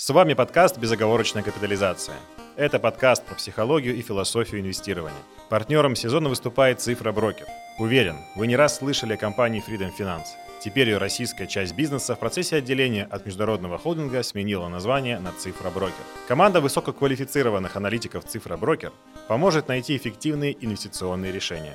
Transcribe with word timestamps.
С 0.00 0.10
вами 0.10 0.34
подкаст 0.34 0.78
«Безоговорочная 0.78 1.42
капитализация». 1.42 2.14
Это 2.54 2.78
подкаст 2.78 3.24
про 3.24 3.34
психологию 3.34 3.96
и 3.96 4.00
философию 4.00 4.60
инвестирования. 4.60 5.18
Партнером 5.48 5.96
сезона 5.96 6.28
выступает 6.28 6.80
«Цифра 6.80 7.10
Брокер». 7.10 7.48
Уверен, 7.80 8.14
вы 8.36 8.46
не 8.46 8.54
раз 8.54 8.76
слышали 8.76 9.14
о 9.14 9.16
компании 9.16 9.60
Freedom 9.60 9.90
Finance. 9.98 10.28
Теперь 10.62 10.90
ее 10.90 10.98
российская 10.98 11.48
часть 11.48 11.74
бизнеса 11.74 12.14
в 12.14 12.20
процессе 12.20 12.54
отделения 12.54 13.08
от 13.10 13.26
международного 13.26 13.76
холдинга 13.76 14.22
сменила 14.22 14.68
название 14.68 15.18
на 15.18 15.32
«Цифра 15.32 15.68
Брокер». 15.68 16.04
Команда 16.28 16.60
высококвалифицированных 16.60 17.74
аналитиков 17.74 18.24
«Цифра 18.24 18.56
Брокер» 18.56 18.92
поможет 19.26 19.66
найти 19.66 19.96
эффективные 19.96 20.56
инвестиционные 20.64 21.32
решения. 21.32 21.74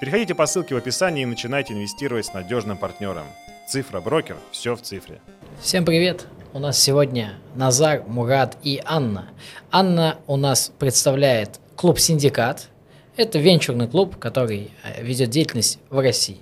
Переходите 0.00 0.34
по 0.34 0.46
ссылке 0.46 0.74
в 0.74 0.78
описании 0.78 1.22
и 1.22 1.26
начинайте 1.26 1.74
инвестировать 1.74 2.26
с 2.26 2.34
надежным 2.34 2.78
партнером. 2.78 3.26
«Цифра 3.68 4.00
Брокер»– 4.00 4.38
все 4.50 4.74
в 4.74 4.82
цифре. 4.82 5.20
Всем 5.60 5.84
привет! 5.84 6.26
У 6.52 6.58
нас 6.58 6.82
сегодня 6.82 7.34
Назар, 7.54 8.02
Мурат 8.08 8.58
и 8.64 8.82
Анна. 8.84 9.28
Анна 9.70 10.18
у 10.26 10.36
нас 10.36 10.72
представляет 10.80 11.60
клуб 11.76 12.00
«Синдикат». 12.00 12.70
Это 13.16 13.38
венчурный 13.38 13.86
клуб, 13.86 14.16
который 14.16 14.72
э, 14.82 15.00
ведет 15.04 15.30
деятельность 15.30 15.78
в 15.90 16.00
России. 16.00 16.40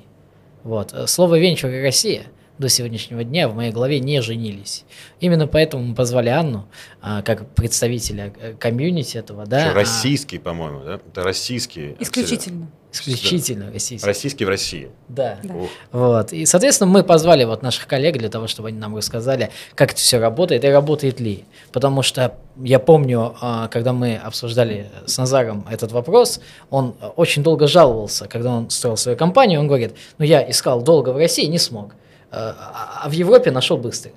Вот. 0.65 0.95
Слово 1.07 1.39
«венчур» 1.39 1.71
и 1.71 1.83
«Россия» 1.83 2.25
до 2.57 2.71
сегодняшнего 2.71 3.23
дня 3.23 3.51
в 3.51 3.55
моей 3.55 3.71
голове 3.71 4.01
не 4.01 4.23
женились. 4.23 4.87
Именно 5.21 5.47
поэтому 5.47 5.85
мы 5.85 5.95
позвали 5.95 6.31
Анну, 6.31 6.67
а, 7.03 7.21
как 7.21 7.55
представителя 7.55 8.33
э, 8.41 8.55
комьюнити 8.55 9.19
этого. 9.19 9.45
Да, 9.45 9.67
Что, 9.67 9.75
российский, 9.75 10.39
по-моему, 10.39 10.85
да? 10.85 10.95
Это 10.95 11.23
российский. 11.23 11.97
Исключительно. 12.01 12.71
Исключительно 12.91 13.67
Да. 13.67 13.73
российский. 13.73 14.07
Российский 14.07 14.45
в 14.45 14.49
России. 14.49 14.91
Да. 15.09 15.39
Да. 15.43 15.55
Ух. 15.55 15.69
Вот. 15.93 16.33
И, 16.33 16.47
соответственно, 16.47 16.91
мы 16.91 17.05
позвали 17.05 17.45
вот 17.45 17.63
наших 17.63 17.87
коллег 17.87 18.17
для 18.17 18.31
того, 18.31 18.47
чтобы 18.47 18.69
они 18.69 18.79
нам 18.79 18.97
рассказали, 18.97 19.51
как 19.75 19.93
это 19.93 20.01
все 20.01 20.19
работает 20.19 20.65
и 20.65 20.69
работает 20.69 21.21
ли. 21.21 21.45
Потому 21.71 22.03
что 22.03 22.35
я 22.57 22.79
помню, 22.79 23.37
а, 23.41 23.69
когда 23.69 23.93
мы 23.93 24.17
обсуждали 24.17 24.91
с 25.07 25.19
Назаром 25.19 25.67
этот 25.71 25.93
вопрос, 25.93 26.41
он 26.71 26.95
а, 27.01 27.09
очень 27.09 27.43
долго 27.43 27.67
жаловался, 27.67 28.27
когда 28.27 28.51
он 28.53 28.71
строил 28.71 28.97
свою 28.97 29.19
компанию, 29.19 29.61
он 29.61 29.67
говорит, 29.67 29.95
ну 30.17 30.25
я 30.25 30.49
искал 30.51 30.83
долго 30.83 31.11
в 31.11 31.17
России, 31.19 31.45
не 31.45 31.59
смог, 31.59 31.95
а 32.31 32.99
а 33.03 33.09
в 33.09 33.13
Европе 33.13 33.51
нашел 33.51 33.77
быстро. 33.77 34.13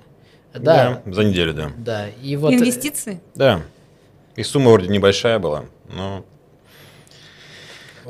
Да, 0.54 1.02
за 1.06 1.24
неделю, 1.24 1.54
да. 1.54 1.70
да. 1.76 2.08
И 2.22 2.36
вот, 2.36 2.52
Инвестиции? 2.52 3.20
Да. 3.34 3.62
И 4.36 4.42
сумма 4.42 4.70
вроде 4.70 4.88
небольшая 4.88 5.38
была, 5.38 5.64
но... 5.88 6.24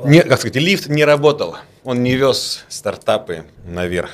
Не, 0.03 0.21
как 0.21 0.39
сказать, 0.39 0.55
лифт 0.55 0.87
не 0.87 1.05
работал. 1.05 1.57
Он 1.83 2.03
не 2.03 2.15
вез 2.15 2.65
стартапы 2.69 3.45
наверх. 3.65 4.11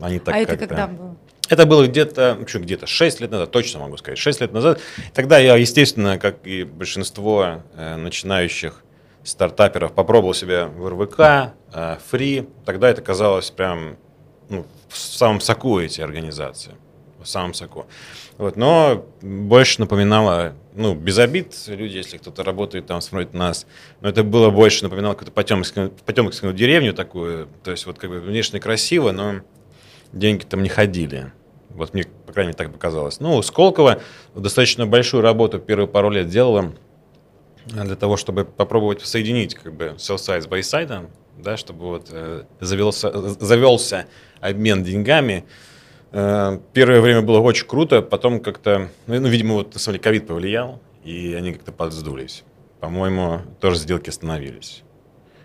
Они 0.00 0.18
так 0.18 0.34
а 0.34 0.38
это 0.38 0.56
как-то- 0.56 0.66
когда 0.66 0.86
было? 0.86 1.16
Это 1.48 1.64
было 1.64 1.86
где-то, 1.86 2.38
что, 2.46 2.58
где-то 2.58 2.86
6 2.86 3.20
лет 3.20 3.30
назад, 3.30 3.50
точно 3.52 3.80
могу 3.80 3.96
сказать, 3.96 4.18
6 4.18 4.40
лет 4.40 4.52
назад. 4.52 4.80
Тогда 5.14 5.38
я, 5.38 5.54
естественно, 5.56 6.18
как 6.18 6.44
и 6.44 6.64
большинство 6.64 7.62
э, 7.76 7.96
начинающих 7.96 8.82
стартаперов, 9.22 9.92
попробовал 9.92 10.34
себя 10.34 10.66
в 10.66 10.88
РВК, 10.88 11.52
э, 11.72 11.96
фри. 12.10 12.48
Тогда 12.64 12.88
это 12.88 13.00
казалось 13.00 13.50
прям 13.50 13.96
ну, 14.48 14.66
в 14.88 14.96
самом 14.96 15.40
соку 15.40 15.78
эти 15.78 16.00
организации. 16.00 16.72
В 17.20 17.26
самом 17.26 17.54
соку. 17.54 17.86
Вот, 18.38 18.56
но 18.56 19.06
больше 19.22 19.80
напоминало, 19.80 20.54
ну, 20.76 20.94
без 20.94 21.18
обид, 21.18 21.54
люди, 21.68 21.96
если 21.96 22.18
кто-то 22.18 22.44
работает 22.44 22.86
там, 22.86 23.00
смотрит 23.00 23.32
нас, 23.34 23.66
но 24.00 24.08
это 24.10 24.22
было 24.22 24.50
больше 24.50 24.84
напоминало 24.84 25.14
какую-то 25.14 25.32
потемкинскую, 25.32 25.90
потемкинскую 26.04 26.52
деревню 26.52 26.92
такую, 26.92 27.48
то 27.64 27.70
есть 27.70 27.86
вот 27.86 27.98
как 27.98 28.10
бы 28.10 28.20
внешне 28.20 28.60
красиво, 28.60 29.10
но 29.12 29.40
деньги 30.12 30.44
там 30.44 30.62
не 30.62 30.68
ходили. 30.68 31.32
Вот 31.70 31.94
мне, 31.94 32.04
по 32.26 32.32
крайней 32.32 32.48
мере, 32.48 32.56
так 32.56 32.72
показалось. 32.72 33.20
Ну, 33.20 33.40
Сколково 33.42 34.00
достаточно 34.34 34.86
большую 34.86 35.22
работу 35.22 35.58
первые 35.58 35.88
пару 35.88 36.10
лет 36.10 36.28
делала 36.28 36.72
для 37.66 37.96
того, 37.96 38.16
чтобы 38.16 38.44
попробовать 38.44 39.00
соединить 39.00 39.54
как 39.54 39.74
бы 39.74 39.94
sell 39.96 40.16
side 40.16 40.42
с 40.42 40.46
buy 40.46 40.60
side, 40.60 41.08
да, 41.38 41.56
чтобы 41.56 41.86
вот 41.86 42.08
э, 42.10 42.44
завелся, 42.60 43.12
завелся 43.40 44.06
обмен 44.40 44.84
деньгами. 44.84 45.44
Э, 46.18 46.58
Первое 46.72 47.02
время 47.02 47.20
было 47.20 47.40
очень 47.40 47.66
круто, 47.66 48.00
потом 48.00 48.40
как-то, 48.40 48.88
ну, 49.06 49.20
ну, 49.20 49.28
видимо, 49.28 49.52
вот 49.56 49.74
на 49.74 49.78
самом 49.78 49.96
деле 49.96 50.02
ковид 50.04 50.26
повлиял, 50.26 50.80
и 51.04 51.34
они 51.34 51.52
как-то 51.52 51.72
подсдулись. 51.72 52.42
По-моему, 52.80 53.42
тоже 53.60 53.76
сделки 53.76 54.08
остановились. 54.08 54.82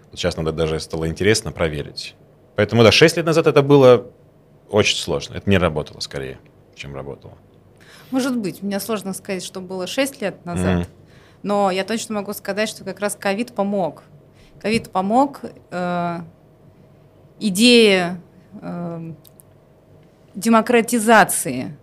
Вот 0.09 0.17
сейчас 0.19 0.37
надо 0.37 0.53
даже 0.53 0.79
стало 0.79 1.09
интересно 1.09 1.51
проверить. 1.51 2.15
Поэтому, 2.55 2.83
да, 2.83 2.91
6 2.93 3.17
лет 3.17 3.25
назад 3.25 3.47
это 3.47 3.61
было 3.61 4.05
очень 4.69 4.95
сложно. 4.95 5.35
Это 5.35 5.49
не 5.49 5.57
работало 5.57 5.99
скорее, 5.99 6.39
чем 6.73 6.95
работало. 6.95 7.33
Может 8.11 8.37
быть, 8.37 8.63
мне 8.63 8.79
сложно 8.79 9.11
сказать, 9.13 9.43
что 9.43 9.59
было 9.59 9.87
6 9.87 10.21
лет 10.21 10.45
назад, 10.45 10.75
Мгм. 10.77 10.85
но 11.43 11.69
я 11.69 11.83
точно 11.83 12.15
могу 12.15 12.31
сказать, 12.31 12.69
что 12.69 12.85
как 12.85 13.01
раз 13.01 13.17
ковид 13.19 13.53
помог. 13.53 14.03
Ковид 14.61 14.89
помог. 14.89 15.41
э, 15.71 16.19
идея 17.41 18.21
э, 18.61 19.13
демократизации 20.35 21.77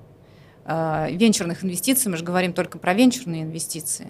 э, 0.65 1.09
венчурных 1.13 1.65
инвестиций, 1.65 2.11
мы 2.11 2.17
же 2.17 2.25
говорим 2.25 2.53
только 2.53 2.79
про 2.79 2.95
венчурные 2.95 3.43
инвестиции, 3.43 4.09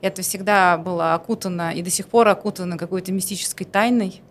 это 0.00 0.22
всегда 0.22 0.78
было 0.78 1.14
окутано 1.14 1.72
и 1.74 1.82
до 1.82 1.90
сих 1.90 2.08
пор 2.08 2.28
окутано 2.28 2.78
какой-то 2.78 3.12
мистической 3.12 3.66
тайной 3.66 4.22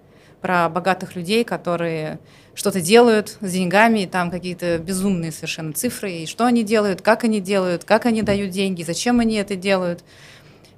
про 0.41 0.69
богатых 0.69 1.15
людей, 1.15 1.43
которые 1.43 2.19
что-то 2.55 2.81
делают 2.81 3.37
с 3.39 3.51
деньгами, 3.51 3.99
и 3.99 4.07
там 4.07 4.31
какие-то 4.31 4.79
безумные 4.79 5.31
совершенно 5.31 5.73
цифры, 5.73 6.11
и 6.11 6.25
что 6.25 6.45
они 6.45 6.63
делают, 6.63 7.01
как 7.01 7.23
они 7.23 7.39
делают, 7.39 7.83
как 7.83 8.05
они 8.05 8.21
дают 8.21 8.51
деньги, 8.51 8.83
зачем 8.83 9.19
они 9.19 9.35
это 9.35 9.55
делают, 9.55 10.03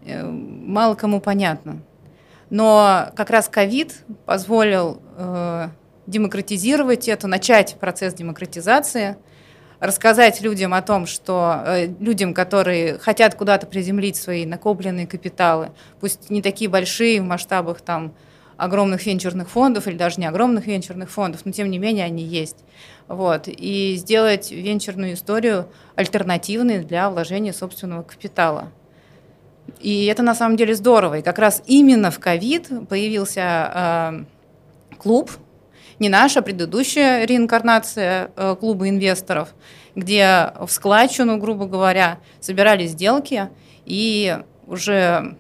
э, 0.06 0.24
мало 0.24 0.96
кому 0.96 1.22
понятно. 1.22 1.82
Но 2.50 3.08
как 3.16 3.30
раз 3.30 3.48
ковид 3.48 4.04
позволил 4.26 5.02
э, 5.16 5.70
демократизировать 6.12 7.08
это, 7.08 7.28
начать 7.28 7.78
процесс 7.80 8.14
демократизации, 8.14 9.16
рассказать 9.80 10.42
людям 10.42 10.76
о 10.76 10.82
том, 10.84 11.08
что 11.08 11.64
э, 11.66 11.88
людям, 12.00 12.36
которые 12.36 13.00
хотят 13.00 13.34
куда-то 13.34 13.66
приземлить 13.66 14.16
свои 14.16 14.46
накопленные 14.46 15.08
капиталы, 15.08 15.72
пусть 16.00 16.30
не 16.30 16.44
такие 16.44 16.70
большие 16.70 17.20
в 17.22 17.26
масштабах 17.26 17.82
там 17.82 18.14
огромных 18.58 19.08
венчурных 19.08 19.50
фондов 19.50 19.88
или 19.88 19.98
даже 19.98 20.20
не 20.20 20.28
огромных 20.28 20.68
венчурных 20.68 21.10
фондов, 21.10 21.42
но 21.46 21.52
тем 21.52 21.72
не 21.72 21.80
менее 21.80 22.06
они 22.06 22.24
есть. 22.24 22.58
Вот. 23.08 23.48
И 23.48 23.96
сделать 23.98 24.52
венчурную 24.52 25.16
историю 25.16 25.68
альтернативной 25.96 26.84
для 26.84 27.10
вложения 27.10 27.54
собственного 27.54 28.04
капитала. 28.04 28.72
И 29.80 30.06
это 30.06 30.22
на 30.22 30.36
самом 30.36 30.58
деле 30.58 30.76
здорово. 30.76 31.20
И 31.20 31.22
как 31.24 31.40
раз 31.40 31.64
именно 31.66 32.12
в 32.12 32.20
ковид 32.20 32.70
появился 32.88 33.72
э, 33.74 34.24
клуб, 35.00 35.32
не 36.02 36.10
наша, 36.10 36.42
предыдущая 36.42 37.26
реинкарнация 37.26 38.32
э, 38.36 38.56
клуба 38.60 38.90
инвесторов, 38.90 39.50
где 39.96 40.52
в 40.60 40.70
складчину, 40.70 41.38
грубо 41.38 41.68
говоря, 41.68 42.18
собирали 42.40 42.88
сделки 42.88 43.50
и 43.86 44.38
уже 44.66 45.38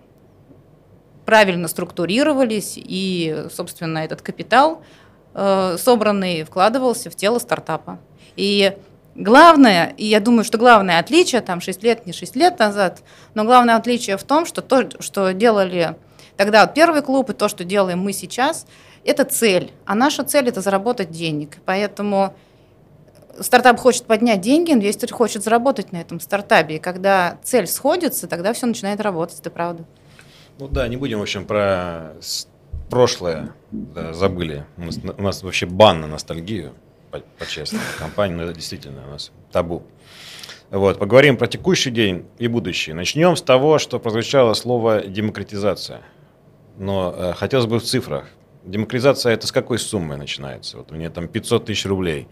правильно 1.26 1.68
структурировались, 1.68 2.74
и, 2.76 3.46
собственно, 3.52 4.00
этот 4.00 4.22
капитал, 4.22 4.84
э, 5.34 5.78
собранный, 5.80 6.44
вкладывался 6.44 7.10
в 7.10 7.16
тело 7.16 7.40
стартапа. 7.40 8.00
И 8.36 8.78
главное, 9.16 9.96
и 9.98 10.06
я 10.06 10.20
думаю, 10.20 10.44
что 10.44 10.60
главное 10.60 11.00
отличие, 11.00 11.42
там 11.42 11.60
6 11.60 11.82
лет, 11.82 12.06
не 12.06 12.14
6 12.14 12.36
лет 12.36 12.60
назад, 12.60 13.02
но 13.34 13.46
главное 13.46 13.78
отличие 13.78 14.16
в 14.16 14.24
том, 14.24 14.46
что 14.46 14.62
то, 14.62 14.88
что 15.00 15.34
делали 15.34 15.96
тогда 16.38 16.66
вот 16.66 16.76
первый 16.76 17.02
клуб, 17.02 17.32
и 17.32 17.34
то, 17.34 17.48
что 17.48 17.64
делаем 17.64 18.00
мы 18.00 18.14
сейчас, 18.14 18.68
это 19.04 19.26
цель. 19.26 19.72
А 19.86 19.96
наша 19.96 20.24
цель– 20.24 20.48
это 20.50 20.62
заработать 20.62 21.12
денег. 21.12 21.58
Поэтому 21.66 22.34
стартап 23.40 23.80
хочет 23.80 24.06
поднять 24.06 24.42
деньги, 24.42 24.72
инвестор 24.72 25.12
хочет 25.12 25.44
заработать 25.44 25.92
на 25.92 25.98
этом 25.98 26.20
стартапе. 26.20 26.76
И 26.76 26.80
когда 26.80 27.38
цель 27.44 27.68
сходится, 27.68 28.28
тогда 28.28 28.54
все 28.54 28.66
начинает 28.66 29.02
работать, 29.02 29.40
это 29.40 29.50
правда. 29.50 29.86
Ну 30.60 30.68
да, 30.68 30.88
не 30.88 30.98
будем, 30.98 31.20
в 31.20 31.24
общем, 31.24 31.46
про 31.46 32.14
прошлое 32.90 33.54
да, 33.72 34.14
забыли. 34.14 34.66
У 34.78 34.82
нас, 34.82 35.00
у 35.18 35.22
нас 35.22 35.44
вообще 35.44 35.66
бан 35.66 36.02
на 36.02 36.08
ностальгию, 36.08 36.74
по- 37.10 37.22
по-честному, 37.40 37.84
компании, 37.98 38.36
но 38.36 38.44
это 38.44 38.54
действительно 38.54 39.08
у 39.08 39.12
нас 39.12 39.32
табу. 39.52 39.84
Вот, 40.70 41.00
поговорим 41.00 41.36
про 41.36 41.48
текущий 41.48 41.92
день 41.92 42.26
и 42.38 42.48
будущее. 42.48 42.96
Начнем 42.96 43.36
с 43.36 43.42
того, 43.42 43.78
что 43.78 44.00
прозвучало 44.00 44.54
слово 44.54 45.02
демократизация. 45.02 46.02
Но 46.78 47.14
э, 47.16 47.34
хотелось 47.34 47.66
бы 47.66 47.80
в 47.80 47.84
цифрах. 47.84 48.26
Демократизация 48.64 49.34
это 49.34 49.48
с 49.48 49.52
какой 49.52 49.80
суммы 49.80 50.18
начинается? 50.18 50.78
Вот 50.78 50.92
у 50.92 50.96
меня 50.96 51.10
там 51.10 51.28
500 51.28 51.66
тысяч 51.66 51.86
рублей. 51.86 52.28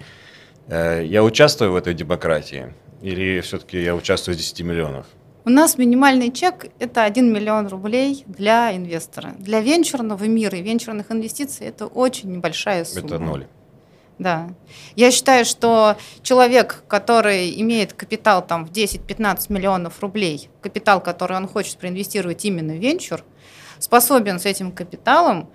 Э, 0.67 1.03
я 1.03 1.23
участвую 1.23 1.71
в 1.71 1.75
этой 1.75 1.93
демократии? 1.93 2.73
Или 3.01 3.41
все-таки 3.41 3.81
я 3.81 3.95
участвую 3.95 4.35
с 4.35 4.37
10 4.37 4.61
миллионов? 4.61 5.05
У 5.45 5.49
нас 5.49 5.77
минимальный 5.77 6.31
чек– 6.31 6.67
это 6.79 7.03
1 7.05 7.33
миллион 7.33 7.67
рублей 7.67 8.23
для 8.27 8.75
инвестора. 8.75 9.33
Для 9.39 9.61
венчурного 9.61 10.23
мира 10.25 10.57
и 10.57 10.61
венчурных 10.61 11.11
инвестиций 11.11 11.67
это 11.67 11.87
очень 11.87 12.31
небольшая 12.31 12.85
сумма. 12.85 13.07
Это 13.07 13.19
ноль. 13.19 13.47
Да. 14.19 14.49
Я 14.95 15.11
считаю, 15.11 15.45
что 15.45 15.95
человек, 16.21 16.83
который 16.87 17.59
имеет 17.61 17.93
капитал 17.93 18.45
там, 18.45 18.65
в 18.65 18.71
10-15 18.71 19.45
миллионов 19.51 20.01
рублей, 20.01 20.49
капитал, 20.61 21.01
который 21.01 21.37
он 21.37 21.47
хочет 21.47 21.77
проинвестировать 21.77 22.43
именно 22.43 22.73
в 22.73 22.77
венчур, 22.77 23.23
способен 23.79 24.39
с 24.39 24.45
этим 24.45 24.73
капиталом, 24.73 25.49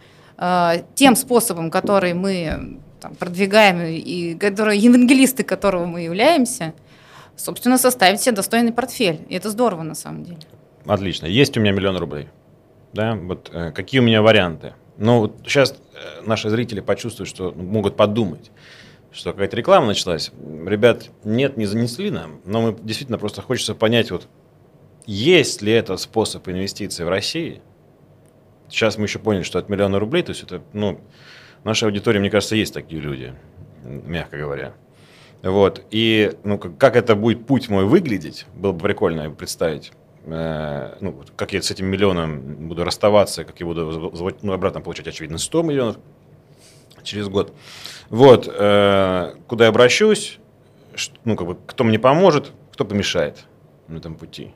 тем 0.95 1.17
способом, 1.17 1.71
который 1.71 2.15
мы 2.15 2.81
там, 3.01 3.15
продвигаем, 3.15 3.83
и 3.83 4.35
который, 4.35 4.79
евангелисты 4.79 5.45
которого 5.45 5.85
мы 5.85 6.03
являемся, 6.03 6.75
собственно, 7.37 7.79
составить 7.79 8.21
себе 8.21 8.35
достойный 8.35 8.73
портфель. 8.73 9.21
И 9.29 9.35
это 9.35 9.51
здорово 9.51 9.83
на 9.83 9.95
самом 9.95 10.25
деле. 10.25 10.41
Отлично. 10.87 11.27
Есть 11.27 11.57
у 11.57 11.61
меня 11.61 11.73
миллион 11.73 11.97
рублей. 11.97 12.29
Да, 12.93 13.15
вот 13.15 13.51
э, 13.53 13.73
какие 13.73 14.01
у 14.01 14.05
меня 14.05 14.23
варианты? 14.23 14.75
Ну, 14.97 15.21
вот 15.21 15.37
сейчас 15.45 15.73
э, 15.73 16.23
наши 16.27 16.49
зрители 16.49 16.81
почувствуют, 16.81 17.29
что 17.29 17.53
могут 17.53 17.97
подумать, 17.97 18.51
что 19.13 19.33
какая-то 19.33 19.57
реклама 19.57 19.89
началась. 19.89 20.31
Ребят, 20.67 21.11
нет, 21.25 21.57
не 21.57 21.67
занесли 21.67 22.11
нам, 22.11 22.41
но 22.45 22.63
мы 22.63 22.77
действительно 22.81 23.19
просто 23.19 23.43
хочется 23.43 23.75
понять, 23.75 24.11
вот 24.11 24.29
есть 25.07 25.61
ли 25.61 25.73
это 25.73 25.97
способ 25.97 26.49
инвестиций 26.49 27.05
в 27.05 27.09
России. 27.09 27.61
Сейчас 28.69 28.99
мы 28.99 29.05
еще 29.05 29.19
поняли, 29.19 29.43
что 29.43 29.59
от 29.59 29.69
миллиона 29.69 29.99
рублей, 29.99 30.23
то 30.23 30.31
есть 30.31 30.43
это, 30.43 30.63
ну, 30.73 31.01
наша 31.65 31.87
аудитория, 31.87 32.21
мне 32.21 32.31
кажется, 32.31 32.57
есть 32.57 32.75
такие 32.75 33.01
люди, 33.01 33.35
мягко 33.85 34.39
говоря. 34.39 34.75
Вот. 35.43 35.85
И 35.91 36.33
ну, 36.43 36.59
как, 36.59 36.97
это 36.97 37.15
будет 37.15 37.47
путь 37.47 37.69
мой 37.69 37.85
выглядеть, 37.85 38.47
было 38.55 38.73
бы 38.73 38.81
прикольно 38.81 39.31
представить. 39.31 39.93
Э, 40.25 40.97
ну, 41.01 41.23
как 41.37 41.53
я 41.53 41.61
с 41.61 41.71
этим 41.71 41.87
миллионом 41.87 42.69
буду 42.69 42.83
расставаться, 42.83 43.45
как 43.45 43.61
я 43.61 43.67
буду 43.67 44.13
ну, 44.41 44.53
обратно 44.53 44.81
получать, 44.81 45.07
очевидно, 45.07 45.37
100 45.37 45.63
миллионов 45.63 45.97
через 47.03 47.29
год. 47.29 47.53
Вот, 48.09 48.49
э, 48.51 49.35
куда 49.47 49.65
я 49.65 49.71
обращусь, 49.71 50.39
ну, 51.25 51.37
как 51.37 51.47
бы, 51.47 51.59
кто 51.67 51.85
мне 51.85 51.99
поможет, 51.99 52.53
кто 52.73 52.87
помешает 52.87 53.45
на 53.89 53.99
этом 53.99 54.15
пути. 54.15 54.53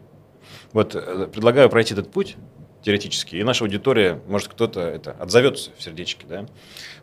Вот, 0.73 0.95
э, 0.95 1.29
предлагаю 1.31 1.69
пройти 1.69 1.93
этот 1.93 2.11
путь 2.11 2.37
теоретически, 2.83 3.37
и 3.37 3.45
наша 3.45 3.65
аудитория, 3.65 4.21
может, 4.29 4.49
кто-то 4.49 4.81
это 4.81 5.13
отзовется 5.13 5.71
в 5.77 5.83
сердечке, 5.83 6.27
да. 6.29 6.47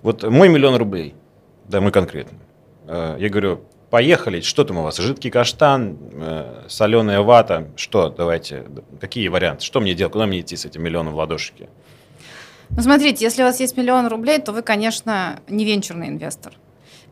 Вот 0.02 0.24
мой 0.24 0.50
миллион 0.50 0.76
рублей, 0.76 1.16
да, 1.66 1.82
мы 1.82 1.92
конкретно. 1.92 2.38
Я 2.88 3.30
говорю, 3.30 3.66
Поехали. 3.96 4.42
Что 4.42 4.66
там 4.66 4.80
у 4.80 4.82
вас? 4.82 4.98
Жидкий 4.98 5.30
каштан, 5.30 5.98
э, 6.14 6.64
соленая 6.68 7.22
вата. 7.22 7.70
Что? 7.78 8.10
Давайте. 8.10 8.66
Какие 9.00 9.30
варианты? 9.30 9.64
Что 9.64 9.80
мне 9.80 9.94
делать? 9.94 10.12
Куда 10.12 10.26
мне 10.26 10.42
идти 10.42 10.58
с 10.58 10.66
этим 10.66 10.84
миллионом 10.84 11.14
в 11.14 11.16
ладошке? 11.16 11.70
Ну, 12.72 12.82
смотрите, 12.82 13.24
если 13.24 13.44
у 13.44 13.46
вас 13.46 13.60
есть 13.62 13.78
миллион 13.78 14.08
рублей, 14.08 14.40
то 14.40 14.52
вы, 14.52 14.64
конечно, 14.64 15.40
не 15.48 15.64
венчурный 15.64 16.10
инвестор. 16.10 16.54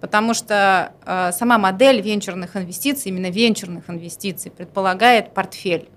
Потому 0.01 0.33
что 0.33 0.91
э, 1.05 1.31
сама 1.31 1.57
модель 1.57 2.01
венчурных 2.01 2.57
инвестиций, 2.57 3.11
именно 3.11 3.29
венчурных 3.29 3.89
инвестиций, 3.89 4.51
предполагает 4.51 5.33
портфель. 5.33 5.87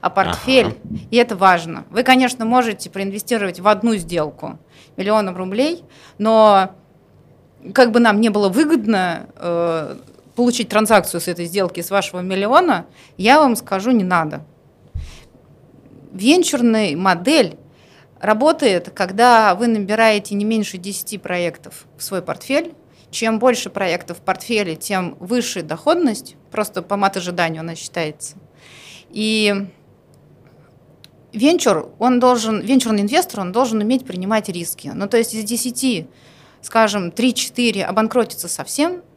А 0.00 0.10
портфель, 0.10 0.66
ага. 0.66 0.98
и 1.10 1.16
это 1.16 1.36
важно. 1.36 1.84
Вы, 1.90 2.02
конечно, 2.02 2.44
можете 2.44 2.90
проинвестировать 2.90 3.60
в 3.60 3.68
одну 3.68 3.96
сделку 3.96 4.58
миллионом 4.96 5.36
рублей, 5.36 5.84
но 6.18 6.74
как 7.72 7.92
бы 7.92 8.00
нам 8.00 8.20
не 8.20 8.28
было 8.28 8.48
выгодно 8.48 9.26
э, 9.36 9.96
получить 10.34 10.68
транзакцию 10.68 11.20
с 11.20 11.28
этой 11.28 11.46
сделки 11.46 11.80
с 11.80 11.90
вашего 11.90 12.20
миллиона, 12.20 12.86
я 13.16 13.38
вам 13.38 13.56
скажу, 13.56 13.90
не 13.90 14.04
надо. 14.04 14.44
Венчурная 16.12 16.96
модель 16.96 17.56
работает, 18.20 18.90
когда 18.90 19.54
вы 19.54 19.66
набираете 19.66 20.34
не 20.34 20.44
меньше 20.44 20.78
10 20.78 21.20
проектов 21.22 21.86
в 21.96 22.02
свой 22.02 22.22
портфель. 22.22 22.74
Чем 23.10 23.38
больше 23.38 23.70
проектов 23.70 24.18
в 24.18 24.20
портфеле, 24.22 24.74
тем 24.74 25.16
выше 25.20 25.62
доходность, 25.62 26.34
просто 26.50 26.82
по 26.82 26.96
мат-ожиданию 26.96 27.60
она 27.60 27.76
считается. 27.76 28.36
И 29.14 29.54
венчур, 31.32 31.90
он 31.98 32.20
должен, 32.20 32.60
венчурный 32.60 33.00
инвестор, 33.00 33.40
он 33.40 33.52
должен 33.52 33.80
уметь 33.80 34.04
принимать 34.04 34.50
риски. 34.50 34.90
Ну, 34.94 35.08
то 35.08 35.16
есть 35.16 35.32
из 35.32 35.44
10, 35.44 36.06
скажем, 36.60 37.08
3-4 37.08 37.82
обанкротится 37.82 38.48
совсем– 38.48 39.00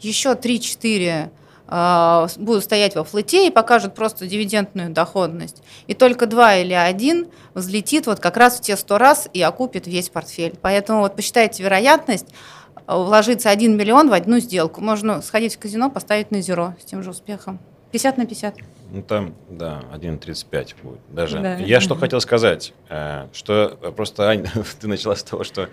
еще 0.00 0.30
3-4 0.32 1.30
а, 1.68 2.26
будут 2.36 2.64
стоять 2.64 2.96
во 2.96 3.04
флете 3.04 3.46
и 3.46 3.50
покажут 3.50 3.94
просто 3.94 4.26
дивидендную 4.26 4.90
доходность. 4.90 5.62
И 5.86 5.94
только 5.94 6.26
два 6.26 6.56
или 6.56 6.72
один 6.72 7.28
взлетит 7.54 8.06
вот 8.06 8.18
как 8.18 8.36
раз 8.36 8.58
в 8.58 8.60
те 8.62 8.76
100 8.76 8.98
раз 8.98 9.28
и 9.32 9.42
окупит 9.42 9.86
весь 9.86 10.08
портфель. 10.08 10.54
Поэтому 10.60 11.00
вот 11.00 11.16
посчитайте 11.16 11.62
вероятность 11.62 12.26
а, 12.86 12.98
вложиться 12.98 13.50
1 13.50 13.76
миллион 13.76 14.08
в 14.08 14.12
одну 14.12 14.38
сделку. 14.38 14.80
Можно 14.80 15.22
сходить 15.22 15.56
в 15.56 15.58
казино, 15.58 15.90
поставить 15.90 16.30
на 16.30 16.40
зеро 16.40 16.74
с 16.80 16.84
тем 16.84 17.02
же 17.02 17.10
успехом. 17.10 17.60
50 17.92 18.18
на 18.18 18.26
50. 18.26 18.54
Ну 18.92 19.02
там, 19.02 19.34
да, 19.48 19.84
1,35 19.94 20.74
будет 20.82 21.00
даже. 21.08 21.40
Да. 21.40 21.56
Я 21.56 21.80
что 21.80 21.94
хотел 21.94 22.20
сказать, 22.20 22.74
э, 22.88 23.28
что 23.32 23.78
просто, 23.96 24.28
Ань, 24.28 24.46
ты 24.80 24.88
начала 24.88 25.14
с 25.14 25.22
того, 25.22 25.44
что 25.44 25.68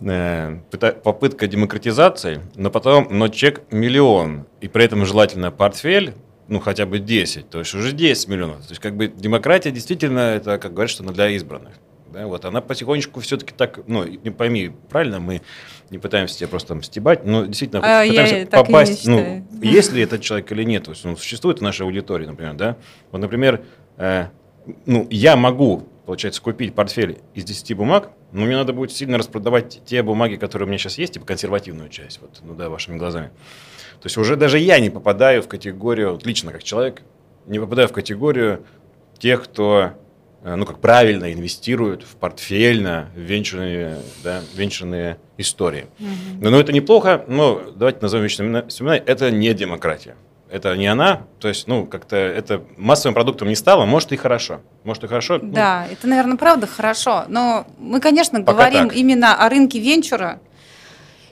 Э, 0.00 0.58
попытка 1.04 1.46
демократизации, 1.46 2.40
но 2.56 2.70
потом, 2.70 3.08
но 3.10 3.28
чек 3.28 3.62
миллион, 3.70 4.46
и 4.60 4.68
при 4.68 4.84
этом 4.84 5.04
желательно 5.04 5.50
портфель, 5.50 6.14
ну, 6.48 6.60
хотя 6.60 6.86
бы 6.86 6.98
10, 6.98 7.48
то 7.50 7.60
есть 7.60 7.74
уже 7.74 7.92
10 7.92 8.28
миллионов. 8.28 8.62
То 8.62 8.70
есть, 8.70 8.80
как 8.80 8.96
бы 8.96 9.06
демократия 9.06 9.70
действительно, 9.70 10.20
это, 10.20 10.58
как 10.58 10.72
говорят, 10.72 10.90
что 10.90 11.02
она 11.04 11.12
для 11.12 11.28
избранных. 11.28 11.74
Да, 12.12 12.26
вот 12.26 12.44
она 12.44 12.60
потихонечку 12.60 13.20
все-таки 13.20 13.54
так, 13.56 13.80
ну, 13.86 14.04
не 14.04 14.30
пойми, 14.30 14.72
правильно, 14.90 15.18
мы 15.18 15.42
не 15.90 15.98
пытаемся 15.98 16.38
тебя 16.38 16.48
просто 16.48 16.68
там 16.68 16.82
стебать, 16.82 17.24
но 17.24 17.46
действительно 17.46 17.80
а 17.82 18.06
пытаемся 18.06 18.50
попасть, 18.50 19.06
ну, 19.06 19.44
есть 19.62 19.92
ли 19.92 20.02
этот 20.02 20.20
человек 20.20 20.50
или 20.52 20.64
нет. 20.64 20.84
То 20.84 20.90
есть, 20.92 21.04
ну, 21.04 21.16
существует 21.16 21.58
в 21.58 21.62
нашей 21.62 21.82
аудитории, 21.82 22.26
например, 22.26 22.54
да. 22.54 22.76
Вот, 23.10 23.20
например, 23.20 23.62
э, 23.96 24.26
ну, 24.86 25.06
я 25.10 25.36
могу 25.36 25.88
получается, 26.06 26.42
купить 26.42 26.74
портфель 26.74 27.18
из 27.34 27.44
10 27.44 27.76
бумаг, 27.76 28.10
но 28.32 28.44
мне 28.44 28.56
надо 28.56 28.72
будет 28.72 28.92
сильно 28.92 29.18
распродавать 29.18 29.82
те 29.84 30.02
бумаги, 30.02 30.36
которые 30.36 30.66
у 30.66 30.68
меня 30.68 30.78
сейчас 30.78 30.98
есть, 30.98 31.14
типа 31.14 31.26
консервативную 31.26 31.88
часть, 31.88 32.20
вот, 32.20 32.40
ну 32.42 32.54
да, 32.54 32.68
вашими 32.68 32.96
глазами. 32.96 33.30
То 34.00 34.06
есть 34.06 34.16
уже 34.16 34.36
даже 34.36 34.58
я 34.58 34.80
не 34.80 34.90
попадаю 34.90 35.42
в 35.42 35.48
категорию, 35.48 36.12
вот 36.12 36.26
лично 36.26 36.52
как 36.52 36.64
человек, 36.64 37.02
не 37.46 37.58
попадаю 37.58 37.88
в 37.88 37.92
категорию 37.92 38.64
тех, 39.18 39.44
кто, 39.44 39.92
ну, 40.44 40.66
как 40.66 40.78
правильно 40.80 41.32
инвестирует 41.32 42.02
в 42.02 42.16
портфельно, 42.16 43.10
венчурные, 43.14 43.98
да, 44.24 44.40
венчурные 44.54 45.18
истории. 45.38 45.86
Mm-hmm. 45.98 46.38
Но, 46.40 46.50
но 46.50 46.60
это 46.60 46.72
неплохо, 46.72 47.24
но 47.28 47.62
давайте 47.74 48.00
назовем 48.02 48.24
вещи 48.24 48.40
это 49.06 49.30
не 49.30 49.54
демократия 49.54 50.16
это 50.52 50.76
не 50.76 50.86
она, 50.86 51.22
то 51.40 51.48
есть, 51.48 51.66
ну, 51.66 51.86
как-то 51.86 52.14
это 52.14 52.62
массовым 52.76 53.14
продуктом 53.14 53.48
не 53.48 53.56
стало, 53.56 53.86
может 53.86 54.12
и 54.12 54.16
хорошо, 54.16 54.60
может 54.84 55.02
и 55.02 55.06
хорошо. 55.06 55.38
Да, 55.42 55.86
ну, 55.88 55.92
это, 55.94 56.06
наверное, 56.06 56.36
правда 56.36 56.66
хорошо, 56.66 57.24
но 57.28 57.66
мы, 57.78 58.00
конечно, 58.00 58.38
говорим 58.38 58.90
так. 58.90 58.96
именно 58.96 59.34
о 59.34 59.48
рынке 59.48 59.80
венчура, 59.80 60.40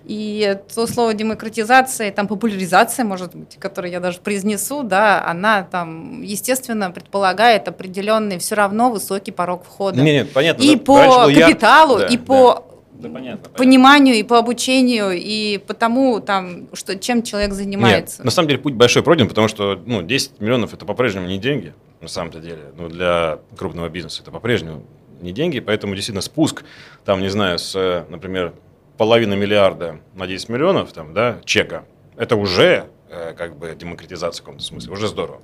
и 0.05 0.57
то 0.75 0.87
слово 0.87 1.15
демократизация, 1.15 2.11
там 2.11 2.27
популяризация, 2.27 3.05
может 3.05 3.35
быть, 3.35 3.57
которое 3.59 3.93
я 3.93 4.01
даже 4.01 4.19
произнесу, 4.19 4.83
да, 4.83 5.25
она 5.27 5.63
там, 5.63 6.23
естественно, 6.23 6.91
предполагает 6.91 7.69
определенный 7.69 8.39
все 8.39 8.55
равно 8.55 8.91
высокий 8.91 9.33
порог 9.33 9.65
входа. 9.65 10.01
Нет, 10.01 10.27
нет, 10.27 10.33
понятно. 10.33 10.63
И 10.63 10.75
да, 10.75 10.83
по 10.83 11.27
капиталу, 11.27 11.99
я... 11.99 12.07
и 12.07 12.17
да, 12.17 12.25
по 12.25 12.67
да, 12.93 13.09
понятно, 13.09 13.49
пониманию 13.51 14.15
и 14.17 14.23
по 14.23 14.39
обучению, 14.39 15.13
и 15.13 15.59
по 15.59 15.75
тому, 15.75 16.21
там, 16.21 16.69
что, 16.73 16.99
чем 16.99 17.23
человек 17.23 17.53
занимается. 17.53 18.19
Нет, 18.19 18.25
на 18.25 18.31
самом 18.31 18.49
деле 18.49 18.61
путь 18.61 18.75
большой 18.75 19.03
пройден, 19.03 19.29
потому 19.29 19.49
что 19.49 19.81
ну, 19.87 20.03
10 20.03 20.41
миллионов 20.41 20.75
это 20.75 20.85
по-прежнему 20.85 21.27
не 21.27 21.39
деньги, 21.39 21.75
на 22.01 22.09
самом-то 22.09 22.41
деле. 22.41 22.73
Ну, 22.77 22.89
для 22.89 23.39
крупного 23.57 23.89
бизнеса 23.89 24.23
это 24.23 24.31
по-прежнему 24.31 24.83
не 25.21 25.33
деньги, 25.33 25.61
поэтому 25.61 25.95
действительно 25.95 26.23
спуск, 26.23 26.65
там, 27.05 27.21
не 27.21 27.29
знаю, 27.29 27.59
с, 27.59 28.07
например, 28.09 28.55
половины 29.01 29.35
миллиарда 29.35 29.99
на 30.15 30.27
10 30.27 30.51
миллионов 30.51 30.93
там, 30.93 31.15
да, 31.15 31.39
чека, 31.47 31.87
это 32.19 32.37
уже 32.37 32.91
э, 33.09 33.33
как 33.33 33.57
бы 33.57 33.75
демократизация 33.75 34.43
в 34.43 34.45
каком-то 34.45 34.63
смысле, 34.63 34.93
уже 34.93 35.09
здорово 35.09 35.41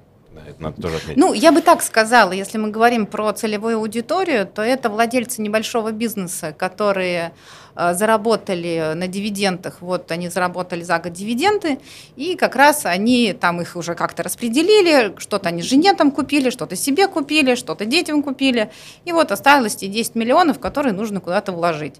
это 0.46 0.62
надо 0.62 0.82
тоже 0.82 0.96
отметить. 0.96 1.16
Ну, 1.16 1.32
я 1.32 1.52
бы 1.52 1.60
так 1.60 1.82
сказала, 1.82 2.32
если 2.32 2.58
мы 2.58 2.70
говорим 2.70 3.06
про 3.06 3.32
целевую 3.32 3.78
аудиторию, 3.78 4.46
то 4.46 4.62
это 4.62 4.90
владельцы 4.90 5.42
небольшого 5.42 5.92
бизнеса, 5.92 6.52
которые 6.52 7.32
э, 7.74 7.94
заработали 7.94 8.92
на 8.94 9.08
дивидендах, 9.08 9.80
вот 9.80 10.10
они 10.12 10.28
заработали 10.28 10.82
за 10.82 10.98
год 10.98 11.12
дивиденды, 11.12 11.78
и 12.16 12.36
как 12.36 12.56
раз 12.56 12.86
они 12.86 13.32
там 13.32 13.60
их 13.60 13.76
уже 13.76 13.94
как-то 13.94 14.22
распределили, 14.22 15.14
что-то 15.18 15.48
они 15.48 15.62
жене 15.62 15.94
там 15.94 16.10
купили, 16.10 16.50
что-то 16.50 16.76
себе 16.76 17.08
купили, 17.08 17.54
что-то 17.54 17.84
детям 17.84 18.22
купили, 18.22 18.70
и 19.04 19.12
вот 19.12 19.32
осталось 19.32 19.76
те 19.76 19.88
10 19.88 20.14
миллионов, 20.14 20.58
которые 20.58 20.92
нужно 20.92 21.20
куда-то 21.20 21.52
вложить. 21.52 21.96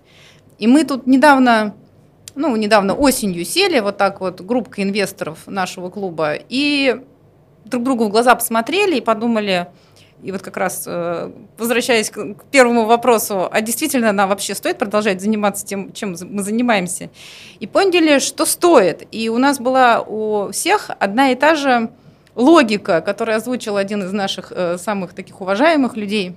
И 0.58 0.66
мы 0.66 0.84
тут 0.84 1.06
недавно 1.06 1.74
ну, 2.36 2.54
недавно 2.54 2.94
осенью 2.94 3.44
сели, 3.44 3.80
вот 3.80 3.96
так 3.96 4.20
вот, 4.20 4.42
группа 4.42 4.82
инвесторов 4.82 5.46
нашего 5.46 5.88
клуба, 5.88 6.34
и 6.34 7.00
друг 7.64 7.82
другу 7.82 8.04
в 8.04 8.10
глаза 8.10 8.34
посмотрели 8.34 8.96
и 8.96 9.00
подумали, 9.00 9.68
И 10.22 10.32
вот 10.32 10.42
как 10.42 10.56
раз 10.56 10.84
э, 10.86 11.30
возвращаясь 11.58 12.10
к 12.10 12.44
первому 12.50 12.84
вопросу, 12.86 13.48
а 13.50 13.60
действительно 13.60 14.12
нам 14.12 14.28
вообще 14.28 14.54
стоит 14.54 14.78
продолжать 14.78 15.20
заниматься 15.20 15.66
тем, 15.66 15.92
чем 15.92 16.16
мы 16.22 16.42
занимаемся? 16.42 17.10
И 17.60 17.66
поняли, 17.66 18.18
что 18.18 18.46
стоит. 18.46 19.06
И 19.10 19.28
у 19.28 19.38
нас 19.38 19.58
была 19.58 20.00
у 20.00 20.50
всех 20.52 20.90
одна 20.98 21.32
и 21.32 21.34
та 21.34 21.54
же 21.54 21.90
логика, 22.34 23.02
которую 23.02 23.36
озвучил 23.36 23.76
один 23.76 24.02
из 24.04 24.12
наших 24.12 24.52
э, 24.52 24.78
самых 24.78 25.12
таких 25.12 25.40
уважаемых 25.40 25.96
людей 25.96 26.34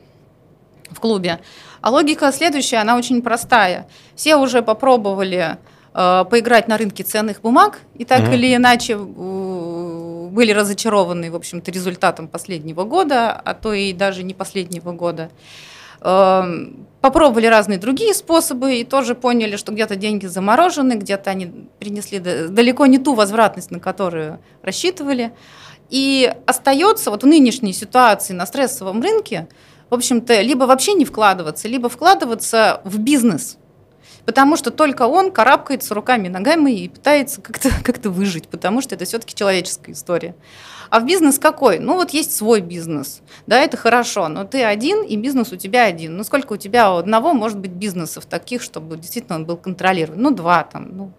в 0.92 1.00
клубе. 1.00 1.40
А 1.82 1.90
логика 1.90 2.32
следующая, 2.32 2.78
она 2.78 2.98
очень 2.98 3.22
простая. 3.22 3.88
Все 4.16 4.36
уже 4.36 4.62
попробовали 4.62 5.58
э, 5.94 6.26
поиграть 6.30 6.68
на 6.68 6.78
рынке 6.78 7.04
ценных 7.04 7.42
бумаг 7.42 7.80
и 7.96 8.06
так 8.06 8.22
mm-hmm. 8.22 8.34
или 8.34 8.56
иначе 8.56 8.98
были 10.30 10.52
разочарованы, 10.52 11.32
в 11.32 11.36
общем-то, 11.36 11.72
результатом 11.72 12.28
последнего 12.28 12.84
года, 12.84 13.32
а 13.32 13.54
то 13.54 13.74
и 13.74 13.94
даже 13.94 14.24
не 14.24 14.34
последнего 14.34 14.92
года. 14.92 15.30
Эм, 16.02 16.88
попробовали 17.02 17.48
разные 17.48 17.78
другие 17.78 18.14
способы 18.14 18.76
и 18.76 18.84
тоже 18.86 19.16
поняли, 19.16 19.58
что 19.58 19.74
где-то 19.74 19.96
деньги 19.96 20.28
заморожены, 20.28 20.94
где-то 20.94 21.30
они 21.30 21.68
принесли 21.80 22.20
далеко 22.20 22.86
не 22.86 23.00
ту 23.00 23.16
возвратность, 23.16 23.72
на 23.72 23.80
которую 23.80 24.40
рассчитывали. 24.62 25.34
И 25.90 26.32
остается 26.46 27.10
вот 27.10 27.24
в 27.24 27.28
нынешней 27.28 27.74
ситуации 27.74 28.34
на 28.34 28.46
стрессовом 28.46 29.02
рынке, 29.02 29.48
в 29.90 29.94
общем-то, 29.94 30.42
либо 30.42 30.66
вообще 30.66 30.94
не 30.94 31.06
вкладываться, 31.06 31.68
либо 31.68 31.90
вкладываться 31.90 32.82
в 32.84 33.00
бизнес– 33.00 33.58
потому 34.30 34.58
что 34.58 34.70
только 34.70 35.08
он 35.08 35.32
карабкается 35.32 35.96
руками 35.96 36.28
и 36.28 36.30
ногами 36.30 36.72
и 36.72 36.88
пытается 36.88 37.42
как-то 37.42 37.72
как 37.84 37.98
выжить, 38.06 38.48
потому 38.48 38.80
что 38.80 38.94
это 38.94 39.06
все-таки 39.06 39.34
человеческая 39.34 39.94
история. 39.94 40.36
А 40.92 41.00
в 41.00 41.06
бизнес 41.06 41.40
какой? 41.40 41.80
Ну 41.80 41.96
вот 41.96 42.12
есть 42.12 42.36
свой 42.36 42.62
бизнес, 42.62 43.22
да, 43.48 43.60
это 43.60 43.76
хорошо, 43.76 44.28
но 44.28 44.44
ты 44.44 44.64
один, 44.64 45.02
и 45.02 45.16
бизнес 45.16 45.52
у 45.52 45.56
тебя 45.56 45.86
один. 45.86 46.16
Ну 46.16 46.24
сколько 46.24 46.54
у 46.54 46.58
тебя 46.58 46.96
одного 46.96 47.34
может 47.34 47.58
быть 47.58 47.72
бизнесов 47.72 48.28
таких, 48.28 48.62
чтобы 48.62 48.98
действительно 48.98 49.36
он 49.38 49.46
был 49.46 49.58
контролирован? 49.58 50.22
Ну 50.22 50.30
два 50.30 50.64
там, 50.64 50.96
ну. 50.96 51.12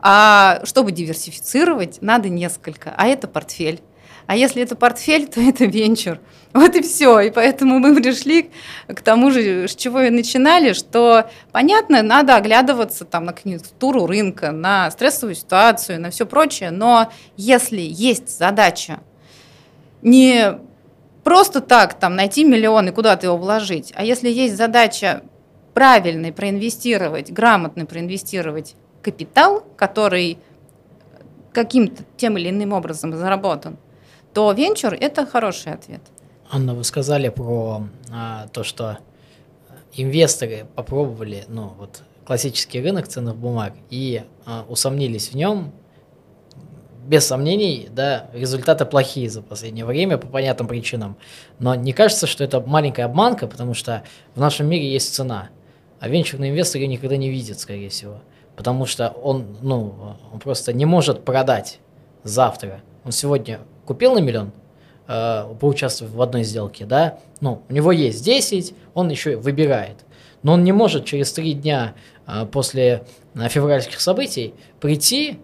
А 0.00 0.60
чтобы 0.62 0.92
диверсифицировать, 0.92 1.98
надо 2.02 2.28
несколько, 2.28 2.94
а 2.96 3.08
это 3.08 3.26
портфель. 3.26 3.80
А 4.28 4.36
если 4.36 4.62
это 4.62 4.76
портфель, 4.76 5.26
то 5.26 5.40
это 5.40 5.64
венчур. 5.64 6.20
Вот 6.52 6.74
и 6.76 6.82
все. 6.82 7.20
И 7.20 7.30
поэтому 7.30 7.78
мы 7.78 7.96
пришли 7.96 8.50
к 8.86 9.00
тому 9.00 9.30
же, 9.30 9.66
с 9.66 9.74
чего 9.74 10.02
и 10.02 10.10
начинали, 10.10 10.74
что, 10.74 11.30
понятно, 11.50 12.02
надо 12.02 12.36
оглядываться 12.36 13.06
там, 13.06 13.24
на 13.24 13.32
конъюнктуру 13.32 14.06
рынка, 14.06 14.52
на 14.52 14.90
стрессовую 14.90 15.34
ситуацию, 15.34 15.98
на 15.98 16.10
все 16.10 16.26
прочее. 16.26 16.70
Но 16.70 17.10
если 17.38 17.80
есть 17.80 18.38
задача 18.38 19.00
не 20.02 20.58
просто 21.24 21.62
так 21.62 21.94
там, 21.94 22.14
найти 22.14 22.44
миллион 22.44 22.88
и 22.88 22.92
куда-то 22.92 23.26
его 23.26 23.38
вложить, 23.38 23.94
а 23.96 24.04
если 24.04 24.28
есть 24.28 24.56
задача 24.58 25.22
правильно 25.72 26.32
проинвестировать, 26.32 27.32
грамотно 27.32 27.86
проинвестировать 27.86 28.74
капитал, 29.00 29.64
который 29.76 30.38
каким-то 31.52 32.04
тем 32.18 32.36
или 32.36 32.50
иным 32.50 32.74
образом 32.74 33.16
заработан, 33.16 33.78
то 34.38 34.52
венчур– 34.52 34.94
это 35.00 35.26
хороший 35.26 35.72
ответ. 35.72 36.00
Анна, 36.48 36.72
вы 36.72 36.84
сказали 36.84 37.28
про 37.28 37.88
а, 38.12 38.46
то, 38.52 38.62
что 38.62 38.98
инвесторы 39.94 40.64
попробовали, 40.76 41.44
ну, 41.48 41.72
вот, 41.76 42.02
классический 42.24 42.80
рынок 42.80 43.08
ценных 43.08 43.34
бумаг 43.34 43.72
и 43.90 44.22
а, 44.46 44.64
усомнились 44.68 45.30
в 45.30 45.34
нем, 45.34 45.72
без 47.04 47.26
сомнений, 47.26 47.88
да, 47.90 48.30
результаты 48.32 48.84
плохие 48.84 49.28
за 49.28 49.42
последнее 49.42 49.84
время 49.84 50.18
по 50.18 50.28
понятным 50.28 50.68
причинам. 50.68 51.16
Но 51.58 51.74
не 51.74 51.92
кажется, 51.92 52.28
что 52.28 52.44
это 52.44 52.60
маленькая 52.60 53.06
обманка, 53.06 53.48
потому 53.48 53.74
что 53.74 54.04
в 54.36 54.40
нашем 54.40 54.68
мире 54.68 54.88
есть 54.88 55.12
цена, 55.12 55.48
а 55.98 56.08
венчурный 56.08 56.50
инвестор 56.50 56.80
ее 56.80 56.86
никогда 56.86 57.16
не 57.16 57.28
видит, 57.28 57.58
скорее 57.58 57.88
всего. 57.88 58.20
Потому 58.54 58.86
что 58.86 59.08
он, 59.08 59.56
ну, 59.62 60.14
он 60.32 60.38
просто 60.38 60.72
не 60.72 60.84
может 60.84 61.24
продать 61.24 61.80
завтра. 62.22 62.82
Он 63.04 63.10
сегодня 63.10 63.58
купил 63.88 64.12
на 64.12 64.18
миллион, 64.18 64.52
э, 65.08 65.44
поучаствовав 65.58 66.12
в 66.12 66.20
одной 66.20 66.44
сделке, 66.44 66.84
да, 66.84 67.18
ну, 67.40 67.62
у 67.70 67.72
него 67.72 67.90
есть 67.90 68.22
10, 68.22 68.74
он 68.92 69.08
еще 69.08 69.36
выбирает. 69.36 70.04
Но 70.42 70.52
он 70.52 70.62
не 70.62 70.72
может 70.72 71.06
через 71.06 71.32
три 71.32 71.54
дня 71.54 71.94
э, 72.26 72.44
после 72.44 73.04
э, 73.34 73.48
февральских 73.48 74.00
событий 74.00 74.54
прийти 74.78 75.38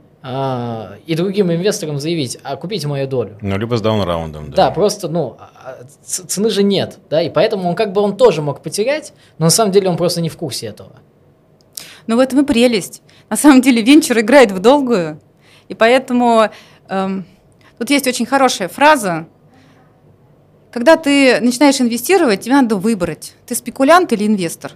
и 1.07 1.15
другим 1.17 1.53
инвесторам 1.53 1.99
заявить, 1.99 2.39
а 2.45 2.57
купите 2.57 2.89
мою 2.89 3.07
долю. 3.07 3.37
Ну, 3.43 3.59
либо 3.59 3.77
с 3.77 3.83
даунраундом, 3.83 4.51
да. 4.51 4.57
Да, 4.57 4.71
просто, 4.71 5.09
ну, 5.09 5.37
а, 5.39 5.51
а, 5.63 5.85
цены 6.03 6.49
же 6.49 6.63
нет, 6.63 6.99
да, 7.11 7.21
и 7.21 7.29
поэтому 7.29 7.69
он 7.69 7.75
как 7.75 7.93
бы 7.93 8.01
он 8.01 8.17
тоже 8.17 8.41
мог 8.41 8.63
потерять, 8.63 9.13
но 9.37 9.45
на 9.47 9.51
самом 9.51 9.71
деле 9.71 9.91
он 9.91 9.99
просто 9.99 10.23
не 10.23 10.31
в 10.31 10.39
курсе 10.39 10.69
этого. 10.69 10.93
Ну, 12.07 12.17
в 12.17 12.21
этом 12.21 12.41
и 12.41 12.47
прелесть. 12.47 13.03
На 13.29 13.37
самом 13.37 13.61
деле 13.61 13.83
венчур 13.83 14.19
играет 14.19 14.51
в 14.51 14.61
долгую, 14.61 15.21
и 15.69 15.75
поэтому... 15.75 16.49
Эм, 16.89 17.27
Тут 17.79 17.91
есть 17.91 18.07
очень 18.07 18.27
хорошая 18.27 18.69
фраза. 18.69 19.27
Когда 20.71 20.97
ты 20.97 21.41
начинаешь 21.41 21.81
инвестировать, 21.81 22.43
тебе 22.43 22.55
надо 22.55 22.77
выбрать, 22.77 23.35
ты 23.47 23.55
спекулянт 23.55 24.13
или 24.13 24.27
инвестор. 24.27 24.73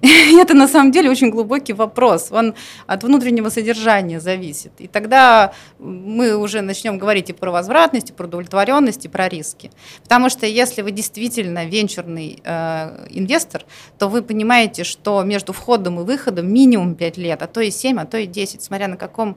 И 0.00 0.36
это 0.40 0.54
на 0.54 0.68
самом 0.68 0.92
деле 0.92 1.10
очень 1.10 1.30
глубокий 1.30 1.72
вопрос. 1.72 2.28
Он 2.30 2.54
от 2.86 3.04
внутреннего 3.04 3.48
содержания 3.48 4.20
зависит. 4.20 4.72
И 4.78 4.86
тогда 4.86 5.52
мы 5.78 6.36
уже 6.36 6.60
начнем 6.60 6.98
говорить 6.98 7.30
и 7.30 7.32
про 7.32 7.50
возвратность, 7.50 8.10
и 8.10 8.12
про 8.12 8.26
удовлетворенность, 8.26 9.04
и 9.04 9.08
про 9.08 9.28
риски. 9.28 9.70
Потому 10.02 10.30
что 10.30 10.46
если 10.46 10.82
вы 10.82 10.90
действительно 10.90 11.64
венчурный 11.66 12.40
э, 12.44 13.06
инвестор, 13.10 13.64
то 13.98 14.08
вы 14.08 14.22
понимаете, 14.22 14.84
что 14.84 15.22
между 15.22 15.52
входом 15.52 16.00
и 16.00 16.04
выходом 16.04 16.52
минимум 16.52 16.94
5 16.94 17.16
лет, 17.16 17.42
а 17.42 17.46
то 17.46 17.60
и 17.60 17.70
7, 17.70 17.98
а 18.00 18.06
то 18.06 18.18
и 18.18 18.26
10, 18.26 18.62
смотря 18.62 18.88
на 18.88 18.96
каком 18.96 19.36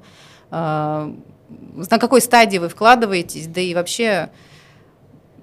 э, 0.51 1.13
на 1.75 1.99
какой 1.99 2.21
стадии 2.21 2.57
вы 2.57 2.69
вкладываетесь, 2.69 3.47
да 3.47 3.61
и 3.61 3.73
вообще 3.73 4.31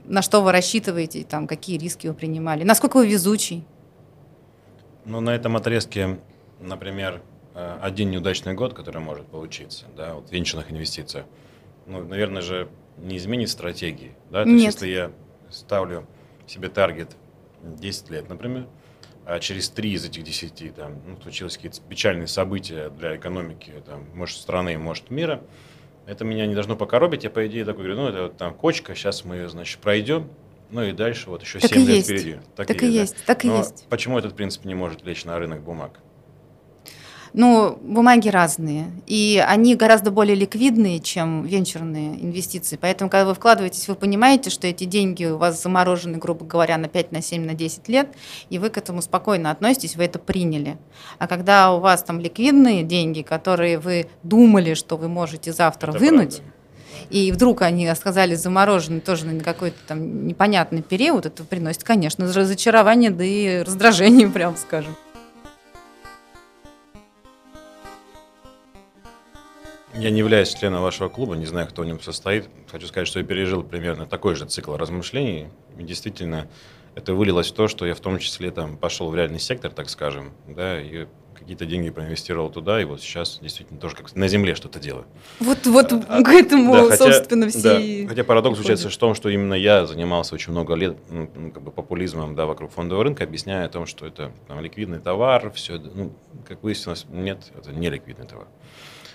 на 0.05 0.23
что 0.23 0.43
вы 0.43 0.53
рассчитываете, 0.53 1.25
там, 1.25 1.47
какие 1.47 1.79
риски 1.79 2.07
вы 2.07 2.15
принимали, 2.15 2.65
насколько 2.65 2.97
вы 2.97 3.07
везучий. 3.07 3.65
Ну, 5.05 5.21
на 5.21 5.35
этом 5.35 5.57
отрезке, 5.57 6.19
например, 6.61 7.23
э, 7.55 7.79
один 7.83 8.11
неудачный 8.11 8.55
год, 8.55 8.75
который 8.75 9.01
может 9.01 9.27
получиться, 9.27 9.87
да, 9.97 10.15
вот 10.15 10.29
в 10.29 10.33
венчурных 10.33 10.71
инвестициях, 10.71 11.27
ну, 11.87 12.03
наверное 12.03 12.43
же, 12.43 12.69
не 12.97 13.17
изменит 13.17 13.51
стратегии, 13.51 14.13
да, 14.31 14.45
то 14.45 14.49
Нет. 14.49 14.65
есть 14.65 14.83
если 14.83 14.89
я 14.89 15.13
ставлю 15.51 16.07
себе 16.47 16.69
таргет 16.69 17.11
10 17.63 18.11
лет, 18.11 18.29
например, 18.29 18.67
а 19.25 19.41
через 19.41 19.69
три 19.69 19.93
из 19.93 20.05
этих 20.05 20.25
десяти 20.25 20.71
там, 20.71 21.03
ну, 21.07 21.21
случились 21.21 21.57
какие-то 21.57 21.83
печальные 21.83 22.29
события 22.29 22.89
для 22.89 23.17
экономики, 23.17 23.73
там, 23.85 24.07
может, 24.15 24.39
страны, 24.39 24.79
может, 24.79 25.11
мира, 25.11 25.43
это 26.09 26.25
меня 26.25 26.47
не 26.47 26.55
должно 26.55 26.75
покоробить. 26.75 27.25
Я, 27.25 27.31
по 27.31 27.47
идее, 27.47 27.67
такой 27.67 27.85
говорю, 27.85 28.01
ну, 28.01 28.09
это 28.09 28.23
вот 28.23 28.37
там 28.39 28.55
кочка, 28.55 28.95
сейчас 28.95 29.25
мы 29.27 29.37
ее, 29.37 29.49
значит, 29.51 29.79
пройдем. 29.79 30.29
Ну 30.71 30.83
и 30.83 30.93
дальше 30.93 31.29
вот 31.29 31.43
еще 31.43 31.61
так 31.61 31.71
7 31.71 31.81
лет 31.81 31.89
есть. 31.89 32.07
впереди. 32.09 32.39
Так, 32.57 32.67
так 32.67 32.83
и, 32.83 32.87
есть, 32.87 33.15
да. 33.15 33.23
так 33.27 33.45
и 33.45 33.49
Но 33.49 33.59
есть. 33.59 33.87
Почему 33.89 34.19
этот 34.19 34.35
принцип 34.35 34.65
не 34.65 34.75
может 34.75 35.05
лечь 35.05 35.25
на 35.25 35.39
рынок 35.39 35.61
бумаг? 35.63 36.01
Ну, 37.33 37.79
бумаги 37.83 38.29
разные, 38.29 38.87
и 39.07 39.43
они 39.47 39.75
гораздо 39.75 40.11
более 40.11 40.35
ликвидные, 40.35 41.01
чем 41.01 41.45
венчурные 41.45 42.23
инвестиции. 42.23 42.79
Поэтому, 42.81 43.11
когда 43.11 43.27
вы 43.27 43.35
вкладываетесь, 43.35 43.89
вы 43.89 43.95
понимаете, 43.95 44.51
что 44.51 44.67
эти 44.67 44.85
деньги 44.85 45.25
у 45.25 45.37
вас 45.37 45.63
заморожены, 45.63 46.19
грубо 46.19 46.45
говоря, 46.45 46.79
на 46.79 46.89
5, 46.89 47.13
на 47.13 47.23
7, 47.23 47.45
на 47.45 47.55
10 47.55 47.89
лет, 47.89 48.09
и 48.51 48.59
вы 48.59 48.71
к 48.71 48.79
этому 48.79 49.03
спокойно 49.03 49.51
относитесь, 49.51 49.97
вы 49.97 50.05
это 50.05 50.19
приняли. 50.19 50.79
А 51.19 51.27
когда 51.27 51.73
у 51.73 51.81
вас 51.81 52.03
там 52.03 52.21
ликвидные 52.21 52.83
деньги, 52.83 53.23
которые 53.23 53.79
вы 53.79 54.09
думали, 54.23 54.75
что 54.75 54.97
вы 54.97 55.09
можете 55.09 55.53
завтра 55.53 55.91
это 55.91 55.99
вынуть, 55.99 56.37
правда 56.37 56.59
и 57.11 57.33
вдруг 57.33 57.63
они 57.63 57.87
оказались 57.87 58.41
заморожены 58.41 59.01
тоже 59.01 59.27
на 59.27 59.43
какой-то 59.43 59.77
там 59.87 60.27
непонятный 60.27 60.83
период, 60.83 61.27
это 61.27 61.45
приносит, 61.45 61.85
конечно, 61.85 62.27
разочарование, 62.27 63.11
да 63.11 63.25
и 63.25 63.63
раздражение, 63.63 64.29
прям 64.35 64.57
скажем. 64.57 64.95
Я 69.99 70.11
не 70.11 70.21
являюсь 70.21 70.55
членом 70.55 70.83
вашего 70.83 71.09
клуба, 71.09 71.35
не 71.35 71.47
знаю, 71.47 71.67
кто 71.67 71.83
в 71.83 71.85
нем 71.85 72.01
состоит. 72.01 72.49
Хочу 72.71 72.87
сказать, 72.87 73.09
что 73.09 73.19
я 73.19 73.25
пережил 73.25 73.65
примерно 73.65 74.07
такой 74.07 74.37
же 74.37 74.45
цикл 74.45 74.77
размышлений. 74.77 75.49
И 75.77 75.83
действительно, 75.83 76.49
это 76.95 77.15
вылилось 77.15 77.51
в 77.51 77.55
то, 77.55 77.67
что 77.67 77.85
я 77.85 77.95
в 77.95 78.01
том 78.01 78.21
числе 78.21 78.53
там 78.53 78.77
пошел 78.77 79.11
в 79.11 79.17
реальный 79.17 79.41
сектор, 79.41 79.73
так 79.73 79.91
скажем, 79.91 80.33
да, 80.47 80.81
и 80.81 81.07
какие-то 81.35 81.67
деньги 81.67 81.91
проинвестировал 81.91 82.51
туда, 82.51 82.81
и 82.81 82.85
вот 82.85 83.01
сейчас 83.01 83.39
действительно 83.41 83.81
тоже 83.81 83.97
как 83.97 84.15
на 84.15 84.29
земле 84.29 84.55
что-то 84.55 84.79
делаю. 84.79 85.07
Вот, 85.41 85.67
вот 85.67 85.93
а, 86.09 86.23
к 86.23 86.29
этому, 86.29 86.75
да, 86.75 86.91
хотя, 86.91 87.13
собственно, 87.13 87.49
все. 87.49 88.03
Да, 88.03 88.09
хотя 88.09 88.25
парадокс 88.25 88.57
заключается 88.57 88.91
в 88.91 88.97
том, 88.97 89.15
что 89.15 89.29
именно 89.29 89.55
я 89.55 89.87
занимался 89.87 90.35
очень 90.35 90.53
много 90.53 90.75
лет 90.75 90.97
ну, 91.11 91.31
ну, 91.35 91.51
как 91.51 91.63
бы 91.63 91.71
популизмом 91.71 92.35
да, 92.35 92.47
вокруг 92.47 92.71
фондового 92.73 93.05
рынка, 93.05 93.25
объясняя 93.25 93.67
о 93.67 93.69
том, 93.69 93.87
что 93.87 94.07
это 94.07 94.33
там, 94.47 94.61
ликвидный 94.61 94.99
товар, 94.99 95.51
все, 95.53 95.79
ну, 95.79 96.13
как 96.47 96.63
выяснилось, 96.63 97.07
нет, 97.09 97.51
это 97.57 97.73
не 97.73 97.89
ликвидный 97.89 98.27
товар. 98.27 98.47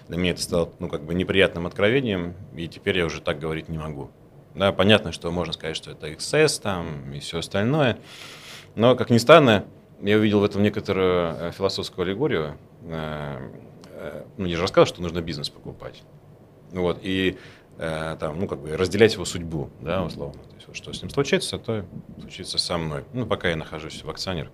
Для 0.08 0.18
меня 0.18 0.32
это 0.32 0.42
стало 0.42 0.70
ну, 0.80 0.90
как 0.90 1.04
бы 1.04 1.14
неприятным 1.14 1.66
откровением, 1.66 2.36
и 2.56 2.68
теперь 2.68 2.98
я 2.98 3.06
уже 3.06 3.22
так 3.22 3.40
говорить 3.40 3.70
не 3.70 3.78
могу. 3.78 4.10
Да, 4.56 4.72
понятно, 4.72 5.12
что 5.12 5.32
можно 5.32 5.54
сказать, 5.54 5.76
что 5.76 5.92
это 5.92 6.10
XS 6.10 6.62
там 6.62 7.14
и 7.14 7.20
все 7.20 7.40
остальное. 7.40 7.98
Но, 8.76 8.96
как 8.96 9.10
ни 9.10 9.18
странно, 9.18 9.66
я 10.02 10.18
увидел 10.18 10.42
в 10.42 10.44
этом 10.44 10.62
некоторую 10.62 11.36
э, 11.40 11.52
философскую 11.52 12.06
аллегорию. 12.06 12.58
Э, 12.84 13.50
э, 13.94 14.24
ну, 14.38 14.46
я 14.46 14.58
же 14.58 14.62
рассказывал, 14.62 14.88
что 14.88 15.02
нужно 15.02 15.22
бизнес 15.22 15.50
покупать. 15.50 16.04
Вот, 16.72 17.00
и 17.02 17.38
там, 17.76 18.40
ну, 18.40 18.48
как 18.48 18.60
бы 18.60 18.78
разделять 18.78 19.14
его 19.16 19.26
судьбу, 19.26 19.72
да, 19.82 20.04
условно. 20.04 20.44
То 20.44 20.56
есть, 20.56 20.68
вот, 20.68 20.76
что 20.76 20.94
с 20.94 21.02
ним 21.02 21.10
случится, 21.10 21.58
то 21.58 21.84
случится 22.20 22.60
со 22.60 22.78
мной. 22.78 23.04
Ну, 23.14 23.26
пока 23.26 23.50
я 23.50 23.56
нахожусь 23.56 24.04
в 24.04 24.10
акционерах. 24.12 24.52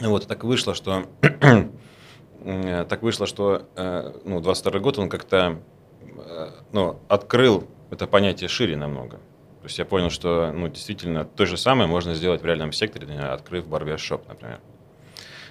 Вот, 0.00 0.24
и 0.24 0.26
так 0.28 0.44
вышло, 0.44 0.74
что 0.74 1.04
так 2.88 3.02
вышло, 3.02 3.26
что 3.26 3.66
ну, 4.24 4.40
22 4.40 4.80
год 4.80 4.98
он 4.98 5.08
как-то 5.08 5.58
ну, 6.72 7.00
открыл 7.08 7.66
это 7.90 8.06
понятие 8.06 8.48
шире 8.48 8.76
намного. 8.76 9.16
То 9.16 9.68
есть 9.68 9.78
я 9.78 9.84
понял, 9.84 10.10
что 10.10 10.52
ну, 10.52 10.68
действительно 10.68 11.24
то 11.24 11.46
же 11.46 11.56
самое 11.56 11.88
можно 11.88 12.14
сделать 12.14 12.42
в 12.42 12.46
реальном 12.46 12.72
секторе, 12.72 13.18
открыв 13.18 13.66
барбершоп, 13.66 14.28
например. 14.28 14.60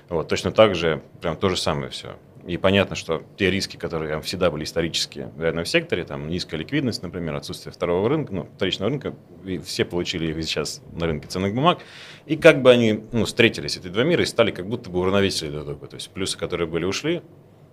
Вот, 0.10 0.27
точно 0.27 0.51
так 0.51 0.75
же, 0.75 1.01
прям 1.22 1.36
то 1.36 1.50
же 1.50 1.58
самое 1.58 1.89
все. 1.89 2.15
И 2.45 2.57
понятно, 2.57 2.95
что 2.95 3.23
те 3.37 3.49
риски, 3.49 3.75
которые 3.75 4.21
всегда 4.21 4.51
были 4.51 4.65
исторические 4.65 5.31
в 5.35 5.41
реальном 5.41 5.65
секторе, 5.65 6.03
там 6.03 6.29
низкая 6.29 6.59
ликвидность, 6.59 7.01
например, 7.01 7.33
отсутствие 7.33 7.73
второго 7.73 8.07
рынка, 8.07 8.33
ну, 8.35 8.47
вторичного 8.55 8.91
рынка, 8.91 9.15
и 9.43 9.57
все 9.57 9.83
получили 9.83 10.27
их 10.27 10.43
сейчас 10.45 10.83
на 10.93 11.07
рынке 11.07 11.27
ценных 11.27 11.55
бумаг, 11.55 11.79
и 12.27 12.35
как 12.35 12.61
бы 12.61 12.69
они 12.69 13.03
ну, 13.11 13.25
встретились, 13.25 13.77
эти 13.77 13.87
два 13.87 14.03
мира, 14.03 14.21
и 14.21 14.25
стали 14.27 14.51
как 14.51 14.67
будто 14.67 14.91
бы 14.91 14.99
уравновесили 14.99 15.49
друг 15.49 15.65
друга. 15.65 15.87
То 15.87 15.95
есть 15.95 16.11
плюсы, 16.11 16.37
которые 16.37 16.67
были, 16.67 16.85
ушли, 16.85 17.23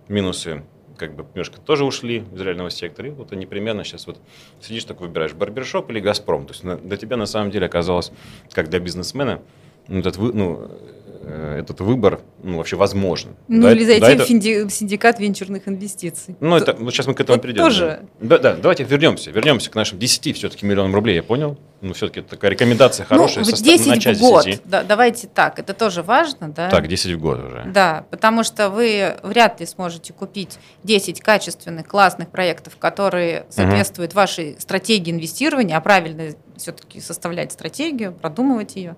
минусы 0.07 0.63
как 0.97 1.15
бы 1.15 1.23
немножко 1.23 1.59
тоже 1.59 1.85
ушли 1.85 2.23
из 2.33 2.41
реального 2.41 2.71
сектора. 2.71 3.09
И 3.09 3.11
вот 3.11 3.31
они 3.31 3.45
примерно 3.45 3.83
сейчас 3.83 4.07
вот 4.07 4.19
сидишь 4.59 4.85
так 4.85 5.01
выбираешь 5.01 5.33
барбершоп 5.33 5.89
или 5.91 5.99
Газпром. 5.99 6.45
То 6.47 6.53
есть 6.53 6.83
для 6.83 6.97
тебя 6.97 7.17
на 7.17 7.25
самом 7.25 7.51
деле 7.51 7.65
оказалось, 7.65 8.11
как 8.51 8.69
для 8.69 8.79
бизнесмена, 8.79 9.41
ну, 9.87 9.99
этот, 9.99 10.17
ну, 10.17 10.69
Э, 11.02 11.02
этот 11.27 11.81
выбор 11.81 12.21
ну, 12.43 12.57
вообще 12.57 12.75
возможен. 12.75 13.35
Ну, 13.47 13.63
да, 13.63 13.71
или 13.71 13.85
зайти 13.85 14.01
да, 14.01 14.07
в 14.07 14.31
это... 14.31 14.69
синдикат 14.69 15.19
венчурных 15.19 15.67
инвестиций. 15.67 16.35
Ну, 16.39 16.55
это, 16.55 16.73
вот 16.73 16.93
сейчас 16.93 17.07
мы 17.07 17.13
к 17.13 17.21
этому 17.21 17.37
вот 17.37 17.41
придем. 17.41 17.63
Тоже. 17.63 18.01
Да, 18.19 18.37
да, 18.37 18.55
давайте 18.55 18.83
вернемся. 18.83 19.31
Вернемся 19.31 19.69
к 19.69 19.75
нашим 19.75 19.99
10 19.99 20.35
все-таки 20.35 20.65
миллионам 20.65 20.93
рублей, 20.93 21.15
я 21.15 21.23
понял. 21.23 21.57
Ну, 21.83 21.93
все-таки 21.93 22.21
это 22.21 22.29
такая 22.29 22.51
рекомендация 22.51 23.05
ну, 23.09 23.15
хорошая. 23.17 23.43
Ну, 23.43 23.51
10 23.51 23.87
начать 23.87 24.17
в 24.17 24.21
год, 24.21 24.45
да, 24.63 24.83
давайте 24.83 25.27
так, 25.27 25.59
это 25.59 25.73
тоже 25.73 26.01
важно, 26.01 26.47
да? 26.47 26.69
Так, 26.69 26.87
10 26.87 27.11
в 27.11 27.19
год 27.19 27.39
уже. 27.43 27.65
Да, 27.73 28.05
потому 28.09 28.43
что 28.43 28.69
вы 28.69 29.17
вряд 29.21 29.59
ли 29.59 29.65
сможете 29.65 30.13
купить 30.13 30.59
10 30.83 31.19
качественных, 31.19 31.85
классных 31.85 32.29
проектов, 32.29 32.77
которые 32.77 33.45
соответствуют 33.49 34.11
угу. 34.11 34.19
вашей 34.19 34.55
стратегии 34.59 35.11
инвестирования, 35.11 35.75
а 35.75 35.81
правильно 35.81 36.29
все-таки 36.57 36.99
составлять 36.99 37.51
стратегию, 37.51 38.13
продумывать 38.13 38.75
ее. 38.75 38.95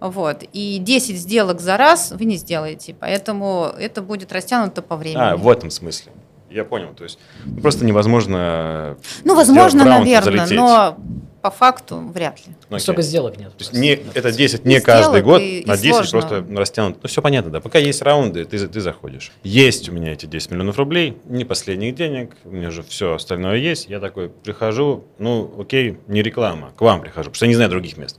Вот. 0.00 0.44
И 0.52 0.78
10 0.78 1.16
сделок 1.16 1.60
за 1.60 1.76
раз 1.76 2.12
вы 2.12 2.24
не 2.24 2.36
сделаете, 2.36 2.94
поэтому 2.98 3.72
это 3.78 4.02
будет 4.02 4.32
растянуто 4.32 4.82
по 4.82 4.96
времени. 4.96 5.22
А, 5.22 5.36
в 5.36 5.48
этом 5.48 5.70
смысле. 5.70 6.12
Я 6.50 6.64
понял. 6.64 6.94
То 6.94 7.04
есть 7.04 7.18
ну, 7.44 7.60
просто 7.60 7.84
невозможно. 7.84 8.96
Ну, 9.24 9.34
возможно, 9.36 9.84
наверное, 9.84 10.22
залететь. 10.22 10.56
но 10.56 10.96
по 11.42 11.50
факту 11.50 11.98
вряд 12.12 12.46
ли. 12.46 12.54
Ну, 12.68 12.78
Столько 12.78 13.02
сделок 13.02 13.38
нет. 13.38 13.50
То 13.56 13.64
есть 13.64 13.72
не, 13.72 13.92
это 14.14 14.32
10 14.32 14.64
не 14.64 14.80
каждый 14.80 15.22
год, 15.22 15.40
и, 15.40 15.64
а 15.66 15.76
10 15.76 16.08
сложно. 16.08 16.20
просто 16.20 16.46
растянут. 16.56 16.98
Ну, 17.02 17.08
все 17.08 17.22
понятно, 17.22 17.50
да. 17.50 17.60
Пока 17.60 17.78
есть 17.78 18.02
раунды, 18.02 18.44
ты, 18.44 18.66
ты 18.66 18.80
заходишь. 18.80 19.32
Есть 19.42 19.88
у 19.88 19.92
меня 19.92 20.12
эти 20.12 20.26
10 20.26 20.50
миллионов 20.50 20.76
рублей, 20.78 21.16
не 21.24 21.44
последних 21.44 21.94
денег, 21.94 22.36
у 22.44 22.50
меня 22.50 22.70
же 22.70 22.82
все 22.82 23.14
остальное 23.14 23.56
есть. 23.56 23.88
Я 23.88 24.00
такой 24.00 24.28
прихожу, 24.28 25.04
ну, 25.18 25.52
окей, 25.58 25.98
не 26.06 26.22
реклама, 26.22 26.72
к 26.76 26.80
вам 26.80 27.00
прихожу, 27.00 27.30
потому 27.30 27.34
что 27.34 27.44
я 27.46 27.48
не 27.48 27.54
знаю 27.56 27.70
других 27.70 27.96
мест. 27.96 28.18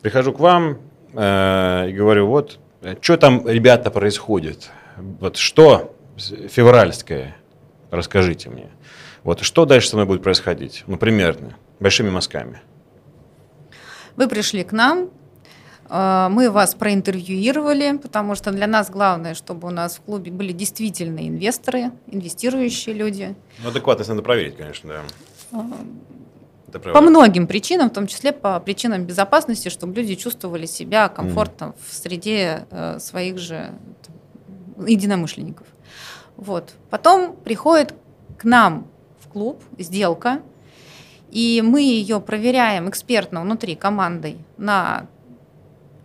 Прихожу 0.00 0.32
к 0.32 0.38
вам, 0.38 0.78
Э, 1.14 1.86
и 1.88 1.92
говорю, 1.92 2.26
вот, 2.26 2.58
что 3.00 3.16
там, 3.16 3.46
ребята, 3.48 3.90
происходит? 3.90 4.70
Вот 4.96 5.36
что 5.36 5.94
февральское, 6.16 7.36
расскажите 7.90 8.50
мне. 8.50 8.70
Вот 9.24 9.40
что 9.40 9.64
дальше 9.64 9.88
со 9.88 9.96
мной 9.96 10.06
будет 10.06 10.22
происходить? 10.22 10.84
Ну, 10.86 10.96
примерно, 10.96 11.56
большими 11.80 12.10
мазками. 12.10 12.60
Вы 14.16 14.28
пришли 14.28 14.64
к 14.64 14.72
нам, 14.72 15.10
э, 15.88 16.28
мы 16.30 16.50
вас 16.50 16.74
проинтервьюировали, 16.74 17.96
потому 17.98 18.34
что 18.34 18.50
для 18.50 18.66
нас 18.66 18.90
главное, 18.90 19.34
чтобы 19.34 19.68
у 19.68 19.70
нас 19.70 19.96
в 19.96 20.00
клубе 20.00 20.32
были 20.32 20.52
действительно 20.52 21.26
инвесторы, 21.26 21.92
инвестирующие 22.08 22.94
люди. 22.94 23.36
Ну, 23.62 23.68
адекватность 23.68 24.10
надо 24.10 24.22
проверить, 24.22 24.56
конечно, 24.56 24.88
да. 24.88 25.02
Э, 26.72 26.78
по 26.92 27.00
многим 27.00 27.46
причинам, 27.46 27.90
в 27.90 27.92
том 27.92 28.06
числе 28.06 28.32
по 28.32 28.58
причинам 28.60 29.04
безопасности, 29.04 29.68
чтобы 29.68 29.94
люди 29.94 30.16
чувствовали 30.16 30.66
себя 30.66 31.08
комфортно 31.08 31.64
mm. 31.64 31.74
в 31.88 31.94
среде 31.94 32.66
э, 32.70 32.98
своих 32.98 33.38
же 33.38 33.72
единомышленников. 34.86 35.66
Вот. 36.36 36.74
Потом 36.90 37.36
приходит 37.36 37.94
к 38.36 38.44
нам 38.44 38.86
в 39.20 39.28
клуб 39.28 39.62
сделка, 39.78 40.42
и 41.30 41.62
мы 41.64 41.82
ее 41.82 42.20
проверяем 42.20 42.88
экспертно 42.88 43.40
внутри 43.42 43.74
командой 43.74 44.38
на 44.56 45.06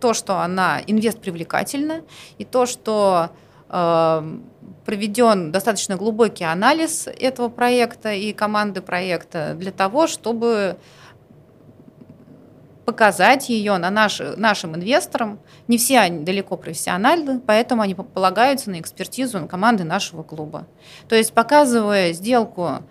то, 0.00 0.12
что 0.12 0.40
она 0.40 0.80
инвест 0.86 1.20
привлекательна, 1.20 2.02
и 2.36 2.44
то, 2.44 2.66
что 2.66 3.30
э, 3.70 4.38
проведен 4.84 5.50
достаточно 5.50 5.96
глубокий 5.96 6.44
анализ 6.44 7.06
этого 7.06 7.48
проекта 7.48 8.12
и 8.12 8.32
команды 8.32 8.82
проекта 8.82 9.54
для 9.54 9.72
того, 9.72 10.06
чтобы 10.06 10.76
показать 12.84 13.48
ее 13.48 13.78
на 13.78 13.90
наш, 13.90 14.20
нашим 14.36 14.76
инвесторам. 14.76 15.38
Не 15.68 15.78
все 15.78 16.00
они 16.00 16.24
далеко 16.24 16.56
профессиональны, 16.56 17.40
поэтому 17.40 17.82
они 17.82 17.94
полагаются 17.94 18.70
на 18.70 18.80
экспертизу 18.80 19.40
на 19.40 19.48
команды 19.48 19.84
нашего 19.84 20.22
клуба. 20.22 20.66
То 21.08 21.16
есть, 21.16 21.32
показывая 21.32 22.12
сделку 22.12 22.82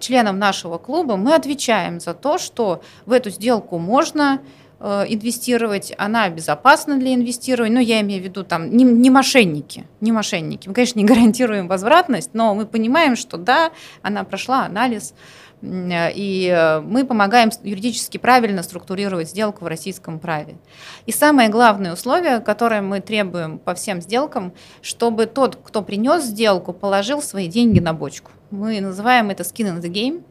членам 0.00 0.38
нашего 0.38 0.78
клуба, 0.78 1.16
мы 1.16 1.34
отвечаем 1.34 2.00
за 2.00 2.14
то, 2.14 2.38
что 2.38 2.82
в 3.06 3.12
эту 3.12 3.30
сделку 3.30 3.78
можно 3.78 4.40
Э, 4.78 5.04
инвестировать, 5.08 5.94
она 5.96 6.28
безопасна 6.28 6.98
для 6.98 7.14
инвестирования. 7.14 7.74
Ну, 7.74 7.80
я 7.80 8.02
имею 8.02 8.20
в 8.20 8.24
виду 8.24 8.44
там 8.44 8.70
не, 8.76 8.84
не 8.84 9.08
мошенники, 9.08 9.86
не 10.02 10.12
мошенники. 10.12 10.68
Мы, 10.68 10.74
конечно, 10.74 10.98
не 10.98 11.04
гарантируем 11.06 11.66
возвратность, 11.66 12.30
но 12.34 12.54
мы 12.54 12.66
понимаем, 12.66 13.16
что 13.16 13.38
да, 13.38 13.70
она 14.02 14.22
прошла 14.24 14.66
анализ, 14.66 15.14
и 15.62 16.54
э, 16.54 16.80
мы 16.80 17.06
помогаем 17.06 17.50
юридически 17.62 18.18
правильно 18.18 18.62
структурировать 18.62 19.30
сделку 19.30 19.64
в 19.64 19.68
российском 19.68 20.18
праве. 20.18 20.58
И 21.06 21.12
самое 21.12 21.48
главное 21.48 21.94
условие, 21.94 22.40
которое 22.40 22.82
мы 22.82 23.00
требуем 23.00 23.58
по 23.58 23.74
всем 23.74 24.02
сделкам, 24.02 24.52
чтобы 24.82 25.24
тот, 25.24 25.56
кто 25.56 25.80
принес 25.80 26.24
сделку, 26.24 26.74
положил 26.74 27.22
свои 27.22 27.48
деньги 27.48 27.80
на 27.80 27.94
бочку. 27.94 28.30
Мы 28.50 28.80
называем 28.80 29.30
это 29.30 29.42
skin 29.42 29.76
in 29.76 29.80
the 29.80 29.90
game. 29.90 30.24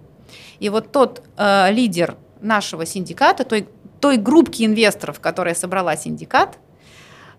И 0.60 0.70
вот 0.70 0.92
тот 0.92 1.24
э, 1.38 1.72
лидер 1.72 2.16
нашего 2.42 2.86
синдиката, 2.86 3.44
той 3.44 3.68
той 4.00 4.18
группки 4.18 4.64
инвесторов, 4.64 5.20
которая 5.20 5.56
собрала 5.56 5.96
синдикат, 5.98 6.60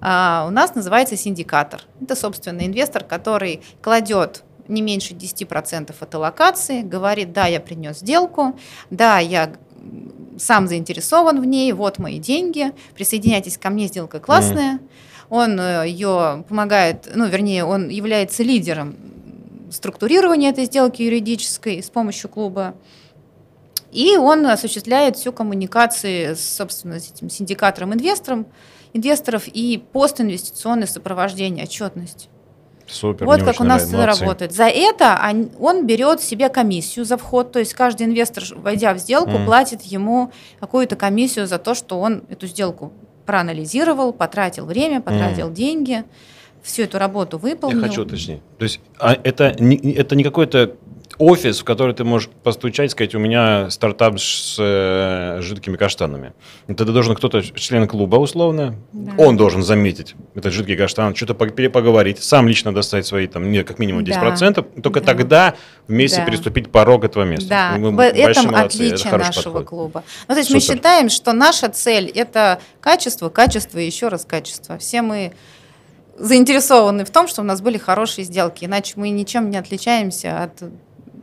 а, 0.01 0.47
у 0.49 0.51
нас 0.51 0.75
называется 0.75 1.17
синдикатор. 1.17 1.83
Это, 2.01 2.17
собственно, 2.17 2.67
инвестор, 2.67 3.05
который 3.05 3.62
кладет 3.81 4.43
не 4.67 4.83
меньше 4.83 5.15
10% 5.15 5.95
от 5.99 6.15
аллокации, 6.15 6.83
говорит, 6.83 7.33
да, 7.33 7.47
я 7.47 7.61
принес 7.61 7.99
сделку, 7.99 8.59
да, 8.91 9.19
я 9.21 9.53
сам 10.39 10.67
заинтересован 10.67 11.41
в 11.41 11.45
ней, 11.45 11.73
вот 11.73 11.99
мои 11.99 12.19
деньги, 12.19 12.73
присоединяйтесь 12.95 13.59
ко 13.59 13.71
мне, 13.71 13.87
сделка 13.87 14.19
классная. 14.19 14.75
Mm. 14.75 14.89
Он 15.29 15.61
э, 15.61 15.89
ее 15.89 16.45
помогает, 16.49 17.09
ну, 17.15 17.27
вернее, 17.27 17.65
он 17.65 17.89
является 17.89 18.43
лидером 18.43 18.97
структурирования 19.70 20.50
этой 20.50 20.64
сделки 20.64 21.02
юридической 21.02 21.83
с 21.83 21.90
помощью 21.90 22.31
клуба. 22.31 22.74
И 23.92 24.16
он 24.16 24.46
осуществляет 24.46 25.16
всю 25.16 25.33
коммуникацию 25.33 26.37
с, 26.37 26.40
собственно, 26.40 27.00
с 27.00 27.11
этим 27.11 27.31
синдикатором 27.31 27.94
инвестором, 27.94 28.46
инвесторов 28.92 29.48
и 29.48 29.83
постинвестиционное 29.92 30.87
сопровождение, 30.87 31.64
отчетность. 31.64 32.29
Супер, 32.88 33.26
вот 33.26 33.42
как 33.42 33.61
у 33.61 33.64
нас 33.64 33.88
это 33.88 34.07
работает. 34.07 34.52
За 34.52 34.66
это 34.66 35.18
он 35.59 35.87
берет 35.87 36.20
себе 36.20 36.48
комиссию 36.48 37.05
за 37.05 37.16
вход, 37.16 37.50
то 37.50 37.59
есть 37.59 37.74
каждый 37.74 38.07
инвестор, 38.07 38.44
войдя 38.55 38.94
в 38.94 38.98
сделку, 38.98 39.33
mm. 39.33 39.44
платит 39.44 39.83
ему 39.83 40.31
какую-то 40.61 40.94
комиссию 40.94 41.46
за 41.48 41.59
то, 41.59 41.74
что 41.74 41.98
он 41.98 42.22
эту 42.29 42.46
сделку 42.46 42.92
проанализировал, 43.24 44.12
потратил 44.12 44.66
время, 44.66 45.00
потратил 45.00 45.48
mm. 45.48 45.52
деньги, 45.52 46.05
всю 46.66 46.83
эту 46.83 46.98
работу 46.98 47.38
выполнил. 47.38 47.81
Я 47.83 47.88
хочу 47.88 48.02
уточнить. 48.02 48.40
То 48.59 48.64
есть 48.64 48.81
а 48.98 49.16
это, 49.22 49.55
не, 49.59 49.76
это 49.92 50.16
не 50.16 50.24
какой-то 50.24 50.74
офис, 51.18 51.61
в 51.61 51.64
который 51.64 51.94
ты 51.94 52.05
можешь 52.05 52.29
постучать, 52.42 52.90
сказать, 52.90 53.14
у 53.14 53.18
меня 53.18 53.70
стартап 53.70 54.18
с 54.20 54.57
э, 54.59 55.38
жидкими 55.40 55.76
каштанами. 55.76 56.35
Тогда 56.66 56.92
должен 56.92 57.14
кто-то, 57.14 57.42
член 57.42 57.88
клуба 57.88 58.16
условно, 58.16 58.74
Да. 58.92 59.12
он 59.16 59.38
должен 59.38 59.62
заметить 59.62 60.14
этот 60.35 60.52
жидкий 60.52 60.76
каштан, 60.76 61.14
что-то 61.14 61.35
по- 61.35 61.48
перепоговорить, 61.48 62.22
сам 62.22 62.46
лично 62.48 62.74
достать 62.74 63.07
свои, 63.07 63.29
там, 63.29 63.50
не, 63.50 63.62
как 63.64 63.79
минимум 63.79 64.02
10%, 64.05 64.62
только 64.83 65.00
Да. 65.00 65.07
тогда 65.07 65.55
вместе 65.88 66.18
Да. 66.18 66.26
переступить 66.26 66.70
порог 66.70 67.05
этого 67.05 67.22
места. 67.24 67.48
Да, 67.48 67.74
Вы 67.79 67.90
в 67.92 67.94
большие 67.96 68.24
этом 68.31 68.46
молодцы, 68.46 68.76
это 68.85 68.94
отличие 68.94 69.11
хороший 69.11 69.26
нашего 69.37 69.52
подход. 69.55 69.68
клуба. 69.68 70.05
Ну, 70.29 70.35
то 70.35 70.38
есть 70.40 70.50
мы 70.50 70.61
Супер. 70.61 70.74
считаем, 70.76 71.09
что 71.09 71.33
наша 71.33 71.68
цель– 71.70 72.11
это 72.14 72.61
качество, 72.81 73.31
качество 73.31 73.79
и 73.79 73.87
еще 73.87 74.09
раз 74.09 74.26
качество. 74.26 74.76
Все 74.76 75.00
мы 75.00 75.33
заинтересованы 76.18 77.05
в 77.05 77.11
том, 77.11 77.29
что 77.29 77.42
у 77.42 77.44
нас 77.44 77.61
были 77.61 77.79
хорошие 77.79 78.24
сделки, 78.24 78.64
иначе 78.64 78.94
мы 78.96 79.11
ничем 79.11 79.50
не 79.50 79.57
отличаемся 79.57 80.44
от... 80.44 80.62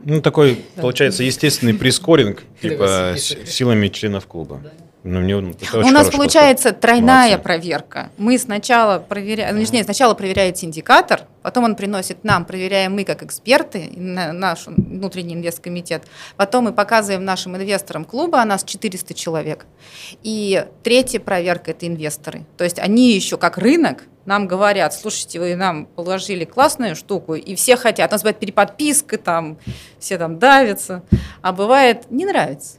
Ну, 0.04 0.20
такой, 0.20 0.62
получается, 0.76 1.22
естественный 1.22 1.74
прискоринг, 1.74 2.42
типа, 2.60 3.14
силами 3.16 3.88
членов 3.88 4.26
клуба. 4.26 4.60
Ну, 5.04 5.20
мне 5.20 5.34
это 5.34 5.78
у 5.78 5.90
нас 5.90 6.08
получается 6.08 6.72
тройная 6.72 7.32
Молодцы. 7.32 7.42
проверка. 7.42 8.10
Мы 8.16 8.38
сначала 8.38 8.98
проверяем, 8.98 9.54
ну, 9.54 9.60
точнее, 9.60 9.84
сначала 9.84 10.14
проверяет 10.14 10.64
индикатор, 10.64 11.24
потом 11.42 11.64
он 11.64 11.76
приносит 11.76 12.24
нам, 12.24 12.46
проверяем 12.46 12.94
мы 12.94 13.04
как 13.04 13.22
эксперты, 13.22 13.90
на- 13.94 14.32
наш 14.32 14.66
внутренний 14.66 15.34
инвесткомитет, 15.34 16.04
потом 16.36 16.64
мы 16.64 16.72
показываем 16.72 17.22
нашим 17.22 17.54
инвесторам 17.54 18.06
клуба, 18.06 18.40
а 18.40 18.46
нас 18.46 18.64
400 18.64 19.12
человек. 19.12 19.66
И 20.22 20.64
третья 20.82 21.20
проверка– 21.20 21.70
это 21.72 21.86
инвесторы. 21.86 22.46
То 22.56 22.64
есть 22.64 22.78
они 22.78 23.12
еще 23.12 23.36
как 23.36 23.58
рынок 23.58 24.04
нам 24.24 24.48
говорят, 24.48 24.94
слушайте, 24.94 25.38
вы 25.38 25.54
нам 25.54 25.84
положили 25.84 26.46
классную 26.46 26.96
штуку, 26.96 27.34
и 27.34 27.54
все 27.56 27.76
хотят. 27.76 28.10
У 28.10 28.14
нас 28.14 28.22
бывает 28.22 28.38
переподписка, 28.38 29.18
там, 29.18 29.58
все 29.98 30.16
там 30.16 30.38
давятся, 30.38 31.02
а 31.42 31.52
бывает 31.52 32.10
не 32.10 32.24
нравится. 32.24 32.78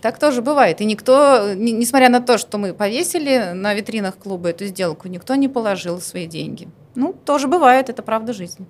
Так 0.00 0.18
тоже 0.18 0.40
бывает. 0.42 0.80
И 0.80 0.84
никто, 0.84 1.52
не- 1.54 1.72
несмотря 1.72 2.08
на 2.08 2.20
то, 2.20 2.38
что 2.38 2.58
мы 2.58 2.72
повесили 2.72 3.52
на 3.54 3.74
витринах 3.74 4.16
клуба 4.16 4.48
эту 4.50 4.64
сделку, 4.66 5.08
никто 5.08 5.34
не 5.34 5.48
положил 5.48 6.00
свои 6.00 6.26
деньги. 6.26 6.68
Ну, 6.94 7.12
тоже 7.24 7.48
бывает, 7.48 7.88
это 7.90 8.02
правда 8.02 8.32
жизни. 8.32 8.66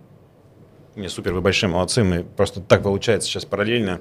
Не, 0.96 1.08
супер, 1.08 1.32
вы 1.32 1.40
большие 1.40 1.70
молодцы. 1.70 2.02
Мы 2.02 2.24
просто 2.24 2.60
так 2.60 2.82
получается 2.82 3.28
сейчас 3.28 3.44
параллельно 3.44 4.00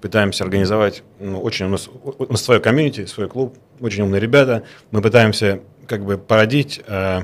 пытаемся 0.00 0.42
организовать, 0.42 1.04
ну, 1.20 1.40
очень 1.40 1.66
у 1.66 1.68
нас, 1.68 1.88
у 2.02 2.32
нас 2.32 2.42
свое 2.42 2.58
комьюнити, 2.58 3.06
свой 3.06 3.28
клуб, 3.28 3.56
очень 3.80 4.02
умные 4.02 4.20
ребята. 4.20 4.64
Мы 4.90 5.00
пытаемся 5.00 5.60
как 5.86 6.04
бы 6.04 6.18
породить 6.18 6.80
э, 6.88 7.20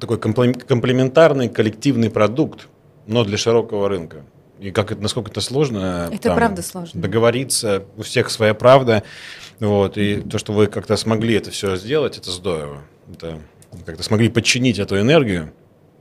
такой 0.00 0.18
комплем- 0.18 0.54
комплементарный 0.58 1.48
коллективный 1.48 2.10
продукт, 2.10 2.66
но 3.06 3.22
для 3.24 3.36
широкого 3.38 3.88
рынка. 3.88 4.24
И 4.60 4.70
как 4.70 4.92
это, 4.92 5.02
насколько 5.02 5.30
это 5.30 5.40
сложно. 5.40 6.08
Это 6.12 6.34
правда 6.34 6.62
сложно. 6.62 7.00
Договориться, 7.00 7.84
у 7.96 8.02
всех 8.02 8.30
своя 8.30 8.54
правда. 8.54 9.02
Вот, 9.60 9.98
и 9.98 10.20
то, 10.20 10.38
что 10.38 10.52
вы 10.52 10.66
как-то 10.66 10.96
смогли 10.96 11.34
это 11.34 11.50
все 11.50 11.76
сделать, 11.76 12.18
это 12.18 12.30
здорово. 12.30 12.82
Это 13.12 13.40
как-то 13.84 14.02
смогли 14.02 14.28
подчинить 14.28 14.78
эту 14.78 15.00
энергию, 15.00 15.52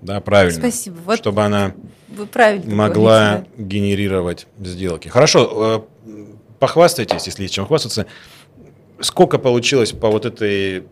да, 0.02 0.20
правильно. 0.20 0.60
Спасибо. 0.60 0.98
Вот 1.06 1.18
Чтобы 1.18 1.44
она 1.44 1.74
вы 2.10 2.26
правильно 2.26 2.76
могла 2.76 3.30
говорите, 3.30 3.50
генерировать 3.58 4.48
сделки. 4.60 5.08
Хорошо, 5.08 5.86
э, 6.06 6.12
похвастайтесь, 6.60 7.26
если 7.26 7.44
есть 7.44 7.54
чем 7.54 7.66
хвастаться. 7.66 8.06
Сколько 9.00 9.40
получилось 9.40 9.92
по 9.92 10.10
вот 10.10 10.26
этой, 10.26 10.84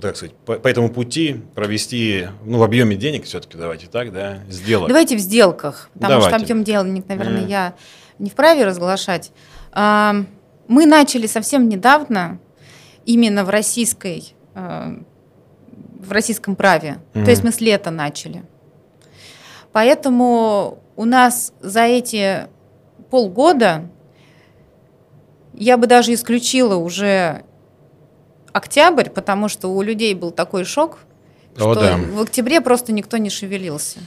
так 0.00 0.16
сказать, 0.16 0.34
по, 0.44 0.54
по 0.54 0.68
этому 0.68 0.88
пути 0.90 1.40
провести, 1.54 2.28
ну, 2.44 2.58
в 2.58 2.62
объеме 2.62 2.96
денег 2.96 3.24
все-таки, 3.24 3.56
давайте 3.58 3.86
так, 3.86 4.12
да, 4.12 4.38
сделок? 4.48 4.88
Давайте 4.88 5.16
в 5.16 5.20
сделках, 5.20 5.90
потому 5.94 6.14
Давайте. 6.20 6.28
что 6.28 6.36
объем 6.44 6.64
денег, 6.64 7.08
наверное, 7.08 7.40
Мгм. 7.42 7.48
я 7.48 7.74
не 8.18 8.30
вправе 8.30 8.64
разглашать. 8.64 9.32
А, 9.72 10.14
Мы 10.70 10.84
начали 10.84 11.26
совсем 11.26 11.66
недавно 11.70 12.38
именно 13.06 13.42
в 13.42 13.48
российской, 13.48 14.34
э, 14.54 14.98
в 15.98 16.12
российском 16.12 16.56
праве. 16.56 16.98
Мгм. 17.14 17.24
То 17.24 17.30
есть 17.30 17.42
мы 17.42 17.52
с 17.52 17.60
лета 17.62 17.90
начали. 17.90 18.44
Поэтому 19.72 20.78
у 20.94 21.04
нас 21.06 21.54
за 21.60 21.84
эти 21.84 22.48
полгода 23.10 23.88
я 25.54 25.78
бы 25.78 25.86
даже 25.86 26.12
исключила 26.12 26.76
уже 26.76 27.44
октябрь, 28.52 29.08
потому 29.10 29.48
что 29.48 29.68
у 29.68 29.82
людей 29.82 30.14
был 30.14 30.30
такой 30.30 30.64
шок, 30.64 30.98
О, 31.56 31.72
что 31.72 31.74
да. 31.74 31.96
в 31.96 32.20
октябре 32.22 32.60
просто 32.60 32.92
никто 32.92 33.16
не 33.16 33.30
шевелился. 33.30 34.00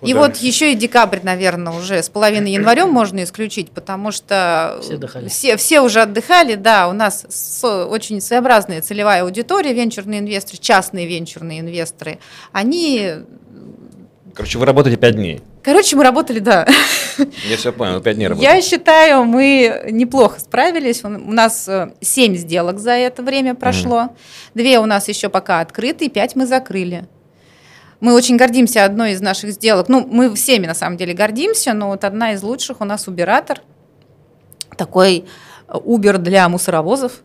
О, 0.00 0.06
И 0.06 0.14
да. 0.14 0.20
вот 0.20 0.36
еще 0.38 0.72
и 0.72 0.74
декабрь, 0.74 1.20
наверное, 1.22 1.72
уже 1.72 2.02
с 2.02 2.08
половиной 2.08 2.50
январем 2.52 2.90
можно 2.90 3.22
исключить, 3.22 3.70
потому 3.70 4.10
что 4.10 4.78
Все 4.82 4.94
отдыхали. 4.94 5.28
все, 5.28 5.56
все 5.56 5.80
уже 5.80 6.00
отдыхали, 6.02 6.54
да, 6.56 6.88
у 6.88 6.92
нас 6.92 7.24
со- 7.28 7.86
очень 7.86 8.20
своеобразная 8.20 8.82
целевая 8.82 9.22
аудитория, 9.22 9.72
венчурные 9.72 10.18
инвесторы, 10.20 10.58
частные 10.60 11.06
венчурные 11.06 11.60
инвесторы, 11.60 12.18
они, 12.50 13.10
Короче, 14.34 14.58
вы 14.58 14.64
работаете 14.66 14.96
5 14.98 15.14
дней. 15.14 15.40
короче, 15.62 15.94
мы 15.96 16.04
работали, 16.04 16.38
да, 16.38 16.66
Я 17.48 17.56
все 17.56 17.72
понял, 17.72 18.00
5 18.00 18.16
дней 18.16 18.28
работаете. 18.28 18.54
я 18.56 18.62
считаю, 18.62 19.24
мы 19.24 19.88
неплохо 19.90 20.40
справились. 20.40 21.04
У 21.04 21.08
нас 21.08 21.68
7 22.00 22.36
сделок 22.36 22.78
за 22.78 22.92
это 22.92 23.22
время 23.22 23.54
прошло. 23.54 24.10
Две 24.54 24.78
у 24.78 24.86
нас 24.86 25.08
еще 25.08 25.28
пока 25.28 25.60
открыты, 25.60 26.08
5 26.08 26.36
мы 26.36 26.46
закрыли. 26.46 27.06
Мы 28.00 28.14
очень 28.14 28.36
гордимся 28.36 28.84
одной 28.84 29.12
из 29.12 29.20
наших 29.20 29.52
сделок. 29.52 29.88
Ну, 29.88 30.04
мы 30.04 30.34
всеми 30.34 30.66
на 30.66 30.74
самом 30.74 30.96
деле 30.96 31.14
гордимся, 31.14 31.72
но 31.72 31.88
вот 31.88 32.02
одна 32.02 32.32
из 32.32 32.42
лучших 32.42 32.80
у 32.80 32.84
нас 32.84 33.06
Убератор. 33.06 33.60
Такой 34.76 35.24
э, 35.68 35.72
Uber 35.72 36.18
для 36.18 36.48
мусоровозов. 36.48 37.22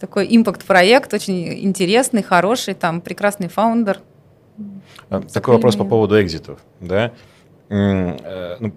Такой 0.00 0.26
импакт-проект, 0.36 1.14
очень 1.14 1.64
интересный, 1.64 2.22
хороший, 2.22 2.74
там 2.74 3.00
прекрасный 3.00 3.48
фаундер. 3.48 4.00
А, 5.10 5.20
Такой 5.20 5.54
вопрос 5.54 5.76
по 5.76 5.84
поводу 5.84 6.20
экзитов. 6.20 6.60
Да? 6.80 7.12
Э, 7.68 8.56
ну, 8.60 8.72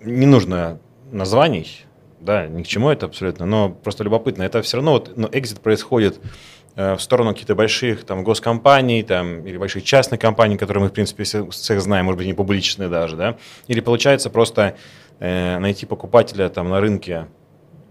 не 0.00 0.26
нужно 0.26 0.78
названий, 1.10 1.84
да, 2.20 2.46
ни 2.46 2.62
к 2.62 2.66
чему 2.66 2.90
это 2.90 3.06
абсолютно, 3.06 3.46
но 3.46 3.70
просто 3.70 4.04
любопытно. 4.04 4.42
Это 4.42 4.62
все 4.62 4.76
равно 4.76 4.92
вот, 4.92 5.12
ну, 5.16 5.28
экзит 5.32 5.60
происходит 5.60 6.20
э, 6.74 6.94
в 6.94 7.00
сторону 7.00 7.32
каких-то 7.32 7.54
больших 7.54 8.04
там, 8.04 8.24
госкомпаний 8.24 9.02
там, 9.02 9.46
или 9.46 9.56
больших 9.56 9.84
частных 9.84 10.20
компаний, 10.20 10.56
которые 10.56 10.84
мы, 10.84 10.88
в 10.90 10.92
принципе, 10.92 11.24
все, 11.24 11.48
всех 11.50 11.80
знаем, 11.80 12.06
может 12.06 12.18
быть, 12.18 12.26
не 12.26 12.34
публичные 12.34 12.88
даже, 12.88 13.16
да? 13.16 13.36
Или 13.68 13.80
получается 13.80 14.30
просто 14.30 14.76
э, 15.18 15.58
найти 15.58 15.86
покупателя 15.86 16.48
там 16.48 16.68
на 16.68 16.80
рынке 16.80 17.26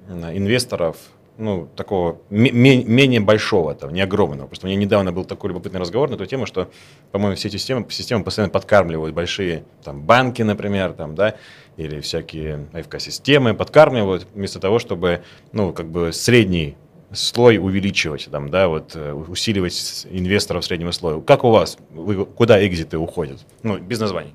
инвесторов, 0.08 0.98
ну, 1.38 1.68
такого 1.76 2.20
ме- 2.30 2.52
ме- 2.52 2.84
менее 2.84 3.20
большого, 3.20 3.76
там, 3.76 3.94
не 3.94 4.02
огромного. 4.02 4.48
Просто 4.48 4.68
у 4.68 4.70
меня 4.70 4.80
недавно 4.80 5.12
был 5.12 5.26
такой 5.26 5.50
любопытный 5.50 5.80
разговор 5.80 6.10
на 6.10 6.16
эту 6.16 6.26
тему, 6.26 6.46
что, 6.46 6.70
по-моему, 7.12 7.36
все 7.36 7.48
эти 7.48 7.58
системы, 7.58 7.86
системы 7.90 8.24
постоянно 8.24 8.52
подкармливают 8.52 9.14
большие 9.14 9.64
там, 9.84 10.02
банки, 10.02 10.42
например, 10.42 10.94
там, 10.94 11.16
да, 11.16 11.36
или 11.78 12.00
всякие 12.00 12.68
АФК-системы 12.74 13.54
подкармливают 13.54 14.28
вместо 14.34 14.60
того, 14.60 14.80
чтобы, 14.80 15.24
ну, 15.52 15.74
как 15.74 15.88
бы 15.90 16.14
средний 16.14 16.76
слой 17.12 17.58
увеличивать, 17.58 18.28
там, 18.32 18.50
да, 18.50 18.68
вот, 18.68 18.96
э, 18.96 19.14
усиливать 19.14 20.08
инвесторов 20.10 20.66
среднего 20.66 20.92
слоя. 20.92 21.22
Как 21.22 21.44
у 21.44 21.52
вас? 21.52 21.78
Вы, 21.92 22.26
куда 22.26 22.66
экзиты 22.66 22.98
уходят? 22.98 23.46
Ну, 23.64 23.78
без 23.78 24.00
названий. 24.00 24.34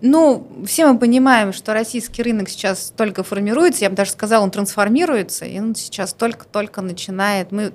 Ну, 0.00 0.46
все 0.66 0.90
мы 0.90 0.98
понимаем, 0.98 1.52
что 1.52 1.72
российский 1.72 2.22
рынок 2.22 2.48
сейчас 2.48 2.92
только 2.96 3.22
формируется, 3.22 3.84
я 3.84 3.90
бы 3.90 3.96
даже 3.96 4.12
сказала, 4.12 4.44
он 4.44 4.50
трансформируется, 4.50 5.44
и 5.44 5.58
он 5.58 5.74
сейчас 5.74 6.12
только-только 6.12 6.82
начинает. 6.82 7.50
Мы 7.52 7.72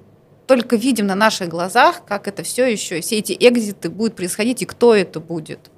только 0.48 0.76
видим 0.76 1.08
на 1.08 1.16
наших 1.16 1.50
глазах, 1.50 2.06
как 2.06 2.28
это 2.28 2.44
все 2.44 2.66
еще, 2.66 3.02
все 3.02 3.18
эти 3.18 3.36
экзиты 3.40 3.90
будут 3.90 4.16
происходить, 4.16 4.62
и 4.62 4.66
кто 4.66 4.96
это 4.96 5.20
будет. 5.20 5.70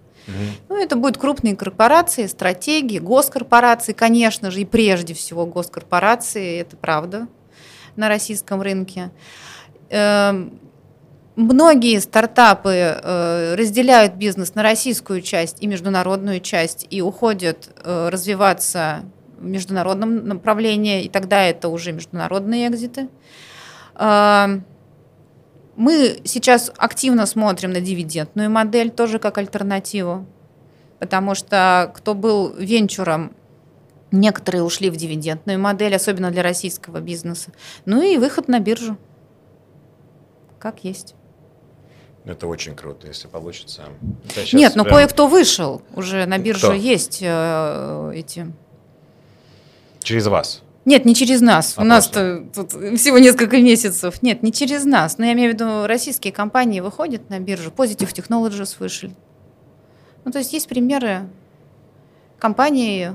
Ну, 0.70 0.76
это 0.76 0.96
будут 0.96 1.18
крупные 1.20 1.56
корпорации, 1.56 2.26
стратегии, 2.26 2.98
госкорпорации, 2.98 3.94
конечно 3.94 4.50
же, 4.50 4.62
и 4.62 4.66
прежде 4.66 5.14
всего 5.14 5.46
госкорпорации, 5.46 6.62
это 6.62 6.76
правда, 6.76 7.28
на 7.96 8.10
российском 8.10 8.62
рынке. 8.62 9.12
Эм, 9.90 10.60
Многие 11.36 12.00
стартапы 12.00 12.70
э, 12.70 13.56
разделяют 13.56 14.14
бизнес 14.14 14.56
на 14.56 14.64
российскую 14.64 15.22
часть 15.22 15.62
и 15.62 15.68
международную 15.68 16.40
часть 16.40 16.88
и 16.90 17.02
уходят 17.02 17.70
э, 17.84 18.10
развиваться 18.10 19.04
в 19.38 19.46
международном 19.46 20.28
направлении, 20.28 21.04
и 21.04 21.10
тогда 21.10 21.44
это 21.44 21.68
уже 21.68 21.92
международные 21.92 22.70
экзиты. 22.70 23.10
Эм, 23.96 24.64
Мы 25.76 26.22
сейчас 26.24 26.72
активно 26.78 27.26
смотрим 27.26 27.74
на 27.74 27.82
дивидендную 27.82 28.50
модель 28.50 28.90
тоже 28.90 29.20
как 29.20 29.38
альтернативу, 29.38 30.26
потому 31.00 31.36
что 31.36 31.92
кто 31.94 32.14
был 32.14 32.54
венчуром, 32.54 33.34
некоторые 34.12 34.64
ушли 34.64 34.90
в 34.90 34.96
дивидендную 34.96 35.60
модель, 35.60 35.94
особенно 35.94 36.32
для 36.32 36.44
российского 36.44 37.02
бизнеса. 37.02 37.52
Ну 37.86 38.02
и 38.02 38.18
выход 38.18 38.48
на 38.48 38.60
биржу. 38.60 38.98
Как 40.60 40.86
есть. 40.86 41.14
Это 42.26 42.48
очень 42.48 42.76
круто, 42.76 43.08
если 43.08 43.28
получится. 43.28 43.84
Нет, 44.52 44.76
но 44.76 44.84
прям... 44.84 44.96
кое-кто 44.96 45.28
вышел. 45.28 45.82
Уже 45.96 46.26
на 46.26 46.40
бирже 46.40 46.68
Кто? 46.68 46.74
есть 46.74 47.20
э, 47.22 48.12
эти... 48.16 48.52
Через 50.02 50.26
вас? 50.28 50.64
Нет, 50.86 51.06
не 51.06 51.16
через 51.16 51.42
нас. 51.42 51.76
А 51.78 51.82
У 51.82 51.86
нас 51.86 52.08
тут 52.08 52.72
всего 52.72 53.20
несколько 53.20 53.58
месяцев. 53.58 54.22
Нет, 54.22 54.44
не 54.44 54.52
через 54.52 54.86
нас. 54.86 55.18
Но 55.18 55.26
я 55.26 55.34
имею 55.34 55.52
в 55.52 55.54
виду, 55.54 55.88
российские 55.88 56.34
компании 56.34 56.80
выходят 56.80 57.30
на 57.30 57.40
биржу. 57.40 57.72
Positive 57.76 58.12
Technologies 58.14 58.76
вышли. 58.80 59.12
Ну, 60.24 60.32
то 60.32 60.40
есть 60.40 60.54
есть 60.54 60.68
примеры 60.68 61.28
компаний, 62.40 63.10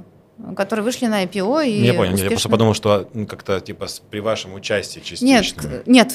которые 0.57 0.85
вышли 0.85 1.07
на 1.07 1.25
IPO 1.25 1.67
и 1.67 1.85
Я 1.85 1.95
понял, 1.95 2.15
успешно... 2.15 2.25
я 2.25 2.31
просто 2.31 2.49
подумал, 2.49 2.75
что 2.75 3.09
ну, 3.13 3.27
как-то 3.27 3.61
типа 3.61 3.87
при 4.11 4.21
вашем 4.21 4.55
участии 4.55 5.01
частично. 5.01 5.25
Нет, 5.25 5.87
нет, 5.87 6.15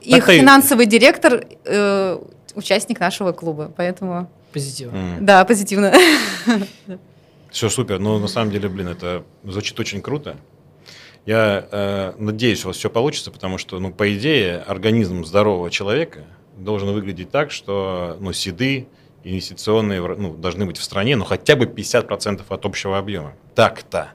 их 0.00 0.24
так 0.26 0.34
финансовый 0.34 0.86
директор 0.86 1.44
э, 1.64 2.18
участник 2.54 3.00
нашего 3.00 3.32
клуба, 3.32 3.72
поэтому... 3.76 4.30
Позитивно. 4.52 4.96
Mm. 4.96 5.20
Да, 5.20 5.44
позитивно. 5.44 5.92
Все 7.50 7.68
супер. 7.68 7.98
Ну, 7.98 8.18
на 8.18 8.28
самом 8.28 8.50
деле, 8.50 8.68
блин, 8.68 8.88
это 8.88 9.24
звучит 9.44 9.78
очень 9.78 10.00
круто. 10.00 10.36
Я 11.26 11.66
э, 11.70 12.12
надеюсь, 12.18 12.64
у 12.64 12.68
вас 12.68 12.76
все 12.76 12.90
получится, 12.90 13.30
потому 13.30 13.58
что, 13.58 13.78
ну, 13.78 13.92
по 13.92 14.14
идее, 14.14 14.58
организм 14.58 15.24
здорового 15.24 15.70
человека 15.70 16.24
должен 16.56 16.92
выглядеть 16.92 17.30
так, 17.30 17.50
что, 17.50 18.16
ну, 18.20 18.32
седы 18.32 18.88
инвестиционные 19.24 20.02
ну, 20.02 20.34
должны 20.34 20.66
быть 20.66 20.76
в 20.76 20.82
стране, 20.82 21.16
ну, 21.16 21.24
хотя 21.24 21.56
бы 21.56 21.64
50% 21.64 22.42
от 22.46 22.66
общего 22.66 22.98
объема. 22.98 23.34
Так-то. 23.54 24.12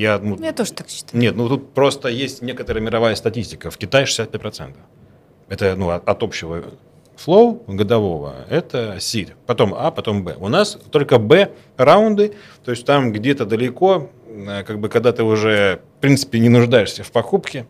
Я, 0.00 0.18
ну, 0.18 0.42
я 0.42 0.52
тоже 0.52 0.72
так 0.72 0.88
считаю. 0.88 1.20
Нет, 1.20 1.36
ну 1.36 1.46
тут 1.46 1.74
просто 1.74 2.08
есть 2.08 2.40
некоторая 2.40 2.82
мировая 2.82 3.14
статистика. 3.14 3.70
В 3.70 3.76
Китае 3.76 4.06
65%. 4.06 4.74
Это 5.50 5.76
ну, 5.76 5.90
от, 5.90 6.08
от 6.08 6.22
общего 6.22 6.64
флоу 7.16 7.62
годового. 7.66 8.46
Это 8.48 8.96
сид. 8.98 9.34
Потом 9.46 9.74
А, 9.74 9.90
потом 9.90 10.24
Б. 10.24 10.36
У 10.40 10.48
нас 10.48 10.78
только 10.90 11.18
Б 11.18 11.50
раунды, 11.76 12.32
то 12.64 12.70
есть 12.70 12.86
там 12.86 13.12
где-то 13.12 13.44
далеко, 13.44 14.08
э, 14.26 14.62
как 14.62 14.80
бы 14.80 14.88
когда 14.88 15.12
ты 15.12 15.22
уже, 15.22 15.82
в 15.98 16.00
принципе, 16.00 16.38
не 16.38 16.48
нуждаешься 16.48 17.04
в 17.04 17.12
покупке, 17.12 17.66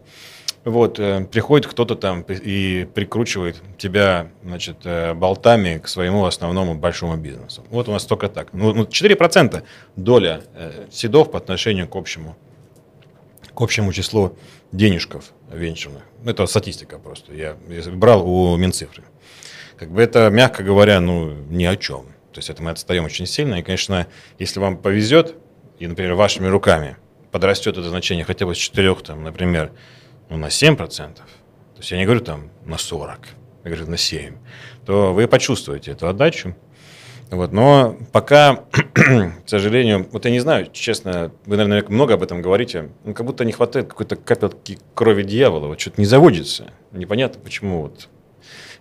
вот, 0.64 0.98
э, 0.98 1.24
приходит 1.24 1.66
кто-то 1.66 1.94
там 1.94 2.22
и 2.22 2.86
прикручивает 2.94 3.62
тебя, 3.78 4.30
значит, 4.44 4.78
э, 4.84 5.14
болтами 5.14 5.78
к 5.78 5.88
своему 5.88 6.26
основному 6.26 6.74
большому 6.74 7.16
бизнесу. 7.16 7.64
Вот 7.70 7.88
у 7.88 7.92
нас 7.92 8.04
только 8.04 8.28
так. 8.28 8.52
Ну, 8.52 8.84
4% 8.84 9.54
ну, 9.96 10.02
доля 10.02 10.42
э, 10.54 10.86
седов 10.90 11.30
по 11.30 11.38
отношению 11.38 11.88
к 11.88 11.96
общему, 11.96 12.36
к 13.54 13.60
общему 13.60 13.92
числу 13.92 14.36
денежков 14.70 15.32
венчурных. 15.50 16.02
Это 16.24 16.46
статистика 16.46 16.98
просто. 16.98 17.32
Я, 17.34 17.56
я 17.68 17.90
брал 17.92 18.28
у 18.28 18.56
Минцифры. 18.56 19.02
Как 19.78 19.90
бы 19.90 20.02
это, 20.02 20.28
мягко 20.28 20.62
говоря, 20.62 21.00
ну, 21.00 21.32
ни 21.48 21.64
о 21.64 21.76
чем. 21.76 22.02
То 22.32 22.38
есть 22.38 22.50
это 22.50 22.62
мы 22.62 22.70
отстаем 22.70 23.04
очень 23.04 23.26
сильно. 23.26 23.54
И, 23.56 23.62
конечно, 23.62 24.06
если 24.38 24.60
вам 24.60 24.76
повезет, 24.76 25.36
и, 25.78 25.86
например, 25.86 26.14
вашими 26.14 26.48
руками 26.48 26.98
подрастет 27.32 27.78
это 27.78 27.88
значение 27.88 28.26
хотя 28.26 28.44
бы 28.44 28.54
с 28.54 28.58
4, 28.58 28.94
там, 28.96 29.24
например, 29.24 29.72
ну, 30.30 30.36
на 30.36 30.46
7%, 30.46 30.76
то 30.76 31.22
есть 31.76 31.90
я 31.90 31.98
не 31.98 32.04
говорю 32.04 32.20
там 32.20 32.50
на 32.64 32.78
40, 32.78 33.18
я 33.64 33.70
говорю 33.70 33.90
на 33.90 33.96
7, 33.96 34.36
то 34.86 35.12
вы 35.12 35.26
почувствуете 35.28 35.90
эту 35.90 36.08
отдачу. 36.08 36.54
Вот, 37.30 37.52
но 37.52 37.96
пока, 38.10 38.64
к 38.92 39.32
сожалению, 39.46 40.08
вот 40.10 40.24
я 40.24 40.32
не 40.32 40.40
знаю, 40.40 40.68
честно, 40.72 41.30
вы, 41.46 41.56
наверное, 41.56 41.84
много 41.88 42.14
об 42.14 42.24
этом 42.24 42.42
говорите, 42.42 42.90
ну, 43.04 43.14
как 43.14 43.24
будто 43.24 43.44
не 43.44 43.52
хватает 43.52 43.86
какой-то 43.86 44.16
капельки 44.16 44.78
крови 44.94 45.22
дьявола, 45.22 45.68
вот 45.68 45.80
что-то 45.80 46.00
не 46.00 46.06
заводится. 46.06 46.72
Непонятно, 46.90 47.40
почему 47.40 47.82
вот 47.82 48.08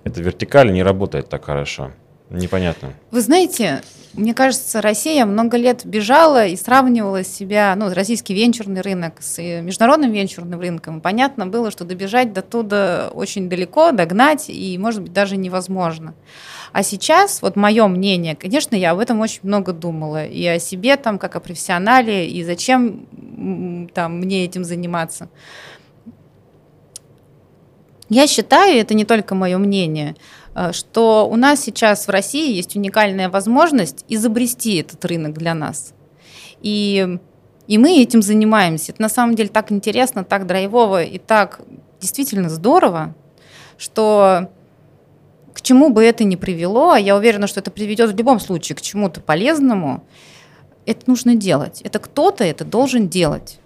эта 0.04 0.22
вертикаль 0.22 0.72
не 0.72 0.82
работает 0.82 1.30
так 1.30 1.46
хорошо. 1.46 1.92
Непонятно. 2.30 2.94
Вы 3.10 3.22
знаете, 3.22 3.82
мне 4.14 4.34
кажется, 4.34 4.82
Россия 4.82 5.26
много 5.26 5.58
лет 5.58 5.86
бежала 5.86 6.46
и 6.46 6.56
сравнивала 6.56 7.24
себя, 7.24 7.74
ну, 7.76 7.92
российский 7.94 8.34
венчурный 8.34 8.82
рынок 8.82 9.16
с 9.20 9.40
э, 9.40 9.62
международным 9.62 10.12
венчурным 10.12 10.60
рынком. 10.60 11.02
Понятно 11.02 11.48
было, 11.48 11.72
что 11.72 11.86
добежать 11.86 12.34
до 12.34 12.42
туда 12.42 13.10
очень 13.14 13.50
далеко, 13.50 13.92
догнать, 13.92 14.46
и, 14.50 14.78
может 14.78 15.02
быть, 15.02 15.14
даже 15.14 15.38
невозможно. 15.38 16.14
А 16.72 16.84
сейчас, 16.84 17.42
вот 17.42 17.56
мое 17.56 17.88
мнение, 17.88 18.36
конечно, 18.36 18.76
я 18.76 18.92
об 18.92 19.00
этом 19.00 19.20
очень 19.22 19.42
много 19.44 19.74
думала, 19.74 20.26
и 20.26 20.46
о 20.46 20.60
себе 20.60 20.98
там, 20.98 21.18
как 21.18 21.36
о 21.36 21.40
профессионале, 21.40 22.30
и 22.30 22.44
зачем 22.44 23.88
там 23.94 24.20
мне 24.20 24.46
этим 24.46 24.64
заниматься. 24.64 25.30
Я 28.10 28.26
считаю, 28.26 28.80
это 28.80 28.96
не 28.96 29.06
только 29.06 29.36
мое 29.36 29.60
мнение, 29.60 30.16
что 30.72 31.28
у 31.30 31.36
нас 31.36 31.62
сейчас 31.62 32.08
в 32.08 32.10
России 32.10 32.56
есть 32.56 32.76
уникальная 32.76 33.30
возможность 33.30 34.06
изобрести 34.10 34.78
этот 34.78 35.04
рынок 35.06 35.38
для 35.38 35.54
нас. 35.54 35.94
И, 36.62 37.20
и 37.68 37.78
мы 37.78 38.02
этим 38.02 38.22
занимаемся. 38.22 38.92
Это 38.92 39.02
на 39.02 39.10
самом 39.10 39.36
деле 39.36 39.50
так 39.50 39.72
интересно, 39.72 40.24
так 40.24 40.48
драйвово 40.48 41.04
и 41.04 41.18
так 41.18 41.62
действительно 42.02 42.50
здорово, 42.50 43.16
что 43.78 44.50
к 45.54 45.62
чему 45.62 45.90
бы 45.90 46.04
это 46.04 46.24
ни 46.24 46.36
привело, 46.36 46.92
а 46.92 47.00
я 47.00 47.16
уверена, 47.16 47.48
что 47.48 47.60
это 47.60 47.72
приведет 47.72 48.12
в 48.12 48.18
любом 48.18 48.40
случае 48.40 48.76
к 48.76 48.82
чему-то 48.82 49.22
полезному, 49.22 50.04
это 50.86 51.02
нужно 51.08 51.36
делать. 51.36 51.82
Это 51.82 52.00
кто-то 52.00 52.44
это 52.44 52.66
должен 52.66 53.10
делать. 53.10 53.60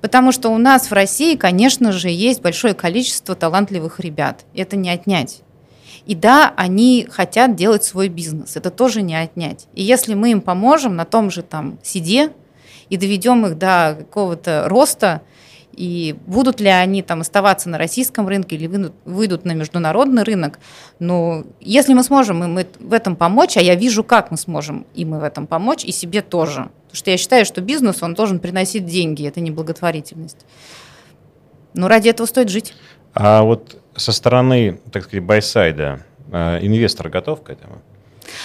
Потому 0.00 0.30
что 0.30 0.50
у 0.50 0.58
нас 0.58 0.90
в 0.90 0.92
России, 0.92 1.36
конечно 1.36 1.90
же, 1.90 2.08
есть 2.08 2.40
большое 2.40 2.74
количество 2.74 3.34
талантливых 3.34 3.98
ребят. 3.98 4.44
Это 4.54 4.76
не 4.76 4.90
отнять. 4.90 5.42
И 6.06 6.14
да, 6.14 6.52
они 6.56 7.06
хотят 7.10 7.54
делать 7.54 7.84
свой 7.84 8.08
бизнес, 8.08 8.56
это 8.56 8.70
тоже 8.70 9.02
не 9.02 9.14
отнять. 9.14 9.66
И 9.74 9.82
если 9.82 10.14
мы 10.14 10.30
им 10.32 10.40
поможем 10.40 10.96
на 10.96 11.04
том 11.04 11.30
же 11.30 11.42
там 11.42 11.78
сиде 11.82 12.32
и 12.88 12.96
доведем 12.96 13.46
их 13.46 13.58
до 13.58 13.96
какого-то 13.98 14.64
роста, 14.68 15.22
и 15.78 16.16
будут 16.26 16.60
ли 16.60 16.68
они 16.68 17.02
там 17.02 17.20
оставаться 17.20 17.68
на 17.68 17.78
российском 17.78 18.26
рынке 18.26 18.56
или 18.56 18.66
выйдут, 18.66 18.94
выйдут 19.04 19.44
на 19.44 19.52
международный 19.52 20.24
рынок. 20.24 20.58
Но 20.98 21.44
если 21.60 21.94
мы 21.94 22.02
сможем 22.02 22.42
им 22.42 22.66
в 22.80 22.92
этом 22.92 23.14
помочь, 23.14 23.56
а 23.56 23.60
я 23.60 23.76
вижу, 23.76 24.02
как 24.02 24.32
мы 24.32 24.38
сможем 24.38 24.86
им 24.96 25.16
в 25.16 25.22
этом 25.22 25.46
помочь, 25.46 25.84
и 25.84 25.92
себе 25.92 26.20
тоже. 26.20 26.70
Потому 26.86 26.96
что 26.96 27.10
я 27.12 27.16
считаю, 27.16 27.44
что 27.44 27.60
бизнес, 27.60 28.02
он 28.02 28.14
должен 28.14 28.40
приносить 28.40 28.86
деньги, 28.86 29.24
это 29.24 29.40
не 29.40 29.52
благотворительность. 29.52 30.38
Но 31.74 31.86
ради 31.86 32.08
этого 32.08 32.26
стоит 32.26 32.48
жить. 32.48 32.74
А 33.14 33.44
вот 33.44 33.77
со 33.98 34.12
стороны, 34.12 34.80
так 34.92 35.04
сказать, 35.04 35.24
байсайда, 35.24 36.00
э, 36.32 36.58
инвестор 36.62 37.08
готов 37.08 37.42
к 37.42 37.50
этому? 37.50 37.82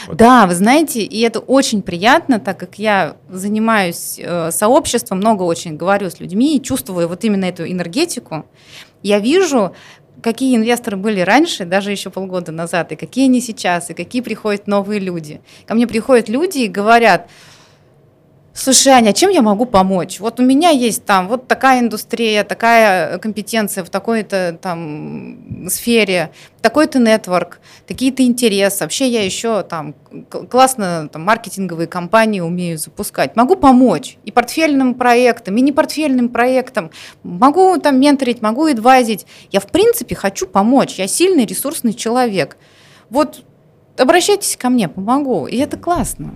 Вот. 0.08 0.18
Да, 0.18 0.48
вы 0.48 0.56
знаете, 0.56 1.02
и 1.02 1.22
это 1.22 1.40
очень 1.40 1.82
приятно, 1.82 2.40
так 2.40 2.58
как 2.58 2.80
я 2.80 3.16
занимаюсь 3.30 4.20
э, 4.20 4.52
сообществом, 4.52 5.20
много 5.20 5.44
очень 5.44 5.78
говорю 5.78 6.10
с 6.10 6.20
людьми 6.20 6.58
и 6.58 6.62
чувствую 6.62 7.08
вот 7.08 7.24
именно 7.24 7.46
эту 7.46 7.70
энергетику. 7.70 8.46
Я 9.02 9.20
вижу, 9.20 9.76
какие 10.22 10.56
инвесторы 10.56 10.98
были 10.98 11.20
раньше, 11.20 11.66
даже 11.66 11.92
еще 11.92 12.10
полгода 12.10 12.52
назад, 12.52 12.92
и 12.92 12.96
какие 12.96 13.26
они 13.26 13.42
сейчас, 13.42 13.90
и 13.90 13.94
какие 13.94 14.22
приходят 14.22 14.68
новые 14.68 15.00
люди. 15.00 15.42
Ко 15.66 15.76
мне 15.76 15.88
приходят 15.88 16.30
люди 16.30 16.60
и 16.60 16.68
говорят, 16.68 17.30
Слушай, 18.56 18.94
Аня, 18.94 19.14
чем 19.14 19.32
я 19.32 19.42
могу 19.42 19.66
помочь? 19.66 20.20
Вот 20.20 20.40
у 20.40 20.44
меня 20.44 20.70
есть 20.70 21.06
там 21.06 21.28
вот 21.28 21.48
такая 21.48 21.80
индустрия, 21.80 22.44
такая 22.44 23.18
компетенция 23.18 23.84
в 23.84 23.90
такой-то 23.90 24.60
там 24.62 25.70
сфере, 25.70 26.32
такой-то 26.62 27.00
нетворк, 27.00 27.60
такие-то 27.88 28.24
интересы. 28.24 28.84
Вообще 28.84 29.08
я 29.08 29.26
еще 29.26 29.64
там 29.64 29.96
классно 30.52 31.10
там, 31.12 31.24
маркетинговые 31.24 31.88
компании 31.88 32.42
умею 32.42 32.78
запускать. 32.78 33.36
Могу 33.36 33.56
помочь 33.56 34.20
и 34.24 34.32
портфельным 34.32 34.94
проектам, 34.94 35.58
и 35.58 35.62
не 35.62 35.72
портфельным 35.72 36.30
проектам. 36.30 36.92
Могу 37.24 37.76
там 37.80 38.00
менторить, 38.00 38.44
могу 38.44 38.68
адвайзить. 38.68 39.26
Я 39.52 39.62
в 39.62 39.68
принципе 39.68 40.14
хочу 40.14 40.46
помочь. 40.46 41.00
Я 41.00 41.08
сильный, 41.08 41.48
ресурсный 41.48 41.94
человек. 41.94 42.58
Вот 43.10 43.44
обращайтесь 43.98 44.58
ко 44.58 44.70
мне, 44.70 44.90
помогу. 44.90 45.48
И 45.48 45.58
это 45.58 45.76
классно. 45.76 46.36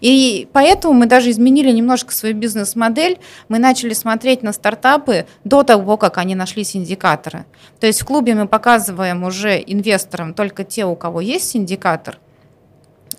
И 0.00 0.48
поэтому 0.52 0.94
мы 0.94 1.06
даже 1.06 1.30
изменили 1.30 1.70
немножко 1.70 2.12
свою 2.12 2.34
бизнес-модель. 2.34 3.18
Мы 3.48 3.58
начали 3.58 3.94
смотреть 3.94 4.42
на 4.42 4.52
стартапы 4.52 5.26
до 5.44 5.62
того, 5.62 5.96
как 5.96 6.18
они 6.18 6.34
нашли 6.34 6.64
синдикаторы. 6.64 7.44
То 7.78 7.86
есть 7.86 8.02
в 8.02 8.04
клубе 8.04 8.34
мы 8.34 8.46
показываем 8.46 9.24
уже 9.24 9.62
инвесторам 9.66 10.34
только 10.34 10.64
те, 10.64 10.84
у 10.84 10.96
кого 10.96 11.20
есть 11.20 11.50
синдикатор, 11.50 12.18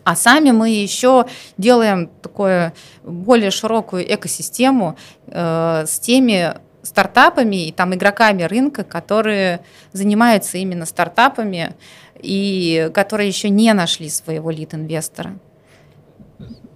а 0.03 0.15
сами 0.15 0.51
мы 0.51 0.69
еще 0.69 1.25
делаем 1.57 2.09
такую 2.21 2.73
более 3.03 3.51
широкую 3.51 4.11
экосистему 4.13 4.97
э, 5.27 5.85
с 5.87 5.99
теми 5.99 6.55
стартапами 6.81 7.67
и 7.67 7.71
там 7.71 7.93
игроками 7.93 8.43
рынка, 8.43 8.83
которые 8.83 9.61
занимаются 9.93 10.57
именно 10.57 10.85
стартапами 10.85 11.75
и 12.15 12.89
которые 12.93 13.27
еще 13.27 13.49
не 13.49 13.71
нашли 13.73 14.09
своего 14.09 14.49
лид-инвестора 14.49 15.37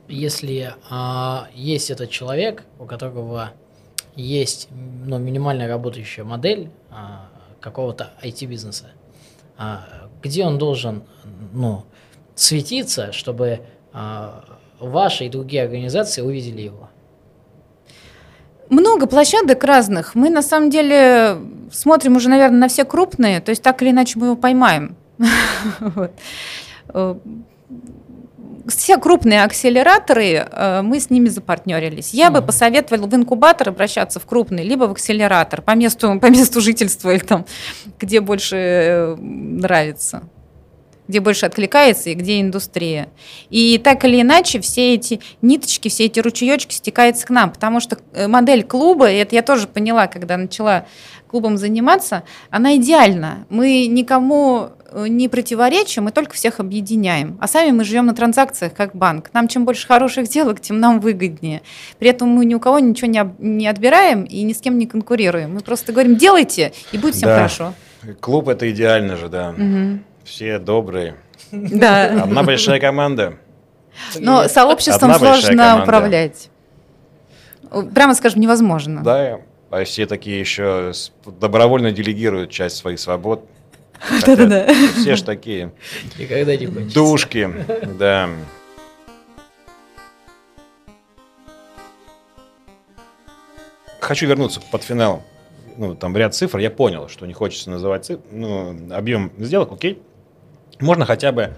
если 0.07 0.73
а, 0.89 1.47
есть 1.53 1.89
этот 1.89 2.09
человек, 2.09 2.63
у 2.79 2.85
которого 2.85 3.51
есть 4.15 4.69
ну, 4.71 5.17
минимально 5.17 5.67
работающая 5.67 6.23
модель 6.23 6.69
а, 6.89 7.27
какого-то 7.59 8.11
IT-бизнеса, 8.23 8.91
а, 9.57 10.09
где 10.21 10.45
он 10.45 10.57
должен 10.57 11.03
ну, 11.53 11.83
светиться, 12.35 13.11
чтобы 13.11 13.61
а, 13.93 14.43
ваши 14.79 15.25
и 15.25 15.29
другие 15.29 15.63
организации 15.63 16.21
увидели 16.21 16.61
его? 16.61 16.89
Много 18.69 19.05
площадок 19.05 19.63
разных. 19.63 20.15
Мы 20.15 20.29
на 20.29 20.41
самом 20.41 20.69
деле 20.71 21.37
смотрим 21.71 22.15
уже, 22.15 22.29
наверное, 22.29 22.61
на 22.61 22.67
все 22.67 22.83
крупные, 22.83 23.39
то 23.39 23.51
есть 23.51 23.61
так 23.61 23.81
или 23.81 23.91
иначе 23.91 24.17
мы 24.17 24.27
его 24.27 24.35
поймаем. 24.35 24.95
Все 28.67 28.97
крупные 28.97 29.43
акселераторы, 29.43 30.47
э, 30.49 30.81
мы 30.81 30.99
с 30.99 31.09
ними 31.09 31.29
запартнерились. 31.29 32.13
Я 32.13 32.31
бы 32.31 32.41
посоветовала 32.41 33.07
в 33.07 33.13
инкубатор 33.13 33.69
обращаться 33.69 34.19
в 34.19 34.25
крупный, 34.25 34.63
либо 34.63 34.85
в 34.85 34.91
акселератор 34.91 35.61
по 35.61 35.75
месту, 35.75 36.19
по 36.21 36.29
месту 36.29 36.61
жительства 36.61 37.11
или 37.11 37.19
там, 37.19 37.45
где 37.99 38.21
больше 38.21 38.55
э, 38.55 39.15
нравится 39.15 40.23
где 41.07 41.19
больше 41.19 41.45
откликается 41.45 42.09
и 42.09 42.13
где 42.13 42.41
индустрия. 42.41 43.09
И 43.49 43.77
так 43.77 44.03
или 44.05 44.21
иначе 44.21 44.59
все 44.59 44.93
эти 44.95 45.21
ниточки, 45.41 45.87
все 45.89 46.05
эти 46.05 46.19
ручеечки 46.19 46.73
стекаются 46.73 47.25
к 47.25 47.29
нам, 47.29 47.51
потому 47.51 47.79
что 47.79 47.97
э, 48.13 48.27
модель 48.27 48.63
клуба, 48.63 49.11
и 49.11 49.15
это 49.15 49.35
я 49.35 49.41
тоже 49.41 49.67
поняла, 49.67 50.07
когда 50.07 50.37
начала 50.37 50.85
клубом 51.27 51.57
заниматься, 51.57 52.23
она 52.49 52.77
идеальна. 52.77 53.45
Мы 53.49 53.87
никому 53.87 54.69
э, 54.91 55.07
не 55.07 55.27
противоречим, 55.27 56.05
мы 56.05 56.11
только 56.11 56.33
всех 56.33 56.59
объединяем. 56.59 57.37
А 57.41 57.47
сами 57.47 57.71
мы 57.71 57.83
живем 57.83 58.05
на 58.05 58.15
транзакциях, 58.15 58.73
как 58.73 58.95
банк. 58.95 59.31
Нам 59.33 59.47
чем 59.47 59.65
больше 59.65 59.85
хороших 59.85 60.27
сделок, 60.27 60.61
тем 60.61 60.79
нам 60.79 60.99
выгоднее. 60.99 61.61
При 61.99 62.09
этом 62.09 62.29
мы 62.29 62.45
ни 62.45 62.55
у 62.55 62.59
кого 62.59 62.79
ничего 62.79 63.09
не, 63.11 63.21
не 63.39 63.67
отбираем 63.67 64.23
и 64.23 64.43
ни 64.43 64.53
с 64.53 64.61
кем 64.61 64.77
не 64.77 64.85
конкурируем. 64.85 65.55
Мы 65.55 65.59
просто 65.59 65.91
говорим, 65.91 66.15
делайте, 66.15 66.71
и 66.91 66.97
будет 66.97 67.15
всем 67.15 67.27
Да. 67.27 67.35
хорошо. 67.35 67.73
Клуб 68.21 68.47
это 68.47 68.71
идеально 68.71 69.17
же, 69.17 69.29
да. 69.29 69.51
Мгм. 69.51 70.03
Все 70.25 70.59
добрые. 70.59 71.15
Да. 71.51 72.23
Одна 72.23 72.43
большая 72.43 72.79
команда. 72.79 73.37
Но 74.19 74.47
сообществом 74.47 75.11
Одна 75.11 75.37
сложно 75.39 75.83
управлять. 75.83 76.49
Прямо 77.93 78.15
скажем, 78.15 78.41
невозможно. 78.41 79.01
Да, 79.03 79.39
а 79.69 79.83
все 79.83 80.05
такие 80.05 80.39
еще 80.39 80.91
добровольно 81.39 81.91
делегируют 81.91 82.49
часть 82.49 82.77
своих 82.77 82.99
свобод. 82.99 83.47
Да-да-да. 84.25 84.67
Все 84.97 85.15
ж 85.15 85.21
такие 85.21 85.71
Никогда 86.17 86.55
не 86.55 86.65
кончится. 86.67 86.95
душки, 86.95 87.49
да. 87.97 88.29
Хочу 93.99 94.27
вернуться 94.27 94.61
под 94.71 94.83
финал. 94.83 95.23
Ну, 95.77 95.95
там 95.95 96.15
ряд 96.15 96.33
цифр. 96.35 96.57
Я 96.59 96.69
понял, 96.69 97.09
что 97.09 97.25
не 97.25 97.33
хочется 97.33 97.69
называть 97.69 98.05
цифр. 98.05 98.21
Ну, 98.31 98.75
объем 98.91 99.31
сделок, 99.37 99.71
окей. 99.71 100.01
Можно 100.79 101.05
хотя 101.05 101.31
бы, 101.31 101.53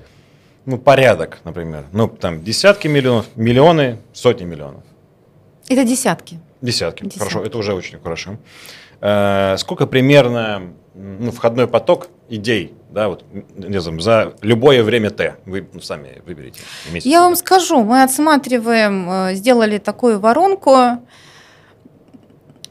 ну, 0.65 0.77
порядок, 0.77 1.39
например. 1.43 1.85
Ну, 1.91 2.07
там, 2.07 2.43
десятки 2.43 2.87
миллионов, 2.87 3.25
миллионы, 3.35 3.97
сотни 4.13 4.45
миллионов. 4.45 4.83
Это 5.69 5.83
десятки. 5.83 6.39
Десятки. 6.61 7.03
Десятки. 7.03 7.19
Хорошо, 7.19 7.43
это 7.43 7.57
уже 7.57 7.73
очень 7.73 7.99
хорошо. 7.99 8.37
Э, 9.01 9.55
сколько 9.57 9.85
примерно 9.85 10.73
ну, 10.95 11.31
входной 11.31 11.67
поток 11.67 12.09
идей, 12.29 12.73
да, 12.89 13.09
вот, 13.09 13.23
не 13.55 13.79
знаю, 13.79 13.99
за 13.99 14.33
любое 14.41 14.83
время 14.83 15.11
Т? 15.11 15.35
Вы 15.45 15.67
ну, 15.71 15.81
сами 15.81 16.21
выберите. 16.25 16.61
Я 16.91 17.21
вам 17.21 17.35
скажу, 17.35 17.83
мы 17.83 18.03
отсматриваем, 18.03 19.09
э, 19.09 19.35
сделали 19.35 19.77
такую 19.77 20.19
воронку 20.19 20.99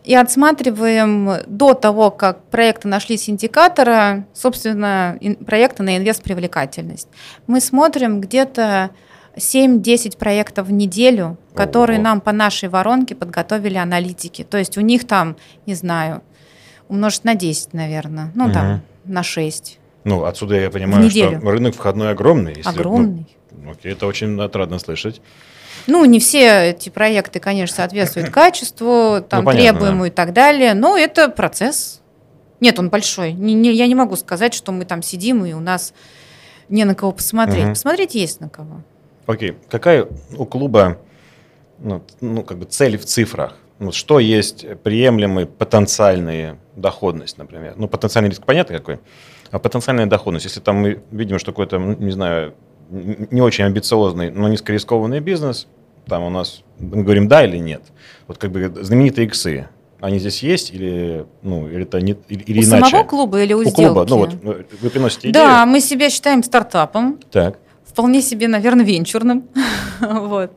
и 0.07 0.15
отсматриваем 0.15 1.31
до 1.49 1.75
того, 1.75 2.11
как 2.13 2.45
проекты 2.45 2.87
нашли 2.87 3.17
синдикатора, 3.17 4.25
собственно, 4.33 5.19
проекты 5.45 5.83
на 5.83 5.97
инвест-привлекательность. 5.97 7.09
Мы 7.49 7.61
смотрим 7.61 8.21
где-то 8.21 8.91
7-10 9.37 10.17
проектов 10.17 10.69
в 10.69 10.73
неделю, 10.73 11.37
которые 11.55 11.99
Ого. 11.99 12.05
нам 12.05 12.21
по 12.21 12.31
нашей 12.33 12.69
воронке 12.69 13.15
подготовили 13.17 13.77
аналитики. 13.77 14.45
То 14.45 14.59
есть 14.59 14.79
у 14.79 14.81
них 14.81 15.07
там, 15.07 15.37
не 15.67 15.75
знаю, 15.75 16.23
умножить 16.89 17.25
на 17.25 17.35
10, 17.35 17.75
наверное, 17.75 18.31
ну 18.37 18.45
Мгм. 18.45 18.53
там 18.53 18.81
на 19.05 19.23
6. 19.25 19.79
Ну, 20.05 20.25
отсюда 20.25 20.55
я 20.55 20.71
понимаю, 20.71 21.11
что 21.11 21.41
рынок 21.51 21.75
входной 21.75 22.13
огромный. 22.13 22.55
если, 22.55 22.63
ну, 22.71 22.71
Огромный. 22.71 23.27
окей, 23.69 23.93
это 23.93 24.07
очень 24.07 24.41
отрадно 24.41 24.79
слышать. 24.79 25.21
Ну, 25.87 26.05
не 26.05 26.19
все 26.19 26.71
эти 26.71 26.89
проекты, 26.89 27.41
конечно, 27.41 27.77
соответствуют 27.77 28.31
качеству, 28.33 29.21
там, 29.29 29.41
Ну, 29.41 29.45
понятно, 29.47 29.73
требуемому 29.81 30.07
и 30.07 30.11
так 30.11 30.33
далее, 30.33 30.75
но 30.75 30.97
это 30.97 31.29
процесс. 31.29 32.01
Нет, 32.61 32.79
он 32.79 32.89
большой. 32.89 33.33
Не- 33.33 33.55
не- 33.55 33.73
я 33.73 33.87
не 33.87 33.95
могу 33.95 34.17
сказать, 34.17 34.55
что 34.55 34.73
мы 34.73 34.85
там 34.85 35.03
сидим 35.03 35.45
и 35.45 35.53
у 35.53 35.61
нас 35.61 35.93
не 36.69 36.85
на 36.85 36.95
кого 36.95 37.13
посмотреть. 37.13 37.65
Мгм. 37.65 37.73
Посмотреть 37.75 38.15
есть 38.15 38.41
на 38.41 38.49
кого. 38.49 38.83
Окей, 39.27 39.57
какая 39.69 40.07
у 40.37 40.45
клуба 40.47 40.99
ну, 41.79 42.03
ну, 42.21 42.43
как 42.43 42.59
бы 42.59 42.65
цель 42.65 42.97
в 42.97 43.05
цифрах? 43.05 43.57
Ну, 43.79 43.93
что 43.93 44.19
есть 44.19 44.65
приемлемые 44.83 45.47
потенциальные 45.47 46.59
доходность, 46.77 47.37
например? 47.37 47.75
Ну, 47.77 47.89
потенциальный 47.89 48.31
риск 48.31 48.45
понятно 48.47 48.79
какой, 48.79 49.01
а 49.51 49.59
потенциальная 49.59 50.07
доходность, 50.07 50.47
если 50.47 50.61
там 50.61 50.77
мы 50.77 51.03
видим, 51.11 51.39
что 51.39 51.53
какой-то, 51.53 51.77
не 51.79 52.11
знаю, 52.13 52.55
не 52.89 53.41
очень 53.43 53.65
амбициозный, 53.65 54.31
но 54.31 54.49
низкорискованный 54.49 55.21
бизнес, 55.21 55.67
там 56.07 56.23
у 56.23 56.31
нас, 56.31 56.63
мы 56.79 57.03
говорим 57.03 57.29
да 57.29 57.45
или 57.45 57.59
нет. 57.59 57.83
Вот 58.29 58.39
как 58.39 58.51
бы 58.51 58.73
знаменитые 58.83 59.27
иксы, 59.27 59.69
они 60.01 60.19
здесь 60.19 60.43
есть 60.43 60.73
или, 60.73 61.27
ну, 61.43 61.69
или 61.69 61.83
это 61.83 62.01
не, 62.01 62.17
или, 62.29 62.43
или 62.43 62.61
у 62.61 62.65
иначе? 62.65 62.91
самого 62.91 63.05
клуба 63.05 63.43
или 63.43 63.53
у, 63.55 63.59
У 63.59 63.65
сделки? 63.65 63.85
клуба, 63.85 64.07
ну 64.09 64.17
вот 64.19 64.35
вы 64.81 64.91
приносите 64.91 65.31
идею. 65.31 65.33
Да, 65.47 65.67
мы 65.67 65.81
себя 65.81 66.11
считаем 66.11 66.43
стартапом, 66.43 67.19
Так. 67.31 67.59
вполне 67.85 68.21
себе, 68.23 68.47
наверное, 68.49 68.85
венчурным. 68.85 69.49
вот. 70.01 70.53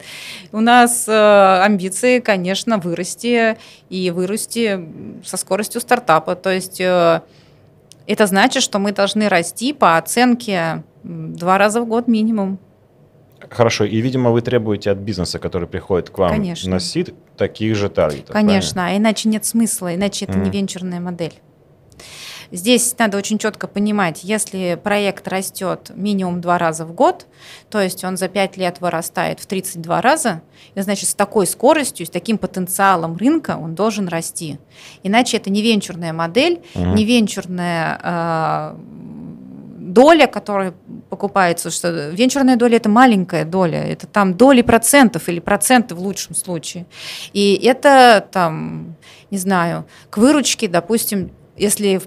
У 0.51 0.59
нас 0.59 1.05
э, 1.07 1.61
амбиции, 1.63 2.19
конечно, 2.19 2.77
вырасти 2.77 3.57
и 3.89 4.11
вырасти 4.11 4.85
со 5.25 5.37
скоростью 5.37 5.79
стартапа. 5.81 6.35
То 6.35 6.51
есть 6.51 6.81
э, 6.81 7.21
это 8.07 8.25
значит, 8.27 8.61
что 8.61 8.77
мы 8.79 8.91
должны 8.91 9.29
расти 9.29 9.71
по 9.73 9.97
оценке 9.97 10.83
два 11.03 11.57
раза 11.57 11.81
в 11.81 11.87
год 11.87 12.07
минимум. 12.07 12.59
Хорошо, 13.49 13.85
и, 13.85 14.01
видимо, 14.01 14.31
вы 14.31 14.41
требуете 14.41 14.91
от 14.91 14.97
бизнеса, 14.97 15.39
который 15.39 15.67
приходит 15.67 16.09
к 16.09 16.17
вам 16.17 16.29
Конечно. 16.31 16.69
на 16.69 16.79
сид, 16.79 17.13
таких 17.37 17.75
же 17.75 17.89
таргетов. 17.89 18.33
Конечно, 18.33 18.87
а 18.87 18.97
иначе 18.97 19.29
нет 19.29 19.45
смысла, 19.45 19.95
иначе 19.95 20.25
это 20.25 20.33
не 20.37 20.43
Мгм. 20.49 20.51
венчурная 20.51 20.99
модель. 20.99 21.33
Здесь 22.51 22.95
надо 22.97 23.17
очень 23.17 23.37
четко 23.37 23.67
понимать, 23.67 24.23
если 24.23 24.79
проект 24.83 25.27
растет 25.27 25.91
минимум 25.93 26.41
два 26.41 26.57
раза 26.57 26.83
в 26.83 26.93
год, 26.93 27.27
то 27.69 27.79
есть 27.79 28.03
он 28.03 28.17
за 28.17 28.27
пять 28.27 28.57
лет 28.57 28.81
вырастает 28.81 29.39
в 29.39 29.45
32 29.45 30.01
раза, 30.01 30.41
и 30.73 30.81
значит 30.81 31.09
с 31.09 31.13
такой 31.13 31.45
скоростью, 31.45 32.07
с 32.07 32.09
таким 32.09 32.39
потенциалом 32.39 33.17
рынка 33.17 33.55
он 33.61 33.75
должен 33.75 34.07
расти. 34.07 34.57
Иначе 35.03 35.37
это 35.37 35.51
не 35.51 35.61
венчурная 35.61 36.11
модель, 36.11 36.61
Мгм. 36.73 36.95
не 36.95 37.05
венчурная 37.05 37.99
э, 38.01 38.75
доля, 39.93 40.27
которая 40.27 40.73
покупается, 41.09 41.71
что 41.71 42.09
венчурная 42.09 42.55
доля 42.55 42.77
это 42.77 42.89
маленькая 42.89 43.45
доля, 43.45 43.83
это 43.83 44.07
там 44.07 44.35
доли 44.35 44.61
процентов 44.61 45.29
или 45.29 45.39
проценты 45.39 45.95
в 45.95 45.99
лучшем 45.99 46.35
случае. 46.35 46.85
И 47.33 47.59
это 47.63 48.25
там, 48.31 48.95
не 49.31 49.37
знаю, 49.37 49.85
к 50.09 50.17
выручке, 50.17 50.67
допустим, 50.67 51.31
если 51.57 52.01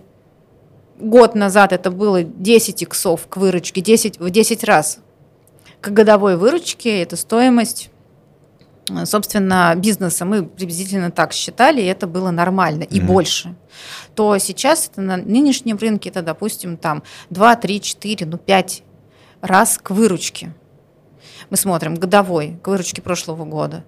год 0.99 1.35
назад 1.35 1.73
это 1.73 1.91
было 1.91 2.23
10 2.23 2.83
иксов 2.83 3.27
к 3.29 3.37
выручке, 3.37 3.81
10, 3.81 4.19
в 4.19 4.31
10 4.31 4.65
раз 4.65 4.99
к 5.81 5.89
годовой 5.89 6.37
выручке, 6.37 7.03
это 7.03 7.17
стоимость 7.17 7.91
собственно, 9.05 9.75
бизнеса, 9.77 10.25
мы 10.25 10.45
приблизительно 10.45 11.11
так 11.11 11.33
считали, 11.33 11.81
и 11.81 11.87
это 11.87 12.07
было 12.07 12.31
нормально, 12.31 12.83
и 12.83 12.99
Мгм. 12.99 13.07
больше, 13.07 13.55
то 14.15 14.37
сейчас 14.39 14.89
это 14.91 15.01
на 15.01 15.17
нынешнем 15.17 15.77
рынке, 15.77 16.11
это, 16.11 16.23
допустим, 16.23 16.77
там 16.77 17.03
2, 17.31 17.57
3, 17.57 17.81
4, 17.81 18.27
ну 18.27 18.39
5 18.39 18.83
раз 19.41 19.79
к 19.83 19.91
выручке. 19.91 20.53
Мы 21.51 21.57
смотрим 21.57 21.95
годовой, 21.95 22.59
к 22.63 22.69
выручке 22.69 23.03
прошлого 23.03 23.45
года. 23.45 23.85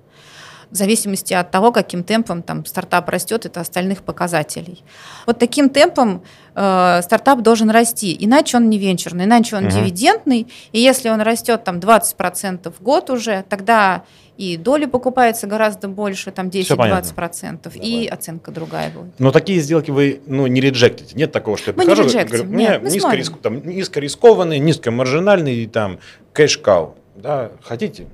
В 0.71 0.77
зависимости 0.77 1.35
от 1.35 1.51
того, 1.51 1.73
каким 1.73 2.03
темпом 2.03 2.43
там 2.43 2.65
стартап 2.65 3.09
растет, 3.09 3.47
это 3.47 3.61
остальных 3.61 4.03
показателей. 4.03 4.83
Вот 5.27 5.39
таким 5.39 5.69
темпом 5.69 6.23
э, 6.55 7.01
стартап 7.03 7.43
должен 7.43 7.71
расти, 7.71 8.17
иначе 8.19 8.57
он 8.57 8.69
не 8.69 8.79
венчурный, 8.79 9.25
иначе 9.25 9.57
он 9.57 9.65
Мгм. 9.65 9.73
дивидендный, 9.73 10.47
и 10.73 10.81
если 10.81 11.09
он 11.09 11.21
растет 11.21 11.65
там 11.65 11.79
20% 11.79 12.73
в 12.79 12.83
год 12.83 13.11
уже, 13.11 13.45
тогда 13.49 14.05
и 14.37 14.57
доли 14.57 14.87
покупаются 14.87 15.47
гораздо 15.47 15.89
больше, 15.89 16.33
там 16.33 16.51
Всё 16.51 16.77
понятно. 16.77 17.09
10-20%, 17.09 17.77
и 17.77 18.07
оценка 18.09 18.51
другая 18.51 18.91
будет. 18.91 19.19
Но 19.19 19.31
такие 19.31 19.61
сделки 19.61 19.91
вы 19.91 20.21
ну, 20.27 20.47
не 20.47 20.61
реджектите. 20.61 21.15
Нет 21.15 21.31
такого, 21.33 21.57
что 21.57 21.71
я 21.71 21.77
Мы 21.77 21.85
не 21.85 21.93
и 21.93 21.95
реджектим, 21.95 22.51
говорю, 22.51 22.59
нет, 22.59 22.83
мы 22.83 23.31
там, 23.43 23.67
низкорискованный, 23.67 24.59
низкомаржинальный, 24.59 25.67
там, 25.67 25.99
кэш-кау. 26.33 26.97
Да, 27.15 27.53
хотите? 27.63 28.07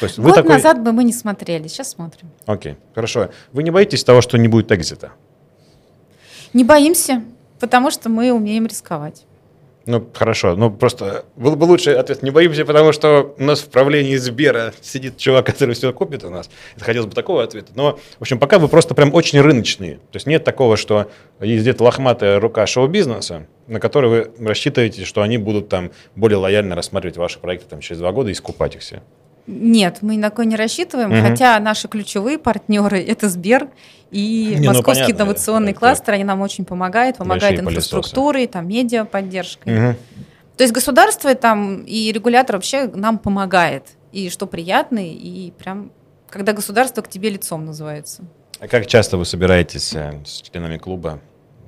То 0.00 0.06
есть 0.06 0.18
Год 0.18 0.34
такой... 0.34 0.52
назад 0.52 0.82
бы 0.82 0.92
мы 0.92 1.04
не 1.04 1.12
смотрели, 1.12 1.68
сейчас 1.68 1.90
смотрим. 1.90 2.30
Окей, 2.46 2.76
хорошо. 2.94 3.30
Вы 3.52 3.62
не 3.62 3.70
боитесь 3.70 4.04
того, 4.04 4.20
что 4.20 4.38
не 4.38 4.48
будет 4.48 4.70
экзита? 4.72 5.12
Не 6.52 6.64
боимся, 6.64 7.22
потому 7.60 7.90
что 7.90 8.08
мы 8.08 8.32
умеем 8.32 8.66
рисковать. 8.66 9.24
Ну, 9.88 10.06
хорошо. 10.12 10.54
Ну, 10.54 10.70
просто 10.70 11.24
был 11.34 11.56
бы 11.56 11.64
лучший 11.64 11.94
ответ. 11.96 12.22
Не 12.22 12.30
боимся, 12.30 12.66
потому 12.66 12.92
что 12.92 13.34
у 13.38 13.42
нас 13.42 13.60
в 13.60 13.70
правлении 13.70 14.16
Сбера 14.16 14.74
сидит 14.82 15.16
чувак, 15.16 15.46
который 15.46 15.74
все 15.74 15.94
купит 15.94 16.24
у 16.24 16.28
нас. 16.28 16.50
Это 16.76 16.84
хотелось 16.84 17.08
бы 17.08 17.14
такого 17.14 17.42
ответа. 17.42 17.72
Но, 17.74 17.98
в 18.18 18.20
общем, 18.20 18.38
пока 18.38 18.58
вы 18.58 18.68
просто 18.68 18.94
прям 18.94 19.14
очень 19.14 19.40
рыночные. 19.40 19.94
То 19.94 20.16
есть 20.16 20.26
нет 20.26 20.44
такого, 20.44 20.76
что 20.76 21.10
есть 21.40 21.62
где-то 21.62 21.84
лохматая 21.84 22.38
рука 22.38 22.66
шоу-бизнеса, 22.66 23.46
на 23.66 23.80
который 23.80 24.10
вы 24.10 24.46
рассчитываете, 24.46 25.06
что 25.06 25.22
они 25.22 25.38
будут 25.38 25.70
там 25.70 25.90
более 26.16 26.36
лояльно 26.36 26.74
рассматривать 26.76 27.16
ваши 27.16 27.38
проекты 27.38 27.70
там, 27.70 27.80
через 27.80 27.98
два 28.00 28.12
года 28.12 28.28
и 28.28 28.34
скупать 28.34 28.74
их 28.74 28.82
все. 28.82 29.02
Нет, 29.50 29.98
мы 30.02 30.18
на 30.18 30.28
такое 30.28 30.44
не 30.44 30.56
рассчитываем, 30.56 31.08
Мгм. 31.10 31.22
хотя 31.30 31.58
наши 31.58 31.88
ключевые 31.88 32.38
партнеры 32.38 33.00
это 33.00 33.30
Сбер 33.30 33.68
и 34.10 34.56
Не, 34.58 34.66
ну, 34.66 34.74
Московский 34.74 35.04
понятно, 35.04 35.22
инновационный 35.22 35.70
это- 35.72 35.80
кластер, 35.80 36.12
они 36.14 36.24
нам 36.24 36.42
очень 36.42 36.66
помогают, 36.66 37.16
помогают 37.16 37.56
пылесосы. 37.56 37.70
инфраструктурой, 37.70 38.46
там, 38.46 38.68
медиа 38.68 39.06
поддержкой. 39.06 39.74
Мгм. 39.74 39.96
То 40.58 40.64
есть 40.64 40.74
государство 40.74 41.34
там 41.34 41.82
и 41.84 42.12
регулятор 42.12 42.56
вообще 42.56 42.88
нам 42.88 43.18
помогает, 43.18 43.84
и 44.12 44.28
что 44.28 44.46
приятно, 44.46 44.98
и 44.98 45.50
прям 45.52 45.92
когда 46.28 46.52
государство 46.52 47.00
к 47.00 47.08
тебе 47.08 47.30
лицом 47.30 47.64
называется. 47.64 48.24
А 48.60 48.68
как 48.68 48.86
часто 48.86 49.16
вы 49.16 49.24
собираетесь 49.24 49.94
э, 49.94 50.20
с 50.26 50.42
членами 50.42 50.76
клуба 50.76 51.20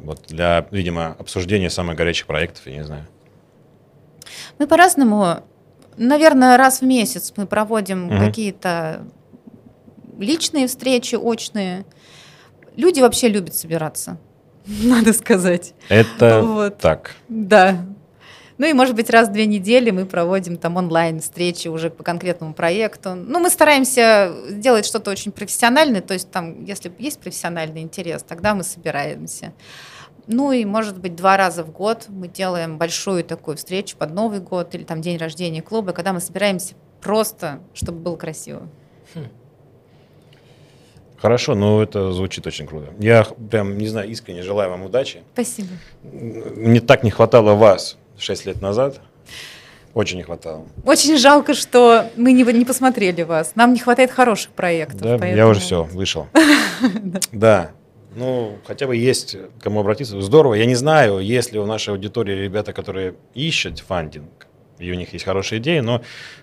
вот 0.03 0.25
для, 0.29 0.67
видимо, 0.71 1.17
обсуждения 1.19 1.71
самых 1.71 1.97
горячих 1.97 2.27
проектов, 2.27 2.67
я 2.67 2.77
не 2.77 2.85
знаю? 2.85 3.07
Мы 4.59 4.67
по-разному, 4.67 5.39
наверное, 5.97 6.57
раз 6.57 6.81
в 6.81 6.85
месяц 6.85 7.33
мы 7.37 7.47
проводим 7.47 8.07
Мгм. 8.07 8.19
какие-то 8.19 9.05
личные 10.19 10.67
встречи, 10.67 11.15
очные. 11.17 11.85
Люди 12.77 13.01
вообще 13.01 13.29
любят 13.29 13.55
собираться, 13.55 14.19
надо 14.67 15.13
сказать. 15.13 15.75
Это 15.89 16.43
Вот. 16.43 16.79
так. 16.79 17.15
Да. 17.29 17.85
Ну 18.59 18.67
и, 18.67 18.75
может 18.75 18.95
быть, 18.95 19.09
раз 19.09 19.29
в 19.31 19.33
две 19.33 19.47
недели 19.47 19.91
мы 19.91 20.05
проводим 20.05 20.59
там 20.59 20.77
онлайн-встречи 20.77 21.69
уже 21.69 21.89
по 21.89 22.03
конкретному 22.03 22.53
проекту. 22.53 23.15
Ну, 23.15 23.39
мы 23.41 23.49
стараемся 23.49 24.35
сделать 24.51 24.85
что-то 24.85 25.11
очень 25.11 25.33
профессиональное, 25.33 26.03
то 26.03 26.13
есть 26.13 26.31
там, 26.31 26.65
если 26.67 26.93
есть 26.99 27.21
профессиональный 27.21 27.81
интерес, 27.81 28.23
тогда 28.23 28.55
мы 28.55 28.63
собираемся. 28.63 29.55
Ну 30.33 30.53
и, 30.53 30.65
может 30.65 30.97
быть, 30.97 31.17
два 31.17 31.37
раза 31.37 31.65
в 31.65 31.73
год 31.73 32.07
мы 32.09 32.29
делаем 32.29 32.79
большую 32.79 33.25
такую 33.25 33.57
встречу 33.57 33.97
под 33.97 34.15
Новый 34.15 34.39
год 34.39 34.77
или 34.77 34.85
там 34.85 35.01
день 35.01 35.17
рождения 35.17 35.61
клуба, 35.61 35.93
когда 35.93 36.13
мы 36.13 36.21
собираемся 36.21 36.75
просто, 37.01 37.59
чтобы 37.75 37.99
было 37.99 38.15
красиво. 38.17 38.69
Хорошо, 41.19 41.57
ну 41.57 41.81
это 41.83 42.13
звучит 42.13 42.47
очень 42.47 42.69
круто. 42.69 42.93
Я 43.01 43.25
прям, 43.51 43.77
не 43.77 43.89
знаю, 43.89 44.09
искренне 44.09 44.43
желаю 44.43 44.71
вам 44.71 44.85
удачи. 44.85 45.23
Спасибо. 45.35 45.69
Мне 46.05 46.81
так 46.81 47.03
не 47.03 47.11
хватало 47.11 47.55
вас 47.55 47.99
6 48.17 48.47
лет 48.47 48.63
назад. 48.63 49.01
Очень 49.95 50.19
не 50.19 50.23
хватало. 50.23 50.65
Очень 50.85 51.19
жалко, 51.19 51.55
что 51.55 52.09
мы 52.17 52.33
не, 52.33 52.45
не 52.45 52.65
посмотрели 52.65 53.23
вас. 53.23 53.57
Нам 53.57 53.73
не 53.73 53.81
хватает 53.81 54.13
хороших 54.13 54.53
проектов. 54.53 55.01
Да, 55.01 55.15
я 55.15 55.19
поэтому- 55.19 55.51
уже 55.51 55.61
все, 55.61 55.83
вышел. 55.83 56.29
Да. 57.33 57.73
Ну, 58.15 58.59
хотя 58.65 58.87
бы 58.87 58.97
есть 58.97 59.37
к 59.59 59.63
кому 59.63 59.81
обратиться. 59.81 60.21
Здорово. 60.21 60.55
Я 60.55 60.67
не 60.67 60.75
знаю, 60.75 61.21
есть 61.21 61.53
ли 61.53 61.59
у 61.59 61.67
нашей 61.67 61.91
аудитории 61.91 62.35
ребята, 62.35 62.73
которые 62.73 63.15
ищут 63.35 63.79
фандинг, 63.81 64.47
и 64.79 64.91
у 64.91 64.95
них 64.95 65.13
есть 65.13 65.25
хорошие 65.25 65.61
идеи, 65.61 65.81
но 65.81 66.03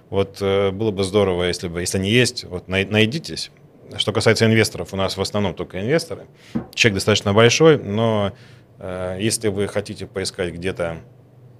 вот 0.09 0.37
э, 0.41 0.71
было 0.71 0.91
бы 0.91 1.03
здорово, 1.03 1.43
если 1.43 1.67
бы, 1.67 1.81
если 1.81 1.97
они 1.97 2.09
есть, 2.09 2.43
вот 2.45 2.67
най- 2.67 2.85
найдитесь. 2.85 3.51
Что 3.97 4.11
касается 4.13 4.45
инвесторов, 4.45 4.93
у 4.93 4.97
нас 4.97 5.17
в 5.17 5.21
основном 5.21 5.53
только 5.53 5.79
инвесторы. 5.81 6.25
Чек 6.73 6.93
достаточно 6.93 7.33
большой, 7.33 7.77
но 7.77 8.33
э, 8.79 9.17
если 9.19 9.47
вы 9.49 9.67
хотите 9.67 10.05
поискать 10.07 10.53
где-то 10.53 10.97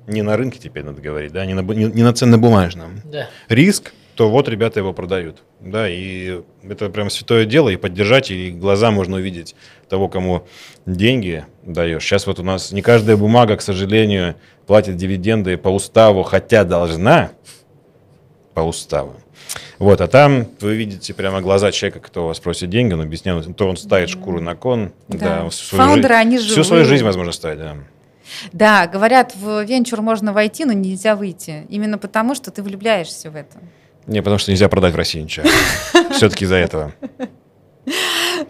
не 0.08 0.22
на 0.22 0.38
рынке 0.38 0.60
теперь 0.60 0.84
надо 0.84 1.01
говорить, 1.01 1.32
да, 1.34 1.45
не 1.45 1.53
на, 1.53 1.62
не, 1.62 1.86
не 1.86 2.03
на 2.03 2.14
ценно-бумажном, 2.14 3.01
Да. 3.05 3.30
риск, 3.49 3.93
то 4.18 4.30
вот 4.30 4.49
ребята 4.49 4.80
его 4.80 4.93
продают. 4.93 5.43
Да, 5.59 5.88
и 5.88 6.41
это 6.68 6.89
прям 6.89 7.11
святое 7.11 7.45
дело, 7.45 7.70
и 7.70 7.76
поддержать, 7.78 8.32
и 8.32 8.49
глаза 8.49 8.89
можно 8.89 9.18
увидеть 9.18 9.55
того, 9.89 10.09
кому 10.09 10.47
деньги 10.88 11.45
даешь. 11.63 12.03
Сейчас 12.03 12.26
вот 12.26 12.39
у 12.39 12.43
нас 12.43 12.72
не 12.72 12.82
каждая 12.82 13.15
бумага, 13.15 13.55
к 13.55 13.61
сожалению, 13.61 14.36
платит 14.65 14.97
дивиденды 14.97 15.55
по 15.57 15.70
уставу, 15.70 16.24
хотя 16.24 16.63
должна 16.63 17.30
по 18.55 18.61
уставу. 18.61 19.15
Вот, 19.78 20.01
а 20.01 20.07
там 20.07 20.47
вы 20.61 20.76
видите 20.76 21.13
прямо 21.13 21.39
глаза 21.39 21.72
человека, 21.72 21.99
кто 21.99 22.24
у 22.24 22.28
вас 22.28 22.39
просит 22.39 22.72
деньги, 22.72 22.93
он 22.93 23.01
объясняет, 23.01 23.55
то 23.55 23.70
он 23.70 23.78
ставит 23.78 24.09
шкуру 24.09 24.41
на 24.41 24.55
кон. 24.55 24.91
Да. 25.07 25.43
Да, 25.43 25.49
всю 25.49 25.78
Фаундеры, 25.78 26.15
жи- 26.15 26.20
они 26.20 26.38
Всю 26.39 26.63
свою 26.63 26.84
живые. 26.84 26.86
жизнь, 26.86 27.03
возможно, 27.05 27.32
ставить, 27.32 27.59
да. 27.59 27.76
Да, 28.51 28.88
говорят, 28.88 29.36
в 29.36 29.63
венчур 29.63 30.01
можно 30.01 30.34
войти, 30.34 30.65
но 30.65 30.74
нельзя 30.74 31.15
выйти. 31.15 31.65
Именно 31.70 31.99
потому, 31.99 32.34
что 32.34 32.49
ты 32.49 32.63
влюбляешься 32.63 33.30
в 33.30 33.36
это. 33.36 33.57
Не, 34.08 34.22
потому 34.22 34.38
что 34.38 34.51
нельзя 34.51 34.70
продать 34.70 34.93
в 34.93 34.97
России 34.97 35.22
ничего. 35.22 35.47
Все-таки 36.12 36.45
из-за 36.45 36.55
этого. 36.55 36.93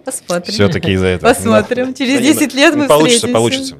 Посмотрим. 0.05 0.53
Все-таки 0.53 0.91
из-за 0.91 1.07
этого. 1.07 1.33
Посмотрим. 1.33 1.93
Через 1.93 2.15
Да 2.15 2.21
не, 2.21 2.33
10 2.33 2.53
ну, 2.53 2.59
лет 2.59 2.75
мы 2.75 2.87
Получится, 2.87 3.27
получится. 3.27 3.77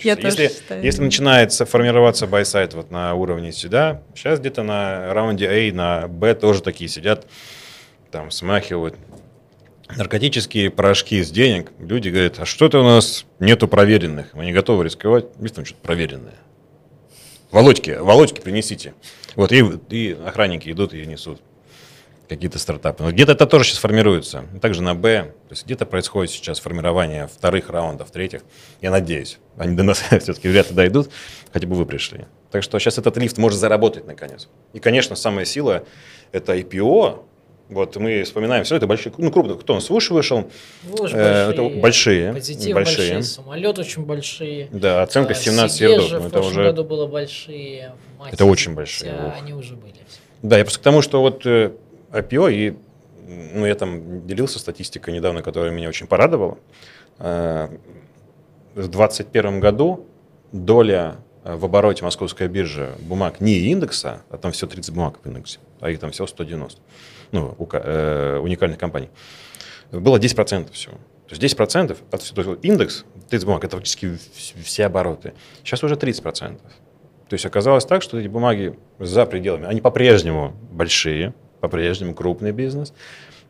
Я 0.00 0.16
тоже 0.16 0.28
если, 0.42 0.48
считаю. 0.48 0.84
если 0.84 1.02
начинается 1.02 1.66
формироваться 1.66 2.26
байсайт 2.26 2.74
вот 2.74 2.90
на 2.90 3.14
уровне 3.14 3.52
сюда, 3.52 4.02
сейчас 4.14 4.40
где-то 4.40 4.62
на 4.62 5.12
раунде 5.12 5.48
A, 5.48 5.72
на 5.74 6.08
B 6.08 6.34
тоже 6.34 6.62
такие 6.62 6.88
сидят, 6.88 7.26
там 8.10 8.30
смахивают 8.30 8.96
наркотические 9.96 10.70
порошки 10.70 11.22
с 11.22 11.30
денег. 11.30 11.72
Люди 11.78 12.08
говорят, 12.08 12.38
а 12.38 12.44
что-то 12.46 12.80
у 12.80 12.84
нас 12.84 13.24
нету 13.38 13.68
проверенных, 13.68 14.34
мы 14.34 14.44
не 14.44 14.52
готовы 14.52 14.84
рисковать, 14.84 15.26
есть 15.40 15.54
там 15.54 15.64
что-то 15.64 15.80
проверенное. 15.82 16.34
Володьки, 17.50 17.90
Володьки 17.90 18.40
принесите. 18.40 18.94
Вот 19.36 19.52
и, 19.52 19.64
и 19.90 20.12
охранники 20.24 20.70
идут 20.70 20.94
и 20.94 21.06
несут 21.06 21.40
какие-то 22.28 22.58
стартапы. 22.58 23.02
Но 23.02 23.10
где-то 23.10 23.32
это 23.32 23.46
тоже 23.46 23.64
сейчас 23.64 23.78
формируется. 23.78 24.44
Также 24.60 24.82
на 24.82 24.94
Б. 24.94 25.32
То 25.48 25.52
есть 25.52 25.64
где-то 25.64 25.86
происходит 25.86 26.30
сейчас 26.30 26.60
формирование 26.60 27.26
вторых 27.26 27.70
раундов, 27.70 28.10
третьих. 28.10 28.42
Я 28.80 28.90
надеюсь, 28.90 29.38
они 29.56 29.74
до 29.74 29.82
нас 29.82 29.98
все-таки 30.08 30.48
вряд 30.48 30.70
ли 30.70 30.76
дойдут, 30.76 31.10
хотя 31.52 31.66
бы 31.66 31.74
вы 31.74 31.86
пришли. 31.86 32.26
Так 32.50 32.62
что 32.62 32.78
сейчас 32.78 32.98
этот 32.98 33.16
лифт 33.16 33.38
может 33.38 33.58
заработать 33.58 34.06
наконец. 34.06 34.48
И, 34.72 34.78
конечно, 34.78 35.16
самая 35.16 35.44
сила– 35.44 35.84
это 36.32 36.56
IPO. 36.56 37.24
Вот 37.68 37.96
мы 37.96 38.22
вспоминаем 38.22 38.64
все 38.64 38.76
это 38.76 38.86
большие, 38.86 39.12
ну, 39.18 39.30
крупные. 39.30 39.58
Кто 39.58 39.74
у 39.74 39.76
нас 39.76 39.90
выше 39.90 40.14
вышел? 40.14 40.50
Вы 40.84 41.08
же 41.08 41.16
Э, 41.16 41.50
это 41.50 41.62
большие. 41.62 41.80
большие, 41.80 42.32
Позитив 42.32 42.74
большие. 42.74 42.96
большие. 43.14 43.22
Самолет 43.22 43.78
очень 43.78 44.04
большие. 44.06 44.68
Да, 44.72 45.02
оценка 45.02 45.32
А, 45.32 45.34
17 45.34 45.76
Сигежи 45.76 45.92
ердов. 45.92 46.20
в 46.20 46.24
Ну, 46.24 46.30
прошлом 46.30 46.50
уже... 46.52 46.62
году 46.64 46.84
было 46.84 47.06
большие. 47.06 47.92
Мать 48.18 48.32
Это 48.32 48.46
очень 48.46 48.74
большие. 48.74 49.12
Они 49.38 49.52
уже 49.52 49.74
были. 49.76 49.94
Да, 50.42 50.56
я 50.56 50.64
просто 50.64 50.80
к 50.80 50.82
тому, 50.82 51.02
что 51.02 51.20
вот 51.20 51.44
э, 51.44 51.72
IPO, 52.12 52.52
и 52.52 52.76
ну, 53.54 53.66
я 53.66 53.74
там 53.74 54.26
делился 54.26 54.58
статистикой 54.58 55.12
недавно, 55.12 55.42
которая 55.42 55.70
меня 55.70 55.88
очень 55.90 56.06
порадовала. 56.06 56.56
Э, 57.18 57.68
В 58.74 58.88
2021 58.88 59.60
году 59.60 60.06
доля 60.52 61.16
э, 61.44 61.54
в 61.54 61.64
обороте 61.66 62.02
московской 62.04 62.48
биржи 62.48 62.94
бумаг 63.00 63.40
не 63.42 63.58
индекса, 63.58 64.22
а 64.30 64.38
там 64.38 64.52
все 64.52 64.66
30 64.66 64.94
бумаг 64.94 65.18
в 65.22 65.26
индексе, 65.28 65.58
а 65.80 65.90
их 65.90 65.98
там 66.00 66.12
всего 66.12 66.26
190, 66.26 66.80
ну, 67.32 67.54
ука- 67.58 67.82
э, 67.84 68.38
уникальных 68.38 68.78
компаний, 68.78 69.10
было 69.92 70.18
10% 70.18 70.72
всего. 70.72 70.94
То 71.28 71.34
есть 71.34 71.42
10% 71.42 71.96
от 72.10 72.22
всего, 72.22 72.42
то 72.42 72.54
индекс 72.62 73.04
30 73.28 73.46
бумаг, 73.46 73.64
это 73.64 73.76
фактически 73.76 74.06
вс- 74.06 74.62
все 74.62 74.86
обороты. 74.86 75.34
Сейчас 75.62 75.82
уже 75.84 75.96
30%. 75.96 76.60
То 77.28 77.34
есть 77.34 77.44
оказалось 77.44 77.84
так, 77.84 78.02
что 78.02 78.18
эти 78.18 78.28
бумаги 78.28 78.78
за 78.98 79.26
пределами, 79.26 79.66
они 79.66 79.80
по-прежнему 79.82 80.54
большие, 80.70 81.34
по-прежнему 81.60 82.14
крупный 82.14 82.52
бизнес. 82.52 82.94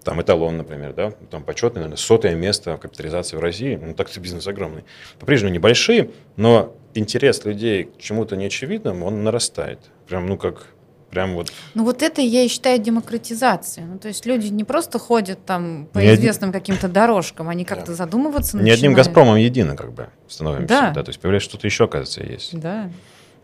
Там 0.02 0.20
эталон, 0.22 0.56
например, 0.56 0.92
да, 0.94 1.10
там 1.30 1.44
почетное, 1.44 1.82
наверное, 1.82 1.96
сотое 1.96 2.34
место 2.34 2.76
в 2.76 2.80
капитализации 2.80 3.36
в 3.36 3.40
России. 3.40 3.78
Ну, 3.80 3.94
так-то 3.94 4.18
бизнес 4.20 4.46
огромный. 4.46 4.84
По-прежнему 5.20 5.52
небольшие, 5.52 6.10
но 6.36 6.74
интерес 6.94 7.44
людей 7.44 7.84
к 7.84 7.98
чему-то 7.98 8.34
неочевидному, 8.36 9.06
он 9.06 9.22
нарастает. 9.22 9.78
Прям, 10.08 10.26
ну, 10.26 10.36
как, 10.38 10.66
прям 11.10 11.34
вот 11.34 11.50
Ну 11.74 11.84
вот 11.84 12.02
это 12.02 12.20
я 12.20 12.42
и 12.42 12.48
считаю 12.48 12.78
демократизацией. 12.78 13.86
Ну, 13.86 13.98
то 13.98 14.08
есть 14.08 14.26
люди 14.26 14.48
не 14.48 14.64
просто 14.64 14.98
ходят 14.98 15.44
там 15.44 15.86
по 15.92 15.98
Не 15.98 16.08
один- 16.08 16.20
известным 16.20 16.52
каким-то 16.52 16.88
дорожкам, 16.88 17.48
они 17.48 17.64
как-то 17.64 17.88
Да. 17.92 17.94
задумываться 17.94 18.56
не 18.56 18.70
одним 18.70 18.90
начинают. 18.92 18.96
«Газпромом» 19.08 19.36
едино 19.36 19.76
как 19.76 19.92
бы 19.92 20.08
становимся. 20.28 20.66
Да. 20.68 20.90
Да. 20.90 21.02
То 21.02 21.08
есть 21.10 21.20
появляется 21.20 21.48
что-то 21.50 21.66
еще, 21.66 21.84
оказывается, 21.84 22.22
есть. 22.22 22.58
Да, 22.58 22.90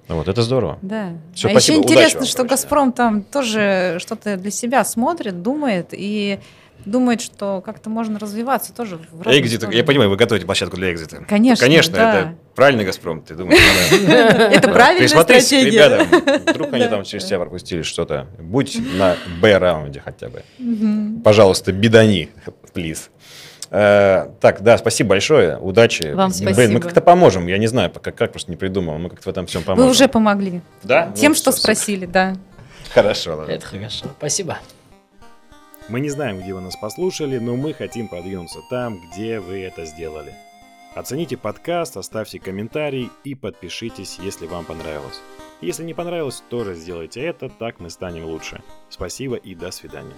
Ну, 0.08 0.16
вот 0.16 0.28
это 0.28 0.42
здорово. 0.42 0.78
да. 0.82 1.12
Всё, 1.34 1.48
а 1.48 1.52
спасибо. 1.52 1.78
еще 1.78 1.80
Удачи 1.80 1.92
интересно, 1.92 2.20
вам, 2.20 2.26
что 2.28 2.36
короче, 2.36 2.48
да. 2.48 2.54
Газпром 2.56 2.92
там 2.92 3.22
тоже 3.22 3.96
что-то 4.00 4.36
для 4.36 4.50
себя 4.50 4.84
смотрит, 4.84 5.42
думает 5.42 5.88
и 5.92 6.40
думает, 6.84 7.20
что 7.22 7.60
как-то 7.64 7.88
можно 7.90 8.18
развиваться 8.18 8.74
тоже 8.74 8.98
в 9.10 9.22
Экзит, 9.26 9.66
я 9.72 9.84
понимаю, 9.84 10.10
вы 10.10 10.16
готовите 10.16 10.44
площадку 10.46 10.76
для 10.76 10.92
экзита. 10.92 11.24
Конечно, 11.28 11.64
Конечно, 11.64 11.94
да. 11.94 12.18
это 12.20 12.34
правильный 12.54 12.84
«Газпром», 12.84 13.22
ты 13.22 13.34
думаешь, 13.34 13.60
надо 14.06 14.42
Это 14.54 14.68
правильная 14.70 15.08
стратегия. 15.08 15.70
ребятам. 15.70 16.42
Вдруг 16.52 16.72
они 16.72 16.86
там 16.88 17.04
через 17.04 17.24
тебя 17.24 17.38
пропустили 17.40 17.82
что-то. 17.82 18.26
Будь 18.38 18.78
на 18.98 19.16
Б-раунде 19.40 20.00
хотя 20.04 20.28
бы. 20.28 20.42
Пожалуйста, 21.24 21.72
бедани, 21.72 22.30
плиз. 22.74 23.10
Э, 23.70 24.28
так, 24.40 24.62
да, 24.62 24.78
спасибо 24.78 25.10
большое, 25.10 25.56
удачи. 25.58 26.12
Вам 26.12 26.30
Блин, 26.30 26.44
мы 26.44 26.52
спасибо. 26.54 26.80
как-то 26.80 27.00
поможем, 27.00 27.46
я 27.48 27.58
не 27.58 27.66
знаю, 27.66 27.90
как, 27.90 28.14
как 28.14 28.30
просто 28.30 28.50
не 28.50 28.56
придумал, 28.56 28.98
мы 28.98 29.08
как-то 29.10 29.24
в 29.28 29.32
этом 29.32 29.46
всем 29.46 29.62
поможем. 29.62 29.86
Вы 29.86 29.90
уже 29.90 30.06
помогли. 30.06 30.60
Да? 30.82 31.10
Тем, 31.16 31.32
Ну, 31.32 31.34
что 31.36 31.50
спросили, 31.50 32.06
да. 32.06 32.36
Хорошо. 32.92 33.42
Это 33.48 33.66
хорошо. 33.66 34.06
Спасибо. 34.18 34.58
Мы 35.90 36.00
не 36.00 36.08
знаем, 36.08 36.40
где 36.40 36.54
вы 36.54 36.62
нас 36.62 36.76
послушали, 36.76 37.36
но 37.36 37.56
мы 37.56 37.74
хотим 37.74 38.08
продвинуться 38.08 38.60
там, 38.70 39.00
где 39.10 39.38
вы 39.38 39.60
это 39.60 39.84
сделали. 39.84 40.34
Оцените 40.94 41.36
подкаст, 41.36 41.98
оставьте 41.98 42.38
комментарий 42.38 43.10
и 43.22 43.34
подпишитесь, 43.34 44.18
если 44.18 44.46
вам 44.46 44.64
понравилось. 44.64 45.20
Если 45.60 45.84
не 45.84 45.92
понравилось, 45.92 46.42
тоже 46.48 46.74
сделайте 46.74 47.20
это, 47.20 47.50
так 47.50 47.80
мы 47.80 47.90
станем 47.90 48.24
лучше. 48.24 48.62
Спасибо 48.88 49.36
и 49.36 49.54
до 49.54 49.70
свидания. 49.70 50.16